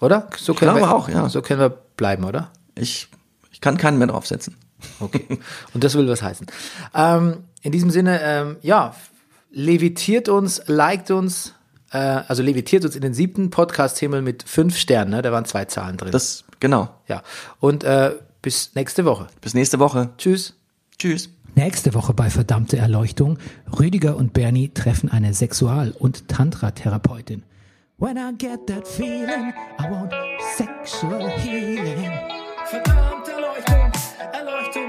oder? 0.01 0.29
So 0.37 0.53
können 0.53 0.73
glaube 0.73 0.81
wir 0.89 0.95
auch, 0.95 1.09
ja. 1.09 1.29
So 1.31 1.41
können 1.41 1.61
wir 1.61 1.71
bleiben, 1.71 2.25
oder? 2.25 2.51
ich, 2.75 3.09
ich 3.51 3.61
kann 3.63 3.79
keinen 3.79 3.99
mehr 3.99 4.09
draufsetzen. 4.09 4.57
Okay. 5.01 5.39
Und 5.75 5.85
das 5.85 5.95
will 5.95 6.07
was 6.09 6.23
heißen. 6.23 6.47
Ähm, 6.95 7.39
in 7.63 7.73
diesem 7.73 7.91
Sinne, 7.91 8.21
ähm, 8.23 8.57
ja, 8.63 8.95
levitiert 9.51 10.29
uns, 10.29 10.63
liked 10.67 11.11
uns, 11.11 11.55
äh, 11.93 11.99
also 11.99 12.43
levitiert 12.43 12.85
uns 12.85 12.95
in 12.95 13.03
den 13.03 13.15
siebten 13.15 13.51
Podcast-Himmel 13.51 14.23
mit 14.23 14.43
fünf 14.45 14.77
Sternen, 14.77 15.11
ne? 15.11 15.23
Da 15.23 15.33
waren 15.33 15.45
zwei 15.45 15.65
Zahlen 15.65 15.97
drin. 15.97 16.13
Das, 16.13 16.45
genau. 16.61 16.89
ja. 17.09 17.23
Und 17.59 17.85
äh, 17.85 18.13
bis 18.43 18.75
nächste 18.75 19.05
Woche. 19.05 19.27
Bis 19.41 19.55
nächste 19.55 19.79
Woche. 19.79 20.11
Tschüss. 20.19 20.55
Tschüss. 20.99 21.31
Nächste 21.57 21.95
Woche 21.95 22.15
bei 22.15 22.31
Verdammte 22.31 22.77
Erleuchtung. 22.77 23.39
Rüdiger 23.79 24.17
und 24.17 24.33
Bernie 24.33 24.71
treffen 24.73 25.11
eine 25.11 25.35
Sexual- 25.35 25.93
und 25.99 26.29
Tantra-Therapeutin. 26.29 27.43
When 27.99 28.17
I 28.17 28.33
get 28.39 28.67
that 28.69 28.89
feeling, 28.89 29.53
I 29.79 29.91
want 29.91 30.13
sexual 30.57 31.29
healing. 31.29 32.11
Verdammte 32.65 33.33
Erleuchtung, 33.33 33.93
Erleuchtung, 34.33 34.80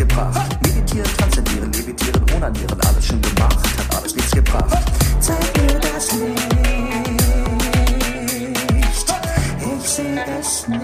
gebracht. 0.00 0.62
Meditieren, 0.62 1.10
transzendieren, 1.16 1.72
levitieren, 1.72 2.22
onanieren, 2.34 2.80
alles 2.88 3.06
schon 3.06 3.20
gemacht, 3.20 3.78
hat 3.78 3.96
alles 3.98 4.16
nichts 4.16 4.32
gebracht. 4.32 4.78
Zeig 5.20 5.56
mir 5.58 5.78
das 5.78 6.12
nicht, 6.12 6.40
ich 9.60 9.88
sehe 9.88 10.24
es 10.40 10.68
nicht. 10.68 10.80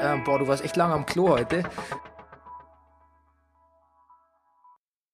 Ähm, 0.00 0.22
boah, 0.24 0.38
du 0.38 0.46
warst 0.46 0.64
echt 0.64 0.76
lange 0.76 0.94
am 0.94 1.04
Klo 1.04 1.30
heute. 1.30 1.64